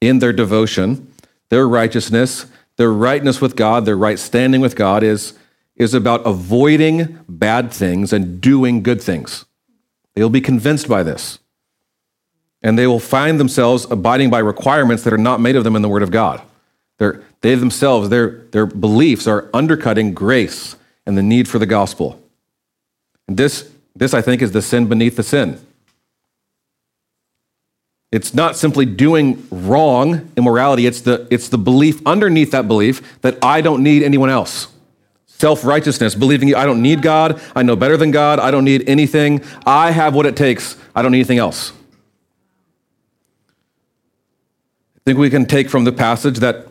in 0.00 0.20
their 0.20 0.32
devotion, 0.32 1.12
their 1.48 1.68
righteousness, 1.68 2.46
their 2.76 2.92
rightness 2.92 3.40
with 3.40 3.56
God, 3.56 3.84
their 3.84 3.96
right 3.96 4.18
standing 4.18 4.60
with 4.60 4.76
God 4.76 5.02
is, 5.02 5.34
is 5.80 5.94
about 5.94 6.20
avoiding 6.26 7.18
bad 7.26 7.72
things 7.72 8.12
and 8.12 8.38
doing 8.38 8.82
good 8.82 9.00
things. 9.00 9.46
They'll 10.14 10.28
be 10.28 10.42
convinced 10.42 10.86
by 10.86 11.02
this. 11.02 11.38
And 12.62 12.78
they 12.78 12.86
will 12.86 13.00
find 13.00 13.40
themselves 13.40 13.86
abiding 13.90 14.28
by 14.28 14.40
requirements 14.40 15.04
that 15.04 15.14
are 15.14 15.18
not 15.18 15.40
made 15.40 15.56
of 15.56 15.64
them 15.64 15.74
in 15.74 15.80
the 15.80 15.88
Word 15.88 16.02
of 16.02 16.10
God. 16.10 16.42
They're, 16.98 17.22
they 17.40 17.54
themselves, 17.54 18.10
their, 18.10 18.42
their 18.50 18.66
beliefs 18.66 19.26
are 19.26 19.48
undercutting 19.54 20.12
grace 20.12 20.76
and 21.06 21.16
the 21.16 21.22
need 21.22 21.48
for 21.48 21.58
the 21.58 21.64
gospel. 21.64 22.22
And 23.26 23.38
this, 23.38 23.72
this, 23.96 24.12
I 24.12 24.20
think, 24.20 24.42
is 24.42 24.52
the 24.52 24.60
sin 24.60 24.86
beneath 24.86 25.16
the 25.16 25.22
sin. 25.22 25.58
It's 28.12 28.34
not 28.34 28.54
simply 28.54 28.84
doing 28.84 29.46
wrong 29.50 30.30
immorality, 30.36 30.84
it's 30.84 31.00
the, 31.00 31.26
it's 31.30 31.48
the 31.48 31.56
belief 31.56 32.06
underneath 32.06 32.50
that 32.50 32.68
belief 32.68 33.22
that 33.22 33.42
I 33.42 33.62
don't 33.62 33.82
need 33.82 34.02
anyone 34.02 34.28
else. 34.28 34.66
Self 35.40 35.64
righteousness, 35.64 36.14
believing 36.14 36.54
I 36.54 36.66
don't 36.66 36.82
need 36.82 37.00
God, 37.00 37.40
I 37.56 37.62
know 37.62 37.74
better 37.74 37.96
than 37.96 38.10
God, 38.10 38.38
I 38.38 38.50
don't 38.50 38.66
need 38.66 38.86
anything, 38.86 39.42
I 39.64 39.90
have 39.90 40.14
what 40.14 40.26
it 40.26 40.36
takes, 40.36 40.76
I 40.94 41.00
don't 41.00 41.12
need 41.12 41.20
anything 41.20 41.38
else. 41.38 41.72
I 44.96 45.00
think 45.06 45.18
we 45.18 45.30
can 45.30 45.46
take 45.46 45.70
from 45.70 45.84
the 45.84 45.92
passage 45.92 46.40
that 46.40 46.66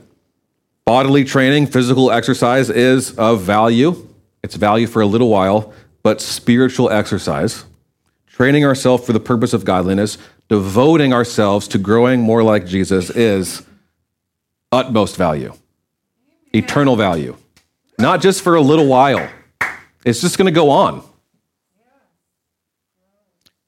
bodily 0.85 1.23
training, 1.23 1.65
physical 1.65 2.11
exercise 2.11 2.69
is 2.69 3.17
of 3.17 3.41
value. 3.41 4.07
It's 4.43 4.53
value 4.53 4.85
for 4.85 5.01
a 5.01 5.07
little 5.07 5.29
while, 5.29 5.73
but 6.03 6.21
spiritual 6.21 6.91
exercise, 6.91 7.65
training 8.27 8.65
ourselves 8.65 9.03
for 9.03 9.13
the 9.13 9.19
purpose 9.19 9.53
of 9.53 9.65
godliness, 9.65 10.19
devoting 10.47 11.11
ourselves 11.11 11.67
to 11.69 11.79
growing 11.79 12.21
more 12.21 12.43
like 12.43 12.67
Jesus 12.67 13.09
is 13.09 13.63
utmost 14.71 15.15
value, 15.15 15.53
eternal 16.53 16.95
value. 16.95 17.35
Not 17.99 18.21
just 18.21 18.41
for 18.41 18.55
a 18.55 18.61
little 18.61 18.87
while, 18.87 19.29
it's 20.05 20.21
just 20.21 20.37
going 20.37 20.45
to 20.45 20.51
go 20.51 20.69
on. 20.69 21.03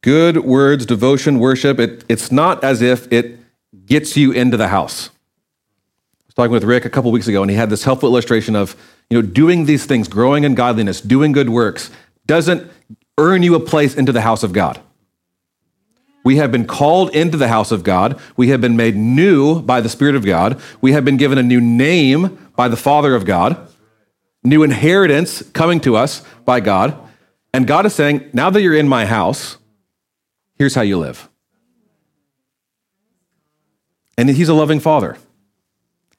Good 0.01 0.38
words, 0.38 0.86
devotion, 0.86 1.38
worship, 1.38 1.79
it, 1.79 2.05
it's 2.07 2.32
not 2.32 2.63
as 2.63 2.82
if 2.82 3.11
it 3.11 3.38
gets 3.86 4.15
you 4.15 4.32
into 4.32 4.55
the 4.55 4.69
house. 4.69 5.09
I 5.09 6.23
was 6.27 6.34
talking 6.36 6.51
with 6.51 6.63
Rick 6.63 6.86
a 6.86 6.89
couple 6.89 7.11
weeks 7.11 7.27
ago, 7.27 7.41
and 7.41 7.51
he 7.51 7.57
had 7.57 7.69
this 7.69 7.84
helpful 7.84 8.09
illustration 8.09 8.55
of 8.55 8.75
you 9.09 9.21
know, 9.21 9.27
doing 9.27 9.65
these 9.65 9.86
things, 9.86 10.07
growing 10.07 10.45
in 10.45 10.55
godliness, 10.55 11.01
doing 11.01 11.34
good 11.34 11.49
works, 11.49 11.91
doesn't 12.25 12.71
earn 13.17 13.43
you 13.43 13.53
a 13.53 13.59
place 13.59 13.95
into 13.95 14.13
the 14.13 14.21
house 14.21 14.43
of 14.43 14.53
God. 14.53 14.79
We 16.23 16.38
have 16.38 16.51
been 16.51 16.65
called 16.65 17.13
into 17.13 17.38
the 17.38 17.49
house 17.49 17.71
of 17.71 17.84
God. 17.84 18.19
We 18.38 18.47
have 18.49 18.61
been 18.61 18.77
made 18.77 18.95
new 18.95 19.61
by 19.61 19.82
the 19.82 19.89
Spirit 19.89 20.15
of 20.15 20.23
God. 20.23 20.61
We 20.79 20.93
have 20.93 21.03
been 21.03 21.17
given 21.17 21.38
a 21.38 21.43
new 21.43 21.59
name 21.59 22.49
by 22.55 22.69
the 22.69 22.77
Father 22.77 23.13
of 23.13 23.25
God, 23.25 23.70
new 24.43 24.63
inheritance 24.63 25.41
coming 25.51 25.79
to 25.81 25.95
us 25.95 26.23
by 26.45 26.59
God. 26.59 26.97
And 27.53 27.67
God 27.67 27.85
is 27.85 27.93
saying, 27.93 28.29
now 28.33 28.49
that 28.49 28.61
you're 28.61 28.75
in 28.75 28.87
my 28.87 29.05
house, 29.05 29.57
here's 30.57 30.75
how 30.75 30.81
you 30.81 30.97
live. 30.97 31.29
And 34.17 34.29
He's 34.29 34.49
a 34.49 34.53
loving 34.53 34.79
Father. 34.79 35.17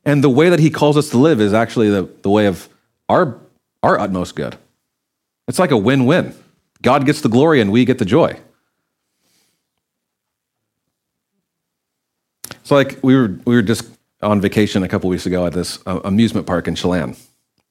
And 0.04 0.22
the 0.22 0.30
way 0.30 0.48
that 0.50 0.58
He 0.58 0.70
calls 0.70 0.96
us 0.96 1.10
to 1.10 1.18
live 1.18 1.40
is 1.40 1.54
actually 1.54 1.90
the, 1.90 2.02
the 2.22 2.30
way 2.30 2.46
of 2.46 2.68
our, 3.08 3.38
our 3.82 3.98
utmost 3.98 4.34
good. 4.36 4.56
It's 5.48 5.58
like 5.58 5.70
a 5.70 5.76
win 5.76 6.06
win. 6.06 6.34
God 6.82 7.06
gets 7.06 7.20
the 7.20 7.28
glory 7.28 7.60
and 7.60 7.70
we 7.70 7.84
get 7.84 7.98
the 7.98 8.04
joy. 8.04 8.38
It's 12.50 12.70
like, 12.70 12.98
we 13.02 13.14
were 13.16 13.38
we 13.44 13.54
were 13.56 13.62
just 13.62 13.88
on 14.20 14.40
vacation 14.40 14.82
a 14.82 14.88
couple 14.88 15.10
weeks 15.10 15.26
ago 15.26 15.46
at 15.46 15.52
this 15.52 15.80
uh, 15.84 16.00
amusement 16.04 16.46
park 16.46 16.68
in 16.68 16.76
Chelan, 16.76 17.16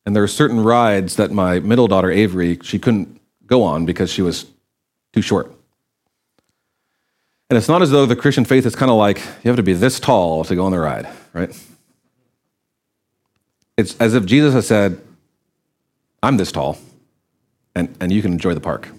and 0.06 0.16
there 0.16 0.24
are 0.24 0.28
certain 0.28 0.60
rides 0.62 1.16
that 1.16 1.32
my 1.32 1.60
middle 1.60 1.88
daughter 1.88 2.10
Avery 2.12 2.60
she 2.64 2.80
couldn't 2.80 3.20
go 3.46 3.64
on 3.64 3.86
because 3.86 4.12
she 4.12 4.22
was 4.22 4.46
too 5.14 5.22
short. 5.22 5.54
And 7.50 7.58
it's 7.58 7.68
not 7.68 7.82
as 7.82 7.92
though 7.92 8.06
the 8.06 8.16
Christian 8.16 8.46
faith 8.46 8.66
is 8.66 8.76
kind 8.76 8.90
of 8.90 8.98
like 8.98 9.18
you 9.18 9.50
have 9.50 9.58
to 9.58 9.64
be 9.64 9.74
this 9.74 10.00
tall 10.00 10.46
to 10.46 10.56
go 10.56 10.66
on 10.66 10.72
the 10.72 10.80
ride, 10.80 11.08
right? 11.34 11.50
It's 13.78 13.98
as 13.98 14.14
if 14.14 14.26
Jesus 14.26 14.54
has 14.54 14.68
said, 14.68 15.02
"I'm 16.24 16.38
this 16.38 16.52
tall, 16.52 16.78
and 17.76 17.96
and 18.00 18.12
you 18.12 18.22
can 18.22 18.32
enjoy 18.32 18.54
the 18.54 18.62
park." 18.62 18.90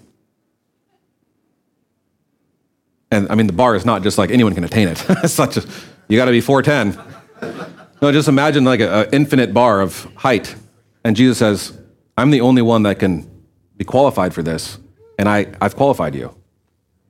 And 3.13 3.31
I 3.31 3.35
mean, 3.35 3.45
the 3.45 3.53
bar 3.53 3.75
is 3.75 3.85
not 3.85 4.01
just 4.01 4.17
like 4.17 4.31
anyone 4.31 4.55
can 4.55 4.63
attain 4.63 4.87
it. 4.87 5.05
it's 5.23 5.37
not 5.37 5.51
just, 5.51 5.67
you 6.07 6.17
got 6.17 6.25
to 6.25 6.31
be 6.31 6.41
4'10. 6.41 8.01
No, 8.01 8.11
just 8.11 8.27
imagine 8.27 8.63
like 8.63 8.79
an 8.79 9.07
infinite 9.13 9.53
bar 9.53 9.81
of 9.81 10.05
height. 10.15 10.55
And 11.03 11.15
Jesus 11.15 11.37
says, 11.37 11.77
I'm 12.17 12.31
the 12.31 12.41
only 12.41 12.61
one 12.61 12.83
that 12.83 12.99
can 12.99 13.29
be 13.77 13.83
qualified 13.83 14.33
for 14.33 14.43
this, 14.43 14.77
and 15.17 15.27
I, 15.27 15.47
I've 15.59 15.75
qualified 15.75 16.15
you. 16.15 16.35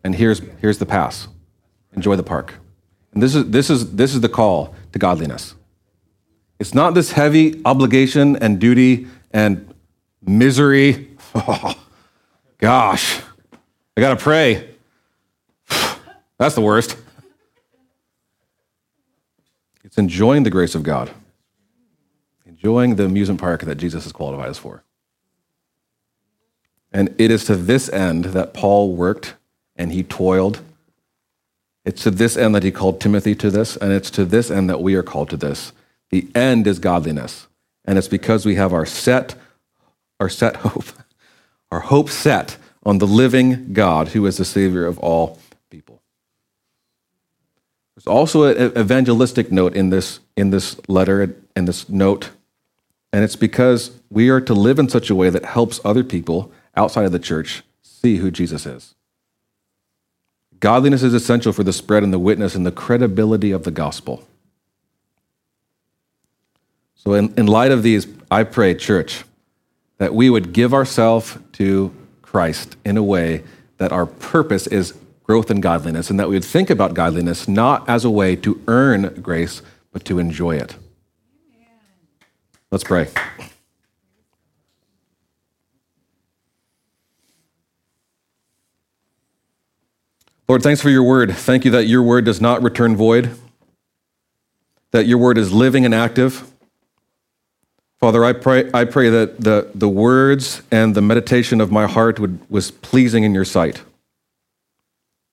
And 0.04 0.16
here's, 0.16 0.42
here's 0.60 0.78
the 0.78 0.86
pass. 0.86 1.28
Enjoy 1.94 2.16
the 2.16 2.24
park. 2.24 2.56
And 3.14 3.22
this 3.22 3.36
is, 3.36 3.50
this, 3.50 3.70
is, 3.70 3.96
this 3.96 4.14
is 4.16 4.22
the 4.22 4.30
call 4.30 4.76
to 4.92 5.00
godliness. 5.00 5.56
It's 6.60 6.74
not 6.74 6.94
this 6.94 7.12
heavy 7.12 7.62
obligation 7.66 8.36
and 8.38 8.60
duty 8.60 9.08
and 9.32 9.74
misery. 10.22 11.10
Oh, 11.36 11.74
gosh, 12.58 13.22
I 13.96 14.02
got 14.02 14.18
to 14.18 14.24
pray. 14.24 14.70
That's 16.38 16.56
the 16.56 16.62
worst. 16.62 16.98
It's 19.84 19.98
enjoying 19.98 20.44
the 20.44 20.50
grace 20.50 20.74
of 20.74 20.84
God, 20.84 21.12
enjoying 22.64 22.96
the 22.96 23.04
amusement 23.04 23.42
park 23.42 23.62
that 23.62 23.76
Jesus 23.76 24.04
has 24.04 24.14
qualified 24.14 24.48
us 24.48 24.58
for. 24.58 24.84
And 26.94 27.14
it 27.18 27.30
is 27.30 27.44
to 27.46 27.58
this 27.58 27.90
end 27.90 28.26
that 28.26 28.54
Paul 28.54 28.96
worked 28.96 29.36
and 29.76 29.92
he 29.92 30.02
toiled. 30.02 30.62
It's 31.84 32.04
to 32.04 32.12
this 32.12 32.38
end 32.38 32.56
that 32.56 32.64
he 32.64 32.72
called 32.72 33.02
Timothy 33.02 33.36
to 33.36 33.52
this, 33.52 33.76
and 33.76 33.92
it's 33.92 34.10
to 34.12 34.24
this 34.24 34.50
end 34.50 34.70
that 34.70 34.82
we 34.82 34.96
are 34.96 35.04
called 35.04 35.30
to 35.32 35.38
this. 35.38 35.74
The 36.10 36.30
end 36.34 36.66
is 36.66 36.80
godliness. 36.80 37.48
And 37.84 37.98
it's 37.98 38.08
because 38.08 38.46
we 38.46 38.56
have 38.56 38.72
our 38.72 38.86
set, 38.86 39.36
our 40.22 40.30
set 40.30 40.56
hope, 40.68 40.86
our 41.70 41.82
hope 41.82 42.10
set 42.10 42.56
on 42.86 43.00
the 43.00 43.08
living 43.08 43.74
God 43.74 44.10
who 44.10 44.26
is 44.26 44.38
the 44.38 44.46
Savior 44.46 44.86
of 44.86 44.98
all 45.00 45.38
people. 45.70 46.02
There's 47.96 48.08
also 48.08 48.44
an 48.44 48.78
evangelistic 48.78 49.52
note 49.52 49.76
in 49.76 49.90
this, 49.90 50.22
in 50.38 50.52
this 50.52 50.80
letter 50.88 51.36
and 51.58 51.68
this 51.68 51.90
note, 51.90 52.30
and 53.14 53.24
it's 53.24 53.36
because 53.36 53.92
we 54.10 54.30
are 54.30 54.42
to 54.42 54.56
live 54.56 54.80
in 54.80 54.90
such 54.90 55.12
a 55.12 55.16
way 55.16 55.30
that 55.30 55.46
helps 55.46 55.80
other 55.86 56.04
people 56.04 56.52
outside 56.76 57.06
of 57.06 57.12
the 57.12 57.20
church 57.20 57.62
see 57.84 58.18
who 58.18 58.32
Jesus 58.32 58.66
is. 58.66 58.96
Godliness 60.60 61.04
is 61.04 61.14
essential 61.14 61.54
for 61.54 61.64
the 61.64 61.72
spread 61.72 62.02
and 62.02 62.12
the 62.12 62.18
witness 62.18 62.56
and 62.56 62.66
the 62.66 62.72
credibility 62.72 63.52
of 63.52 63.66
the 63.66 63.72
gospel. 63.72 64.28
So, 66.96 67.14
in, 67.14 67.34
in 67.38 67.46
light 67.46 67.72
of 67.72 67.84
these, 67.84 68.08
I 68.32 68.46
pray, 68.46 68.74
church, 68.74 69.26
that 70.00 70.16
we 70.16 70.30
would 70.30 70.52
give 70.52 70.74
ourselves 70.74 71.38
to 71.54 71.94
Christ 72.22 72.78
in 72.84 72.98
a 72.98 73.04
way 73.04 73.44
that 73.78 73.92
our 73.92 74.06
purpose 74.06 74.66
is 74.68 74.94
growth 75.24 75.52
in 75.52 75.62
godliness, 75.62 76.10
and 76.10 76.20
that 76.20 76.30
we 76.30 76.36
would 76.36 76.46
think 76.46 76.70
about 76.70 76.94
godliness 76.94 77.48
not 77.48 77.88
as 77.88 78.06
a 78.06 78.10
way 78.10 78.36
to 78.38 78.60
earn 78.68 79.22
grace, 79.22 79.62
but 79.92 80.04
to 80.06 80.18
enjoy 80.18 80.56
it. 80.56 80.78
Let's 82.74 82.84
pray. 82.84 83.08
Lord, 90.48 90.64
thanks 90.64 90.82
for 90.82 90.90
your 90.90 91.04
word. 91.04 91.36
Thank 91.36 91.66
you 91.66 91.72
that 91.72 91.86
your 91.86 92.02
word 92.02 92.26
does 92.26 92.42
not 92.42 92.64
return 92.64 92.96
void, 92.96 93.30
that 94.90 95.06
your 95.06 95.20
word 95.20 95.38
is 95.38 95.54
living 95.54 95.86
and 95.86 95.94
active. 95.94 96.52
Father, 98.00 98.26
I 98.26 98.34
pray, 98.34 98.72
I 98.74 98.86
pray 98.86 99.12
that 99.12 99.42
the, 99.42 99.70
the 99.76 99.88
words 99.88 100.64
and 100.72 100.96
the 100.96 101.02
meditation 101.04 101.62
of 101.62 101.72
my 101.72 101.86
heart 101.86 102.20
would, 102.20 102.40
was 102.50 102.72
pleasing 102.72 103.24
in 103.24 103.36
your 103.36 103.46
sight. 103.46 103.84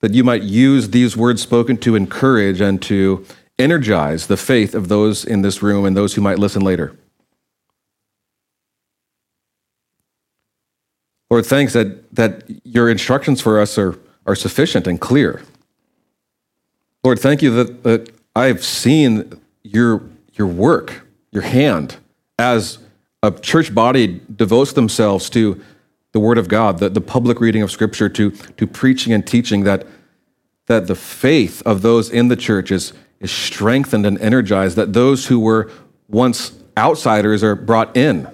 That 0.01 0.13
you 0.13 0.23
might 0.23 0.43
use 0.43 0.91
these 0.91 1.17
words 1.17 1.41
spoken 1.41 1.77
to 1.77 1.95
encourage 1.95 2.61
and 2.61 2.79
to 2.83 3.25
energize 3.57 4.27
the 4.27 4.37
faith 4.37 4.75
of 4.75 4.89
those 4.89 5.25
in 5.25 5.41
this 5.41 5.63
room 5.63 5.85
and 5.85 5.97
those 5.97 6.13
who 6.13 6.21
might 6.21 6.37
listen 6.37 6.61
later. 6.61 6.95
Lord, 11.31 11.47
thanks 11.47 11.73
that, 11.73 12.13
that 12.13 12.43
your 12.63 12.91
instructions 12.91 13.41
for 13.41 13.59
us 13.59 13.77
are 13.79 13.97
are 14.25 14.35
sufficient 14.35 14.87
and 14.87 14.99
clear. 14.99 15.41
Lord, 17.03 17.19
thank 17.19 17.41
you 17.41 17.51
that, 17.51 17.83
that 17.83 18.11
I've 18.35 18.63
seen 18.63 19.41
your, 19.63 20.03
your 20.33 20.47
work, 20.47 21.07
your 21.31 21.43
hand, 21.43 21.97
as 22.37 22.77
a 23.23 23.31
church 23.31 23.73
body 23.73 24.21
devotes 24.35 24.73
themselves 24.73 25.29
to 25.31 25.61
the 26.11 26.19
Word 26.19 26.37
of 26.37 26.47
God, 26.47 26.79
the, 26.79 26.89
the 26.89 27.01
public 27.01 27.39
reading 27.39 27.61
of 27.61 27.71
Scripture, 27.71 28.09
to, 28.09 28.31
to 28.31 28.67
preaching 28.67 29.13
and 29.13 29.25
teaching, 29.25 29.63
that, 29.63 29.87
that 30.67 30.87
the 30.87 30.95
faith 30.95 31.61
of 31.65 31.81
those 31.81 32.09
in 32.09 32.27
the 32.27 32.35
church 32.35 32.71
is, 32.71 32.93
is 33.19 33.31
strengthened 33.31 34.05
and 34.05 34.19
energized, 34.19 34.75
that 34.75 34.93
those 34.93 35.27
who 35.27 35.39
were 35.39 35.71
once 36.07 36.51
outsiders 36.77 37.43
are 37.43 37.55
brought 37.55 37.95
in. 37.95 38.27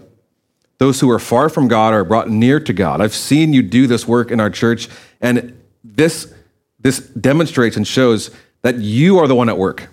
Those 0.79 0.99
who 0.99 1.09
are 1.09 1.19
far 1.19 1.49
from 1.49 1.67
God 1.67 1.93
are 1.93 2.03
brought 2.03 2.29
near 2.29 2.59
to 2.59 2.73
God. 2.73 3.01
I've 3.01 3.13
seen 3.13 3.53
you 3.53 3.63
do 3.63 3.87
this 3.87 4.07
work 4.07 4.31
in 4.31 4.39
our 4.39 4.49
church, 4.49 4.87
and 5.19 5.59
this, 5.83 6.33
this 6.79 6.99
demonstrates 6.99 7.77
and 7.77 7.87
shows 7.87 8.29
that 8.61 8.77
you 8.77 9.17
are 9.17 9.27
the 9.27 9.35
one 9.35 9.49
at 9.49 9.57
work. 9.57 9.89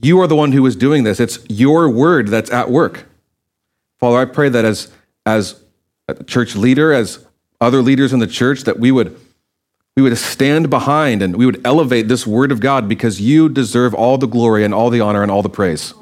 You 0.00 0.20
are 0.20 0.26
the 0.26 0.36
one 0.36 0.52
who 0.52 0.64
is 0.66 0.76
doing 0.76 1.04
this. 1.04 1.18
It's 1.18 1.38
your 1.48 1.88
word 1.88 2.28
that's 2.28 2.50
at 2.50 2.70
work. 2.70 3.06
Father, 3.98 4.18
I 4.18 4.26
pray 4.26 4.48
that 4.48 4.64
as, 4.64 4.92
as 5.24 5.60
a 6.08 6.22
church 6.22 6.54
leader, 6.54 6.92
as 6.92 7.26
other 7.60 7.80
leaders 7.80 8.12
in 8.12 8.18
the 8.18 8.26
church, 8.26 8.62
that 8.64 8.78
we 8.78 8.90
would, 8.90 9.18
we 9.96 10.02
would 10.02 10.16
stand 10.18 10.68
behind 10.68 11.22
and 11.22 11.36
we 11.36 11.46
would 11.46 11.64
elevate 11.66 12.08
this 12.08 12.26
word 12.26 12.52
of 12.52 12.60
God 12.60 12.88
because 12.88 13.20
you 13.20 13.48
deserve 13.48 13.94
all 13.94 14.18
the 14.18 14.26
glory 14.26 14.64
and 14.64 14.74
all 14.74 14.90
the 14.90 15.00
honor 15.00 15.22
and 15.22 15.30
all 15.30 15.42
the 15.42 15.48
praise. 15.48 15.94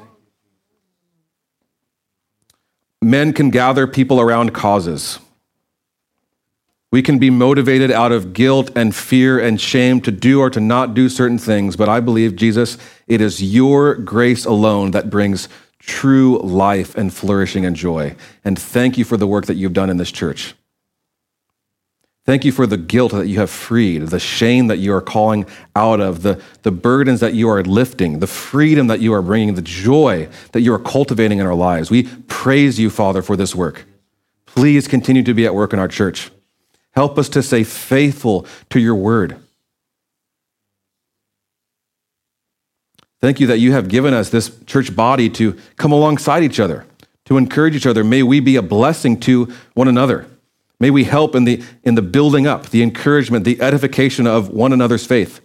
Men 3.03 3.33
can 3.33 3.49
gather 3.49 3.85
people 3.85 4.21
around 4.21 4.53
causes. 4.53 5.19
We 6.91 7.01
can 7.01 7.19
be 7.19 7.29
motivated 7.29 7.91
out 7.91 8.11
of 8.11 8.33
guilt 8.33 8.71
and 8.75 8.95
fear 8.95 9.39
and 9.39 9.59
shame 9.59 9.99
to 10.01 10.11
do 10.11 10.39
or 10.39 10.49
to 10.51 10.61
not 10.61 10.93
do 10.93 11.09
certain 11.09 11.37
things, 11.37 11.75
but 11.75 11.89
I 11.89 11.99
believe, 11.99 12.35
Jesus, 12.35 12.77
it 13.07 13.19
is 13.19 13.41
your 13.41 13.95
grace 13.95 14.45
alone 14.45 14.91
that 14.91 15.09
brings 15.09 15.49
true 15.79 16.37
life 16.39 16.95
and 16.95 17.13
flourishing 17.13 17.65
and 17.65 17.75
joy. 17.75 18.15
And 18.45 18.57
thank 18.57 18.97
you 18.97 19.03
for 19.03 19.17
the 19.17 19.27
work 19.27 19.47
that 19.47 19.55
you've 19.55 19.73
done 19.73 19.89
in 19.89 19.97
this 19.97 20.11
church. 20.11 20.53
Thank 22.25 22.45
you 22.45 22.53
for 22.53 22.65
the 22.65 22.77
guilt 22.77 23.11
that 23.11 23.27
you 23.27 23.39
have 23.39 23.49
freed, 23.49 24.03
the 24.03 24.19
shame 24.19 24.67
that 24.67 24.77
you 24.77 24.93
are 24.93 25.01
calling 25.01 25.45
out 25.75 25.99
of, 25.99 26.21
the, 26.21 26.41
the 26.61 26.71
burdens 26.71 27.19
that 27.19 27.33
you 27.33 27.49
are 27.49 27.61
lifting, 27.63 28.19
the 28.19 28.27
freedom 28.27 28.87
that 28.87 29.01
you 29.01 29.13
are 29.13 29.21
bringing, 29.21 29.55
the 29.55 29.61
joy 29.61 30.29
that 30.53 30.61
you 30.61 30.73
are 30.73 30.79
cultivating 30.79 31.39
in 31.39 31.45
our 31.45 31.55
lives. 31.55 31.91
We 31.91 32.03
praise 32.27 32.79
you, 32.79 32.89
Father, 32.89 33.21
for 33.21 33.35
this 33.35 33.53
work. 33.53 33.85
Please 34.45 34.87
continue 34.87 35.23
to 35.23 35.33
be 35.33 35.45
at 35.45 35.53
work 35.53 35.73
in 35.73 35.79
our 35.79 35.89
church. 35.89 36.31
Help 36.91 37.17
us 37.17 37.27
to 37.27 37.43
stay 37.43 37.65
faithful 37.65 38.45
to 38.69 38.79
your 38.79 38.95
word. 38.95 39.37
Thank 43.19 43.41
you 43.41 43.47
that 43.47 43.59
you 43.59 43.73
have 43.73 43.89
given 43.89 44.13
us 44.13 44.29
this 44.29 44.51
church 44.65 44.95
body 44.95 45.29
to 45.31 45.57
come 45.75 45.91
alongside 45.91 46.43
each 46.43 46.59
other, 46.59 46.85
to 47.25 47.37
encourage 47.37 47.75
each 47.75 47.85
other. 47.85 48.03
May 48.03 48.23
we 48.23 48.39
be 48.39 48.55
a 48.55 48.61
blessing 48.61 49.19
to 49.21 49.51
one 49.73 49.89
another. 49.89 50.27
May 50.83 50.91
we 50.91 51.05
help 51.05 51.33
in 51.33 51.45
the, 51.45 51.63
in 51.85 51.95
the 51.95 52.01
building 52.01 52.45
up, 52.45 52.71
the 52.71 52.83
encouragement, 52.83 53.45
the 53.45 53.61
edification 53.61 54.27
of 54.27 54.49
one 54.49 54.73
another's 54.73 55.05
faith. 55.05 55.39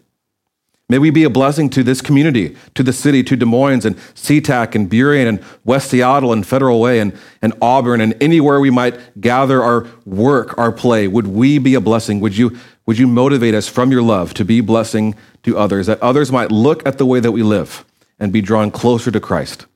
May 0.88 0.98
we 0.98 1.10
be 1.10 1.22
a 1.22 1.30
blessing 1.30 1.70
to 1.70 1.84
this 1.84 2.00
community, 2.00 2.56
to 2.74 2.82
the 2.82 2.92
city, 2.92 3.22
to 3.22 3.36
Des 3.36 3.44
Moines 3.44 3.84
and 3.84 3.96
SeaTac 4.16 4.74
and 4.74 4.90
Burien 4.90 5.28
and 5.28 5.40
West 5.64 5.90
Seattle 5.90 6.32
and 6.32 6.44
Federal 6.44 6.80
Way 6.80 6.98
and, 6.98 7.16
and 7.40 7.54
Auburn 7.62 8.00
and 8.00 8.20
anywhere 8.20 8.58
we 8.58 8.70
might 8.70 9.20
gather 9.20 9.62
our 9.62 9.86
work, 10.04 10.58
our 10.58 10.72
play. 10.72 11.06
Would 11.06 11.28
we 11.28 11.58
be 11.58 11.76
a 11.76 11.80
blessing? 11.80 12.18
Would 12.18 12.36
you, 12.36 12.58
would 12.86 12.98
you 12.98 13.06
motivate 13.06 13.54
us 13.54 13.68
from 13.68 13.92
your 13.92 14.02
love 14.02 14.34
to 14.34 14.44
be 14.44 14.60
blessing 14.60 15.14
to 15.44 15.56
others, 15.56 15.86
that 15.86 16.02
others 16.02 16.32
might 16.32 16.50
look 16.50 16.84
at 16.84 16.98
the 16.98 17.06
way 17.06 17.20
that 17.20 17.30
we 17.30 17.44
live 17.44 17.84
and 18.18 18.32
be 18.32 18.40
drawn 18.40 18.72
closer 18.72 19.12
to 19.12 19.20
Christ? 19.20 19.66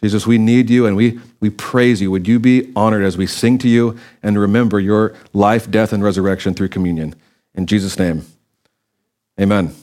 Jesus, 0.00 0.26
we 0.26 0.38
need 0.38 0.70
you 0.70 0.86
and 0.86 0.96
we, 0.96 1.18
we 1.40 1.50
praise 1.50 2.00
you. 2.00 2.10
Would 2.10 2.28
you 2.28 2.38
be 2.38 2.72
honored 2.76 3.02
as 3.02 3.16
we 3.16 3.26
sing 3.26 3.58
to 3.58 3.68
you 3.68 3.98
and 4.22 4.38
remember 4.38 4.78
your 4.78 5.14
life, 5.32 5.70
death, 5.70 5.92
and 5.92 6.04
resurrection 6.04 6.54
through 6.54 6.68
communion? 6.68 7.14
In 7.54 7.66
Jesus' 7.66 7.98
name. 7.98 8.24
Amen. 9.40 9.74